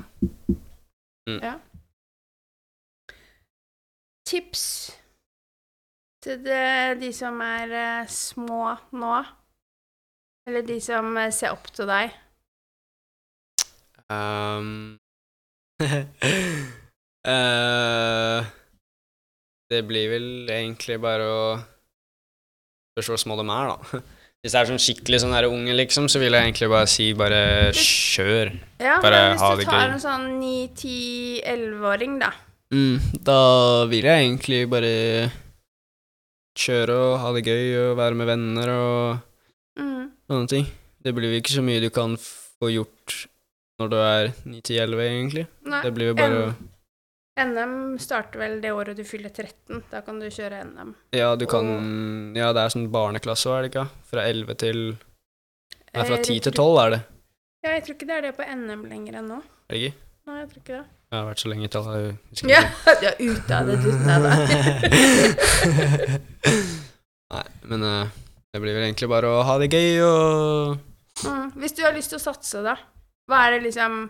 Mm. 1.31 1.41
Ja. 1.41 1.57
Tips 4.29 5.00
til 6.25 6.41
det, 6.45 7.01
de 7.01 7.11
som 7.17 7.41
er 7.45 7.73
eh, 7.73 8.11
små 8.13 8.75
nå? 8.93 9.17
Eller 10.49 10.65
de 10.67 10.79
som 10.83 11.17
eh, 11.17 11.33
ser 11.35 11.55
opp 11.57 11.71
til 11.75 11.89
deg? 11.91 12.13
Um, 14.11 14.99
uh, 15.81 15.91
det 19.71 19.83
blir 19.87 20.09
vel 20.11 20.31
egentlig 20.51 20.99
bare 21.03 21.29
å 21.31 21.43
Spørs 22.91 23.07
hvor 23.13 23.21
små 23.23 23.37
de 23.39 23.45
er, 23.47 23.69
da. 23.71 24.01
Hvis 24.43 24.55
det 24.55 24.59
er 24.59 24.69
sånn 24.71 24.81
skikkelig 24.83 25.19
sånn 25.23 25.35
her 25.37 25.47
unge, 25.47 25.73
liksom, 25.77 26.09
så 26.11 26.19
vil 26.19 26.35
jeg 26.35 26.49
egentlig 26.49 26.69
bare 26.73 26.89
si 26.91 27.07
bare 27.15 27.41
kjør. 27.77 28.51
Ja, 28.81 28.97
Bare 29.05 29.21
men 29.21 29.39
gøy. 29.39 29.51
hvis 29.61 29.69
du 29.69 29.71
tar 29.71 29.93
en 29.93 30.01
sånn 30.03 30.25
9-10-11-åring, 30.41 32.15
da. 32.23 32.31
Mm, 32.75 33.21
da 33.29 33.41
vil 33.93 34.09
jeg 34.09 34.25
egentlig 34.25 34.61
bare 34.73 34.93
kjøre 36.61 36.97
og 36.97 37.19
ha 37.23 37.33
det 37.37 37.45
gøy 37.47 37.67
og 37.91 37.97
være 38.01 38.19
med 38.21 38.27
venner 38.31 38.73
og 38.75 39.27
Mm. 39.81 40.11
sånne 40.29 40.49
ting. 40.51 40.67
Det 41.03 41.15
blir 41.17 41.31
jo 41.33 41.39
ikke 41.41 41.55
så 41.57 41.63
mye 41.65 41.81
du 41.81 41.89
kan 41.95 42.17
få 42.21 42.69
gjort 42.75 43.15
når 43.81 43.89
du 43.89 43.97
er 43.97 44.29
9-10-11, 44.45 45.01
egentlig. 45.07 45.47
Nei, 45.65 45.81
Det 45.83 45.95
blir 45.97 46.11
jo 46.11 46.15
bare 46.19 46.43
N- 47.41 47.55
NM 47.55 47.99
starter 47.99 48.39
vel 48.43 48.59
det 48.61 48.73
året 48.77 48.97
du 48.99 49.05
fyller 49.09 49.31
13. 49.33 49.83
Da 49.91 50.03
kan 50.05 50.19
du 50.21 50.27
kjøre 50.29 50.59
NM. 50.67 50.95
Ja, 51.17 51.35
du 51.37 51.47
kan 51.47 52.35
Ja, 52.37 52.53
det 52.53 52.61
er 52.67 52.69
sånn 52.75 52.91
barneklasse 52.93 53.49
òg, 53.49 53.57
er 53.59 53.63
det 53.63 53.71
ikke? 53.73 53.87
Fra 54.11 54.27
11 54.29 54.55
til 54.61 54.83
Nei, 55.95 56.05
fra 56.05 56.15
Eh, 56.19 56.23
10 56.23 56.41
til 56.41 56.53
riktig. 56.53 56.55
12 56.61 56.79
er 56.85 56.91
det. 56.91 57.01
Ja, 57.65 57.71
jeg 57.71 57.83
tror 57.85 57.95
ikke 57.97 58.07
det 58.07 58.17
er 58.19 58.21
det 58.29 58.37
på 58.37 58.45
NM 58.47 58.85
lenger 58.91 59.15
enn 59.19 59.29
nå. 59.29 59.39
Er 59.71 59.75
det 59.75 59.81
ikke? 59.81 59.95
Nei, 60.27 60.39
jeg 60.41 60.49
tror 60.51 60.61
ikke 60.61 60.77
det. 60.77 60.87
Jeg 61.11 61.19
har 61.19 61.27
vært 61.27 61.43
så 61.43 61.49
lenge 61.51 61.67
i 61.67 61.71
tallet, 61.75 62.19
Ja, 62.47 62.61
du 62.87 63.07
er 63.11 63.17
ute 63.19 63.57
av 63.57 63.67
det, 63.67 63.77
du. 63.83 63.91
Nei 67.35 67.47
men 67.71 67.83
eh, 67.87 68.13
det 68.51 68.61
blir 68.63 68.75
vel 68.75 68.87
egentlig 68.89 69.09
bare 69.11 69.31
å 69.31 69.43
ha 69.47 69.59
det 69.63 69.71
gøy 69.73 70.01
og 70.07 70.87
Mm. 71.21 71.51
Hvis 71.61 71.75
du 71.77 71.83
har 71.85 71.93
lyst 71.93 72.09
til 72.15 72.17
å 72.17 72.23
satse, 72.23 72.63
da? 72.65 72.73
Hva 73.29 73.43
er 73.45 73.51
det 73.53 73.65
liksom 73.67 74.07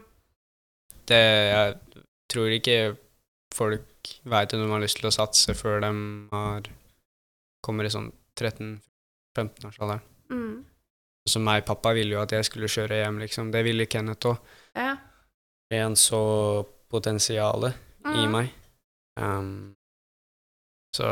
det 1.11 1.19
Jeg 1.19 1.73
tror 2.31 2.53
ikke 2.55 2.77
folk 3.57 4.13
veit 4.31 4.55
om 4.55 4.63
de 4.63 4.69
har 4.71 4.83
lyst 4.85 5.01
til 5.01 5.09
å 5.09 5.15
satse 5.15 5.57
før 5.59 5.81
de 5.83 5.91
har 6.31 6.69
kommer 7.67 7.89
i 7.89 7.91
sånn 7.91 8.13
13-15-årsalderen. 8.39 10.05
Mm. 10.31 10.61
Så 11.29 11.43
meg 11.43 11.67
pappa 11.67 11.91
ville 11.99 12.15
jo 12.15 12.23
at 12.23 12.37
jeg 12.37 12.47
skulle 12.47 12.71
kjøre 12.71 13.01
hjem, 13.03 13.19
liksom. 13.25 13.51
Det 13.51 13.65
ville 13.67 13.89
Kenneth 13.91 14.31
òg. 14.31 14.39
Ja. 14.79 14.95
En 15.75 15.99
så 15.99 16.23
potensialet 16.91 17.75
i 18.11 18.25
Mm. 18.27 18.33
meg. 18.33 18.49
Um, 19.21 19.75
så 20.97 21.07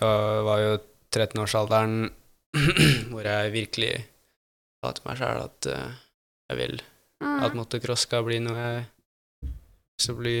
da 0.00 0.08
var 0.42 0.58
jo 0.62 0.72
13-årsalderen 1.14 2.10
hvor 3.10 3.22
jeg 3.26 3.52
virkelig 3.54 3.92
sa 4.82 4.92
til 4.96 5.04
meg 5.08 5.18
sjæl 5.20 5.44
at 5.44 5.70
uh, 5.70 5.94
jeg 6.50 6.58
vil 6.62 6.82
Mm. 7.22 7.40
at 7.46 7.54
motocross 7.56 8.02
skal 8.04 8.24
bli 8.26 8.40
noe 8.42 8.58
jeg 8.58 8.84
skal 10.02 10.16
bli 10.18 10.34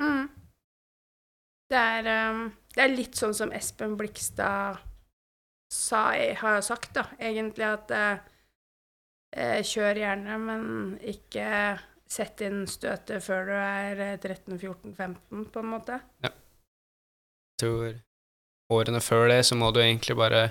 Mm. 0.00 0.28
Det 1.70 1.78
er, 1.80 2.30
um, 2.30 2.52
det 2.74 2.82
er 2.84 2.92
litt 2.92 3.16
sånn 3.16 3.32
som 3.34 3.50
Espen 3.56 3.96
Blikstad 3.96 4.78
sa, 5.72 6.02
har 6.38 6.60
sagt, 6.62 6.92
da, 6.94 7.06
egentlig, 7.18 7.64
at 7.64 7.90
eh, 9.34 9.62
kjør 9.64 9.98
gjerne, 10.02 10.38
men 10.38 10.64
ikke 11.00 11.46
sett 12.14 12.42
inn 12.46 12.64
støtet 12.70 13.22
før 13.24 13.48
du 13.50 13.54
er 13.58 14.02
eh, 14.04 14.16
13-14-15, 14.18 15.44
på 15.52 15.62
en 15.62 15.70
måte. 15.70 15.98
Ja. 16.24 16.30
tror 17.60 18.00
årene 18.74 19.00
før 19.04 19.28
det, 19.30 19.40
så 19.46 19.58
må 19.58 19.70
du 19.74 19.80
egentlig 19.82 20.16
bare 20.18 20.48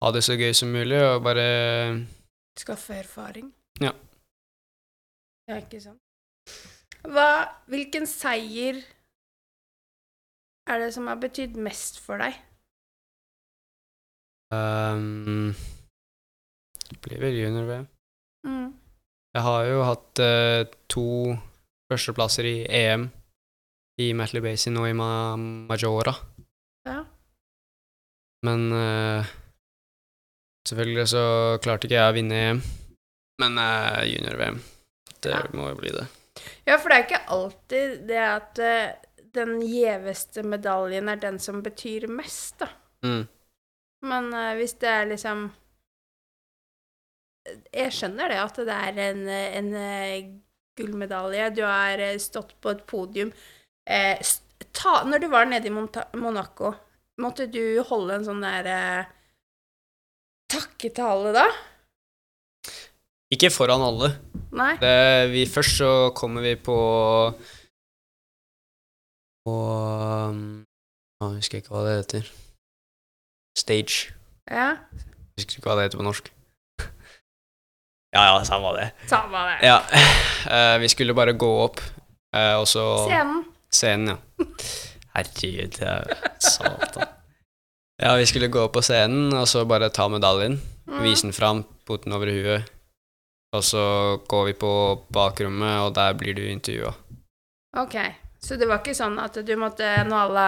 ha 0.00 0.10
det 0.14 0.22
så 0.24 0.36
gøy 0.38 0.52
som 0.56 0.72
mulig, 0.72 0.98
og 1.04 1.22
bare 1.26 1.46
Skaffe 2.58 2.94
erfaring. 2.98 3.52
Ja. 3.80 3.92
Ja, 5.48 5.60
ikke 5.60 5.80
sant. 5.80 6.00
Hva, 7.08 7.28
hvilken 7.70 8.06
seier 8.10 8.82
er 10.68 10.82
det 10.82 10.90
som 10.94 11.08
har 11.08 11.20
betydd 11.22 11.56
mest 11.56 12.00
for 12.02 12.20
deg? 12.20 12.36
um, 14.52 15.54
Det 16.90 16.98
blir 17.06 17.22
vel 17.22 17.38
junior-VM. 17.38 17.86
Mm. 18.44 18.68
Jeg 19.34 19.42
har 19.46 19.64
jo 19.68 19.82
hatt 19.86 20.20
eh, 20.24 20.64
to 20.90 21.04
førsteplasser 21.90 22.46
i 22.50 22.54
EM 22.66 23.08
i 24.02 24.08
Metley 24.16 24.42
Basin 24.42 24.78
og 24.80 24.88
i 24.88 24.94
Ma 24.96 25.36
Majora, 25.38 26.14
Ja. 26.88 27.04
men 28.46 28.72
eh, 28.72 29.28
selvfølgelig 30.66 31.06
så 31.12 31.22
klarte 31.62 31.86
ikke 31.86 31.98
jeg 31.98 32.10
å 32.12 32.16
vinne 32.16 32.40
EM. 32.48 32.62
Men 33.40 33.58
eh, 33.60 34.02
junior-VM, 34.14 34.58
det 35.22 35.30
Ja. 35.36 35.42
må 35.54 35.68
jo 35.70 35.78
bli 35.78 35.92
det. 35.94 36.06
Ja, 36.66 36.76
for 36.78 36.88
det 36.88 36.96
er 36.98 37.04
ikke 37.06 37.22
alltid 37.36 37.94
det 38.08 38.20
at 38.24 38.58
eh, 38.58 38.92
den 39.34 39.60
gjeveste 39.62 40.42
medaljen 40.42 41.08
er 41.12 41.20
den 41.22 41.38
som 41.38 41.62
betyr 41.62 42.08
mest, 42.10 42.58
da. 42.64 42.68
Mm. 43.06 43.28
Men 44.10 44.32
eh, 44.34 44.54
hvis 44.58 44.74
det 44.82 44.88
er 44.90 45.06
liksom 45.12 45.50
Jeg 47.74 47.94
skjønner 47.94 48.32
det 48.32 48.38
at 48.42 48.60
det 48.66 48.76
er 48.76 49.00
en, 49.08 49.24
en 49.30 49.72
eh, 49.78 50.30
gullmedalje. 50.80 51.50
Du 51.56 51.64
har 51.66 52.02
eh, 52.02 52.18
stått 52.22 52.54
på 52.62 52.74
et 52.74 52.84
podium. 52.88 53.32
Eh, 53.88 54.20
ta, 54.76 55.00
når 55.08 55.24
du 55.24 55.28
var 55.32 55.48
nede 55.48 55.70
i 55.70 55.74
Monaco, 55.74 56.74
måtte 57.20 57.48
du 57.50 57.80
holde 57.88 58.18
en 58.18 58.28
sånn 58.28 58.44
der 58.44 58.70
eh, 58.70 59.10
takketale 60.50 61.34
da? 61.36 61.46
Ikke 63.30 63.52
foran 63.54 63.82
alle. 63.84 64.14
Nei? 64.56 64.74
Det, 64.82 65.30
vi, 65.30 65.44
først 65.46 65.78
så 65.78 65.90
kommer 66.16 66.42
vi 66.42 66.56
på 66.58 66.76
På 69.46 69.54
um, 70.32 70.40
Jeg 71.22 71.36
husker 71.38 71.62
ikke 71.62 71.72
hva 71.72 71.84
det 71.86 71.94
heter. 72.00 72.32
Stage. 73.56 74.10
Ja. 74.50 74.74
Jeg 74.82 75.38
husker 75.38 75.60
ikke 75.60 75.70
hva 75.70 75.78
det 75.78 75.86
heter 75.86 76.02
på 76.02 76.08
norsk. 76.08 76.32
Ja, 78.12 78.24
ja, 78.26 78.44
samme 78.44 78.72
det. 78.76 78.90
Samme 79.10 79.44
det. 79.48 79.66
Ja. 79.66 79.78
Uh, 80.46 80.78
vi 80.82 80.88
skulle 80.88 81.14
bare 81.14 81.32
gå 81.32 81.50
opp, 81.64 81.80
uh, 82.36 82.56
og 82.60 82.66
så 82.68 82.84
Scenen. 83.06 83.44
Scenen, 83.70 84.08
ja. 84.08 84.44
Herregud, 85.14 85.78
er 85.82 86.10
satan. 86.38 87.06
Ja, 88.00 88.14
vi 88.16 88.26
skulle 88.26 88.48
gå 88.48 88.62
opp 88.64 88.72
på 88.78 88.82
scenen, 88.82 89.32
og 89.36 89.46
så 89.50 89.64
bare 89.68 89.90
ta 89.90 90.08
medaljen, 90.08 90.60
Mm. 90.90 91.02
vise 91.04 91.22
den 91.22 91.32
fram, 91.36 91.60
putte 91.86 92.08
den 92.08 92.16
over 92.16 92.26
huet, 92.34 92.66
og 93.54 93.62
så 93.62 93.82
går 94.26 94.44
vi 94.48 94.54
på 94.58 94.70
bakrommet, 95.14 95.76
og 95.84 95.92
der 95.94 96.16
blir 96.18 96.34
du 96.34 96.40
intervjua. 96.50 96.90
Ok, 97.78 97.94
så 98.42 98.56
det 98.58 98.66
var 98.66 98.80
ikke 98.82 98.96
sånn 98.98 99.14
at 99.22 99.38
du 99.46 99.52
måtte, 99.60 99.86
når 100.08 100.24
alle 100.24 100.46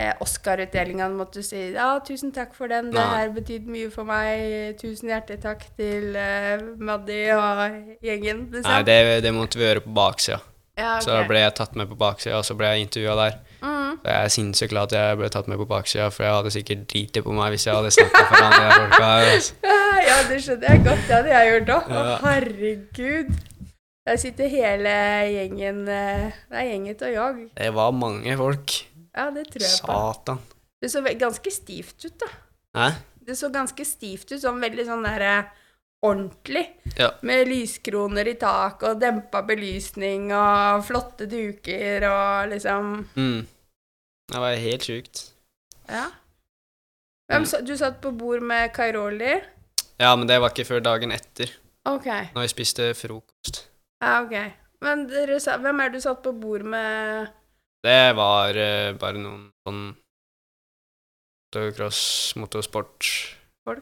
eh, 0.00 0.12
Oscar-utdelingene 0.24 1.14
måtte 1.16 1.42
du 1.42 1.46
si 1.46 1.60
ja, 1.74 1.90
tusen 2.06 2.32
takk 2.34 2.54
for 2.56 2.70
den, 2.72 2.90
det 2.94 3.04
her 3.14 3.30
betydde 3.34 3.70
mye 3.70 3.90
for 3.94 4.08
meg, 4.08 4.74
tusen 4.80 5.12
hjertelig 5.12 5.40
takk 5.44 5.62
til 5.78 6.16
eh, 6.18 6.64
Maddy 6.78 7.20
og 7.36 8.02
gjengen, 8.04 8.48
liksom. 8.50 8.70
Nei, 8.70 8.82
det, 8.88 8.98
det 9.26 9.34
måtte 9.36 9.60
vi 9.60 9.68
gjøre 9.68 9.84
på 9.86 9.94
baksida. 9.94 10.40
ja, 10.78 10.96
okay. 10.96 11.06
Så 11.06 11.20
ble 11.30 11.44
jeg 11.44 11.54
tatt 11.60 11.76
med 11.78 11.90
på 11.92 11.98
baksida, 12.00 12.40
og 12.40 12.46
så 12.48 12.56
ble 12.58 12.72
jeg 12.72 12.88
intervjua 12.88 13.14
der. 13.22 13.38
mm. 13.62 13.72
Så 14.04 14.10
jeg 14.10 14.24
er 14.26 14.32
sinnssykt 14.34 14.72
glad 14.74 14.90
at 14.92 14.98
jeg 14.98 15.18
ble 15.20 15.28
tatt 15.32 15.46
med 15.48 15.60
på 15.62 15.68
baksida, 15.70 16.08
for 16.12 16.26
jeg 16.26 16.34
hadde 16.34 16.50
sikkert 16.50 16.86
driti 16.90 17.22
på 17.22 17.32
meg 17.36 17.54
hvis 17.54 17.66
jeg 17.68 17.76
hadde 17.78 17.92
snakka 17.94 18.24
for 18.28 18.46
andre 18.48 18.78
folka. 18.80 19.10
Altså. 19.30 19.54
Ja, 20.04 20.16
det 20.28 20.36
skjønner 20.44 20.68
jeg 20.74 20.80
godt, 20.84 21.04
det 21.08 21.14
hadde 21.14 21.30
jeg 21.32 21.50
gjort 21.52 21.70
òg. 21.72 21.92
Ja. 21.94 22.16
herregud. 22.26 23.30
Der 24.04 24.18
sitter 24.20 24.50
hele 24.52 24.90
gjengen 25.32 25.78
eh, 25.88 26.26
Det 26.50 26.58
er 26.60 26.66
gjengen 26.68 26.98
til 27.00 27.14
jag. 27.14 27.38
Det 27.56 27.70
var 27.72 27.94
mange 27.96 28.34
folk. 28.36 28.74
Ja, 29.14 29.30
det 29.30 29.44
tror 29.52 29.62
jeg 29.62 29.80
på. 29.80 29.86
Satan. 29.86 30.38
Det 30.82 30.90
så 30.90 31.00
ganske 31.18 31.50
stivt 31.54 32.04
ut, 32.04 32.18
da. 32.20 32.26
Hæ? 32.74 32.88
Det 33.24 33.36
så 33.38 33.48
ganske 33.52 33.84
stivt 33.86 34.32
ut, 34.32 34.40
sånn 34.42 34.60
veldig 34.60 34.84
sånn 34.88 35.04
derre 35.06 35.46
ordentlig. 36.04 36.64
Ja. 36.98 37.10
Med 37.24 37.48
lyskroner 37.48 38.28
i 38.28 38.34
tak 38.40 38.82
og 38.84 38.98
dempa 39.00 39.40
belysning 39.46 40.26
og 40.36 40.82
flotte 40.84 41.26
duker 41.30 42.04
og 42.10 42.50
liksom 42.52 43.06
Mm. 43.16 43.46
Det 44.28 44.40
var 44.40 44.54
helt 44.56 44.82
sjukt. 44.82 45.30
Ja. 45.88 46.06
Hvem, 47.30 47.42
Mm. 47.44 47.64
du 47.66 47.76
satt 47.76 48.00
på 48.02 48.10
bord 48.16 48.42
med 48.42 48.72
Kairoli? 48.74 49.42
Ja, 49.98 50.16
men 50.16 50.26
det 50.26 50.40
var 50.40 50.50
ikke 50.50 50.66
før 50.66 50.80
dagen 50.82 51.12
etter, 51.12 51.50
Ok. 51.86 52.04
når 52.34 52.40
vi 52.42 52.48
spiste 52.48 52.94
frokost. 52.94 53.68
Ja, 54.02 54.22
ok. 54.22 54.52
Men 54.82 55.06
dere 55.06 55.38
hvem 55.38 55.80
er 55.80 55.88
det 55.88 55.92
du 55.92 56.00
satt 56.00 56.22
på 56.22 56.32
bord 56.38 56.62
med? 56.62 57.28
Det 57.84 58.14
var 58.16 58.56
eh, 58.56 58.94
bare 58.96 59.20
noen 59.20 59.50
sånn 59.66 59.82
motocross, 61.54 62.34
motorsport, 62.40 63.10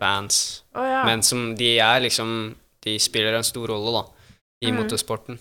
fans. 0.00 0.64
Å 0.76 0.84
ja. 0.84 1.04
Men 1.08 1.22
som 1.24 1.52
de 1.56 1.76
er 1.80 2.02
liksom 2.04 2.54
De 2.82 2.96
spiller 2.98 3.36
en 3.38 3.46
stor 3.46 3.70
rolle, 3.70 3.92
da, 3.94 4.34
i 4.66 4.72
mm. 4.72 4.80
motorsporten. 4.80 5.38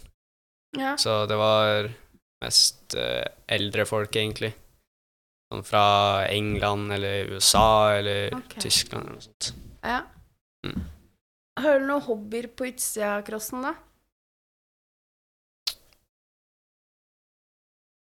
ja. 0.77 0.93
Så 0.97 1.25
det 1.25 1.37
var 1.41 1.89
mest 2.43 2.93
uh, 2.93 3.25
eldre 3.49 3.85
folk, 3.89 4.13
egentlig. 4.13 4.51
Sånn 5.49 5.65
fra 5.65 6.27
England 6.29 6.93
eller 6.93 7.33
USA 7.33 7.97
eller 7.97 8.29
okay. 8.37 8.61
Tyskland 8.61 9.09
eller 9.09 9.17
noe 9.17 9.25
sånt. 9.25 9.53
ja. 9.81 10.03
Mm. 10.61 10.83
Har 11.61 11.81
du 11.81 11.87
noen 11.89 12.05
hobbyer 12.05 12.45
på 12.53 12.69
utsida 12.69 13.15
av 13.17 13.25
crossen, 13.25 13.65
da? 13.65 13.73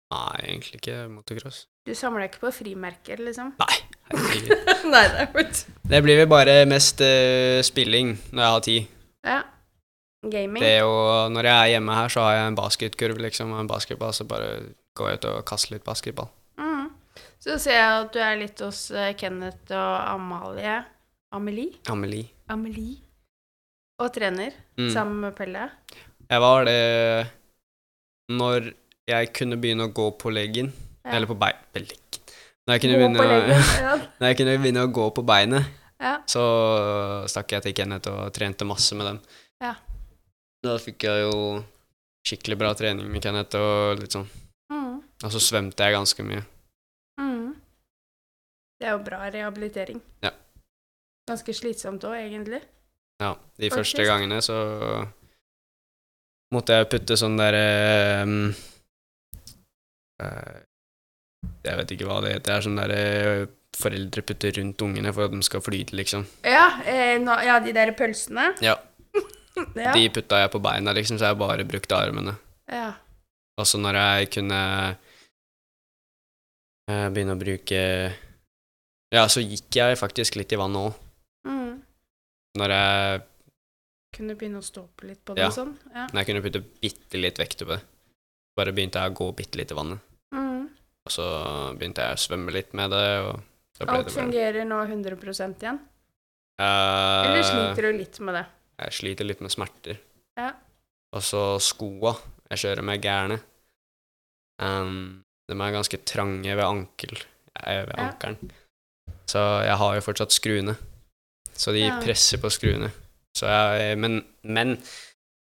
Nei, 0.09 0.39
egentlig 0.49 0.79
ikke 0.81 0.97
motocross. 1.13 1.67
Du 1.85 1.93
samler 1.97 2.29
ikke 2.29 2.41
på 2.47 2.51
frimerker, 2.57 3.21
liksom? 3.21 3.51
Nei. 3.61 3.77
Nei, 4.93 5.03
det 5.13 5.21
er 5.27 5.31
fort. 5.35 5.59
Det 5.91 6.01
blir 6.05 6.17
vel 6.23 6.31
bare 6.31 6.55
mest 6.69 7.03
uh, 7.05 7.61
spilling 7.67 8.15
når 8.33 8.43
jeg 8.45 8.55
har 8.55 8.65
tid. 8.65 8.95
Ja. 9.29 9.39
Gaming? 10.29 10.63
Det 10.65 10.79
og 10.83 11.31
når 11.35 11.47
jeg 11.51 11.57
er 11.61 11.73
hjemme 11.77 11.95
her, 11.95 12.09
så 12.11 12.25
har 12.25 12.39
jeg 12.39 12.47
en 12.51 12.57
basketkurv, 12.59 13.21
liksom, 13.23 13.53
og 13.55 13.61
en 13.63 13.69
basketball, 13.71 14.15
så 14.17 14.25
bare 14.29 14.49
går 14.99 15.11
jeg 15.13 15.21
ut 15.21 15.29
og 15.31 15.45
kaster 15.47 15.77
litt 15.77 15.85
basketball. 15.87 16.31
Mm. 16.59 16.89
Så 17.45 17.59
ser 17.63 17.77
jeg 17.79 18.01
at 18.01 18.11
du 18.17 18.19
er 18.25 18.41
litt 18.41 18.65
hos 18.65 18.81
eh, 18.91 19.13
Kenneth 19.21 19.71
og 19.77 19.95
Amalie. 20.17 20.79
Amelie? 21.37 21.77
Amelie. 21.93 22.33
Amelie. 22.51 22.97
Og 24.01 24.11
trener, 24.15 24.57
Mm. 24.79 24.91
sammen 24.95 25.21
med 25.27 25.35
Pelle. 25.37 25.69
Jeg 26.31 26.41
var 26.41 26.65
det 26.69 26.77
når 28.31 28.69
jeg 29.09 29.33
kunne 29.37 29.59
begynne 29.61 29.89
å 29.89 29.95
gå 29.95 30.11
på 30.21 30.33
leggen, 30.35 30.73
Ja. 31.05 31.17
eller 31.17 31.31
på 31.31 31.37
bein... 31.39 31.57
Leggen. 31.75 31.97
Når 32.69 32.77
jeg, 32.77 32.83
kunne 32.85 32.97
begynne 33.01 33.17
på 33.19 33.29
leggen. 33.29 33.63
Ja. 33.81 33.93
når 34.21 34.29
jeg 34.29 34.39
kunne 34.43 34.57
begynne 34.61 34.85
å 34.85 34.93
gå 34.93 35.07
på 35.17 35.25
beinet, 35.25 35.71
ja. 35.97 36.19
så 36.29 36.43
stakk 37.31 37.57
jeg 37.57 37.65
til 37.65 37.77
Kenneth 37.79 38.13
og 38.13 38.33
trente 38.37 38.67
masse 38.69 38.99
med 38.99 39.09
dem. 39.09 39.21
Ja. 39.65 39.73
Da 40.67 40.77
fikk 40.83 41.07
jeg 41.09 41.25
jo 41.25 41.63
skikkelig 42.29 42.59
bra 42.61 42.75
trening 42.77 43.09
med 43.09 43.25
Kenneth, 43.25 43.57
og 43.57 44.03
litt 44.03 44.13
sånn. 44.13 44.29
Mm. 44.69 45.01
Og 45.01 45.33
så 45.33 45.41
svømte 45.41 45.87
jeg 45.87 45.97
ganske 45.97 46.27
mye. 46.29 46.45
Mm. 47.23 47.55
Det 48.79 48.91
er 48.91 48.99
jo 48.99 49.05
bra 49.07 49.25
rehabilitering. 49.33 50.03
Ja. 50.27 50.35
Ganske 51.31 51.55
slitsomt 51.57 52.05
òg, 52.05 52.19
egentlig. 52.21 52.61
Ja, 53.19 53.33
de 53.57 53.71
Faktisk. 53.71 53.79
første 53.81 54.05
gangene 54.07 54.43
så 54.45 54.59
måtte 56.55 56.77
jeg 56.77 56.91
putte 56.93 57.17
sånn 57.19 57.41
derre 57.41 57.65
Jeg 60.19 61.79
vet 61.79 61.93
ikke 61.95 62.07
hva 62.09 62.21
det 62.25 62.33
heter. 62.35 62.45
Det 62.49 62.55
er 62.57 62.65
sånn 62.67 62.79
derre 62.81 63.03
foreldre 63.79 64.23
putter 64.27 64.57
rundt 64.59 64.83
ungene 64.83 65.13
for 65.15 65.29
at 65.29 65.35
de 65.35 65.43
skal 65.47 65.63
flyte, 65.63 65.95
liksom. 65.99 66.25
Ja, 66.43 66.65
eh, 66.89 67.17
no, 67.23 67.37
ja 67.45 67.59
de 67.63 67.75
der 67.77 67.93
pølsene. 67.99 68.53
Ja. 68.65 68.77
Ja. 69.75 69.91
De 69.91 70.05
putta 70.15 70.39
jeg 70.39 70.53
på 70.53 70.61
beina, 70.63 70.93
liksom, 70.95 71.17
så 71.19 71.33
jeg 71.33 71.39
bare 71.41 71.65
brukte 71.67 71.97
armene. 71.99 72.37
ja. 72.71 72.93
Og 73.59 73.67
så 73.67 73.75
når 73.83 73.97
jeg 73.99 74.29
kunne 74.37 74.59
eh, 76.87 77.09
begynne 77.11 77.35
å 77.35 77.41
bruke 77.41 77.81
Ja, 79.11 79.25
så 79.27 79.43
gikk 79.43 79.75
jeg 79.81 79.99
faktisk 79.99 80.37
litt 80.39 80.53
i 80.55 80.59
vannet 80.61 80.79
òg. 80.93 81.01
Mm. 81.49 81.73
Når 82.61 82.75
jeg, 82.77 83.23
Kunne 84.15 84.37
begynne 84.39 84.63
å 84.63 84.67
stå 84.69 84.85
på 84.95 85.09
litt 85.11 85.25
på 85.27 85.35
det 85.35 85.43
Ja. 85.43 85.49
og 85.51 85.57
sånn. 85.59 85.75
Ja. 85.91 86.07
når 86.13 86.21
jeg 86.23 86.29
kunne 86.31 86.45
putte 86.47 86.63
bitte 86.85 87.19
litt 87.19 87.41
vekt 87.43 87.65
på 87.67 87.73
det. 87.75 87.81
Bare 88.55 88.73
begynte 88.77 89.03
jeg 89.03 89.11
å 89.11 89.19
gå 89.25 89.29
bitte 89.43 89.59
litt 89.59 89.75
i 89.75 89.79
vannet. 89.81 89.99
Og 91.09 91.13
så 91.15 91.27
begynte 91.79 92.05
jeg 92.05 92.19
å 92.19 92.21
svømme 92.21 92.53
litt 92.53 92.75
med 92.77 92.93
det, 92.93 93.05
og 93.25 93.39
Alt 93.89 94.11
det 94.11 94.13
fungerer 94.13 94.67
nå 94.69 94.83
100 94.85 95.15
igjen? 95.63 95.79
Uh, 96.59 97.25
Eller 97.25 97.45
sliter 97.47 97.87
du 97.87 97.97
litt 97.97 98.19
med 98.27 98.35
det? 98.37 98.43
Jeg 98.83 98.97
sliter 98.99 99.29
litt 99.29 99.41
med 99.41 99.55
smerter. 99.55 100.01
Ja. 100.37 100.51
Og 101.17 101.25
så 101.25 101.41
skoa. 101.63 102.13
Jeg 102.51 102.61
kjører 102.65 102.85
med 102.85 103.01
gærne. 103.07 103.39
Um, 104.61 105.23
de 105.49 105.57
er 105.57 105.73
ganske 105.79 106.01
trange 106.05 106.57
ved 106.59 106.65
ankel, 106.67 107.17
eh, 107.63 107.85
ved 107.87 107.95
Ja. 107.97 108.09
ankelen. 108.11 108.53
Så 109.31 109.41
jeg 109.65 109.77
har 109.81 109.95
jo 109.95 110.05
fortsatt 110.05 110.35
skruene. 110.35 110.77
Så 111.55 111.73
de 111.73 111.87
Ja. 111.87 112.01
presser 112.03 112.39
på 112.43 112.51
skruene. 112.53 112.91
Så 113.35 113.47
jeg, 113.47 113.97
men, 113.99 114.25
men 114.43 114.77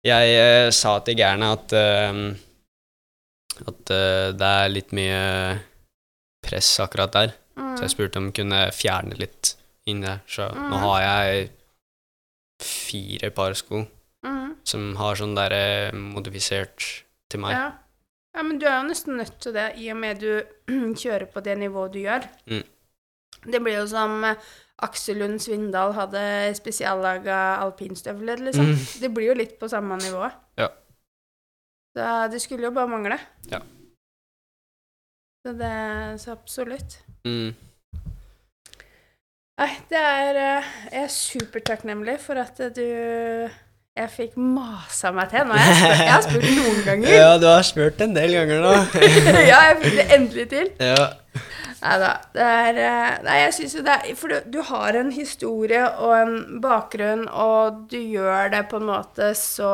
jeg 0.04 0.36
eh, 0.36 0.70
sa 0.70 0.98
til 1.00 1.16
gærne 1.16 1.52
at 1.56 1.72
eh, 1.72 2.34
at 3.62 3.90
uh, 3.94 4.32
det 4.34 4.48
er 4.50 4.72
litt 4.72 4.92
mye 4.96 5.20
press 6.44 6.72
akkurat 6.84 7.12
der. 7.14 7.34
Mm. 7.56 7.76
Så 7.76 7.84
jeg 7.86 7.92
spurte 7.94 8.18
om 8.20 8.26
de 8.30 8.36
kunne 8.42 8.62
fjerne 8.74 9.16
litt 9.18 9.54
inn 9.86 10.00
der. 10.04 10.20
Så 10.26 10.48
nå 10.54 10.70
Mm. 10.74 10.80
har 10.82 11.00
jeg 11.02 11.50
fire 12.64 13.30
par 13.30 13.54
sko 13.54 13.86
Mm. 14.24 14.54
som 14.64 14.94
har 14.96 15.14
sånn 15.16 15.34
derre 15.36 15.92
modifisert 15.92 17.04
til 17.28 17.40
meg. 17.40 17.52
Ja. 17.52 17.72
ja, 18.34 18.42
men 18.42 18.58
du 18.58 18.64
er 18.66 18.78
jo 18.82 18.88
nesten 18.88 19.16
nødt 19.18 19.38
til 19.40 19.52
det 19.52 19.66
i 19.76 19.90
og 19.92 19.96
med 20.00 20.20
du 20.20 20.42
kjører 21.02 21.26
på 21.32 21.42
det 21.44 21.58
nivået 21.58 21.92
du 21.92 21.98
gjør. 21.98 22.24
Mm. 22.48 22.62
Det 23.52 23.60
blir 23.62 23.76
jo 23.82 23.86
som 23.86 24.24
eh, 24.24 24.36
Aksel 24.82 25.18
Lund 25.20 25.38
Svindal 25.44 25.92
hadde 25.92 26.54
spesiallaga 26.56 27.58
alpinstøvler, 27.62 28.40
liksom. 28.48 28.70
Mm. 28.72 28.86
Det 29.02 29.10
blir 29.14 29.26
jo 29.28 29.34
litt 29.34 29.58
på 29.60 29.68
samme 29.68 29.98
nivå. 30.00 30.30
Så 31.94 32.28
det 32.32 32.40
skulle 32.42 32.66
jo 32.66 32.74
bare 32.74 32.90
mangle. 32.90 33.18
Ja. 33.50 33.60
Så 35.44 35.52
det 35.58 36.20
Så 36.20 36.32
absolutt. 36.32 36.98
Mm. 37.24 37.54
Nei, 39.54 39.70
det 39.90 40.00
er 40.00 40.38
eh, 40.40 40.70
Jeg 40.92 41.04
er 41.04 41.12
supertakknemlig 41.14 42.16
for 42.20 42.40
at 42.42 42.58
du 42.74 42.80
Jeg 43.94 44.10
fikk 44.10 44.32
masa 44.40 45.12
meg 45.14 45.30
til. 45.30 45.44
Nå 45.46 45.54
har 45.54 45.68
jeg 45.70 45.76
spurt, 45.78 46.00
jeg 46.00 46.14
har 46.14 46.24
spurt 46.26 46.48
noen 46.56 46.80
ganger. 46.88 47.12
Ja, 47.20 47.28
du 47.38 47.46
har 47.46 47.62
spurt 47.62 48.00
en 48.02 48.16
del 48.16 48.34
ganger 48.34 48.64
nå. 48.64 48.72
ja, 49.52 49.60
jeg 49.68 49.76
fikk 49.84 50.00
det 50.00 50.08
endelig 50.18 50.48
til. 50.56 50.72
ja. 50.82 51.04
Nei 51.84 51.94
da. 52.00 52.10
Det 52.32 52.44
er 52.48 52.78
eh, 52.80 53.14
Nei, 53.26 53.38
jeg 53.44 53.54
syns 53.58 53.74
jo 53.76 53.82
det 53.84 53.94
er 53.94 54.14
For 54.16 54.32
du, 54.32 54.50
du 54.56 54.60
har 54.70 54.96
en 54.96 55.10
historie 55.12 55.84
og 56.00 56.14
en 56.16 56.36
bakgrunn, 56.64 57.26
og 57.28 57.84
du 57.92 57.98
gjør 58.00 58.50
det 58.56 58.64
på 58.72 58.80
en 58.80 58.88
måte 58.88 59.30
så 59.38 59.70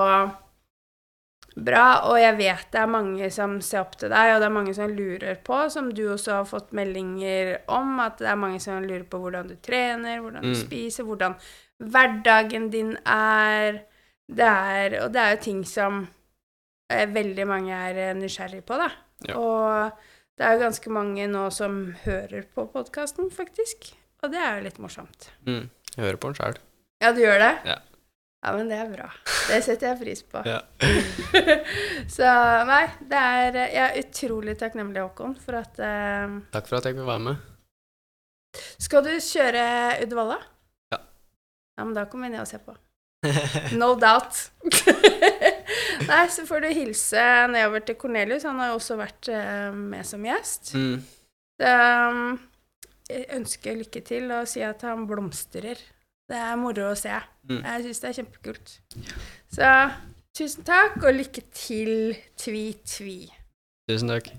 bra. 1.56 2.02
Og 2.10 2.18
jeg 2.20 2.36
vet 2.38 2.66
det 2.72 2.80
er 2.80 2.86
mange 2.90 3.30
som 3.34 3.60
ser 3.60 3.80
opp 3.80 3.96
til 3.98 4.08
deg, 4.12 4.34
og 4.34 4.40
det 4.40 4.46
er 4.50 4.54
mange 4.54 4.74
som 4.76 4.92
lurer 4.94 5.40
på, 5.44 5.58
som 5.70 5.90
du 5.94 6.04
også 6.12 6.32
har 6.40 6.44
fått 6.48 6.72
meldinger 6.76 7.56
om, 7.68 7.98
at 8.00 8.18
det 8.18 8.28
er 8.30 8.38
mange 8.40 8.60
som 8.62 8.82
lurer 8.84 9.04
på 9.10 9.18
hvordan 9.22 9.48
du 9.50 9.56
trener, 9.56 10.20
hvordan 10.20 10.42
du 10.42 10.52
Mm. 10.54 10.60
spiser, 10.62 11.04
hvordan 11.04 11.34
hverdagen 11.80 12.70
din 12.70 12.96
er. 13.06 13.82
Det 14.30 14.46
er 14.46 15.00
Og 15.04 15.12
det 15.12 15.20
er 15.20 15.30
jo 15.36 15.42
ting 15.42 15.64
som 15.66 16.08
eh, 16.90 17.06
veldig 17.06 17.46
mange 17.46 17.72
er 17.74 17.96
eh, 18.10 18.14
nysgjerrig 18.14 18.64
på, 18.66 18.76
da. 18.78 18.90
Ja. 19.28 19.36
Og 19.36 19.92
det 20.38 20.46
er 20.46 20.52
jo 20.54 20.62
ganske 20.64 20.90
mange 20.90 21.26
nå 21.28 21.50
som 21.52 21.94
hører 22.04 22.44
på 22.54 22.66
podkasten, 22.72 23.30
faktisk. 23.30 23.92
Og 24.22 24.30
det 24.32 24.38
er 24.38 24.56
jo 24.58 24.64
litt 24.64 24.78
morsomt. 24.78 25.30
Mm. 25.46 25.68
Jeg 25.96 26.04
hører 26.04 26.16
på 26.16 26.28
den 26.30 26.34
sjæl. 26.38 26.58
Ja, 27.02 27.12
du 27.12 27.20
gjør 27.20 27.38
det? 27.40 27.52
Ja. 27.64 27.76
Ja, 28.40 28.54
men 28.56 28.70
det 28.72 28.78
er 28.80 28.88
bra. 28.88 29.06
Det 29.50 29.58
setter 29.66 29.90
jeg 29.90 29.98
pris 30.00 30.22
på. 30.24 30.40
Ja. 30.48 30.62
Så 32.16 32.28
nei, 32.70 32.84
det 33.10 33.18
er 33.20 33.58
Jeg 33.60 33.82
er 33.82 33.98
utrolig 34.00 34.54
takknemlig, 34.60 35.02
Håkon, 35.04 35.34
for 35.42 35.58
at 35.60 35.76
uh, 35.76 36.38
Takk 36.54 36.70
for 36.70 36.78
at 36.78 36.88
jeg 36.88 36.96
fikk 36.96 37.08
være 37.08 37.24
med. 37.26 37.42
Skal 38.80 39.04
du 39.04 39.12
kjøre 39.12 39.64
Uddevalla? 40.06 40.38
Ja. 40.94 41.02
Ja, 41.76 41.84
men 41.84 41.92
da 41.98 42.06
kommer 42.08 42.30
vi 42.30 42.34
ned 42.38 42.46
og 42.46 42.48
ser 42.50 42.64
på. 42.64 42.76
No 43.76 43.92
doubt. 44.00 44.46
Nei, 46.08 46.24
så 46.32 46.46
får 46.48 46.64
du 46.64 46.70
hilse 46.72 47.22
nedover 47.52 47.84
til 47.84 47.98
Cornelius. 48.00 48.48
Han 48.48 48.58
har 48.62 48.72
jo 48.72 48.80
også 48.80 48.96
vært 48.98 49.28
uh, 49.36 49.68
med 49.76 50.08
som 50.08 50.24
gjest. 50.24 50.72
mm. 50.74 50.96
Så, 51.60 51.70
um, 52.08 52.38
jeg 53.10 53.26
ønsker 53.36 53.76
lykke 53.76 54.00
til 54.06 54.30
og 54.32 54.48
si 54.48 54.62
at 54.64 54.80
han 54.86 55.04
blomstrer. 55.10 55.76
Det 56.30 56.38
er 56.38 56.56
moro 56.60 56.92
å 56.92 56.94
se. 56.94 57.10
Mm. 57.50 57.58
Jeg 57.64 57.82
syns 57.88 58.00
det 58.02 58.08
er 58.08 58.16
kjempekult. 58.20 58.74
Så 59.50 59.70
tusen 60.38 60.66
takk, 60.68 61.00
og 61.02 61.16
lykke 61.18 61.42
til, 61.50 62.14
Tvi 62.38 62.64
Tvi. 62.86 63.18
Tusen 63.90 64.14
takk. 64.14 64.30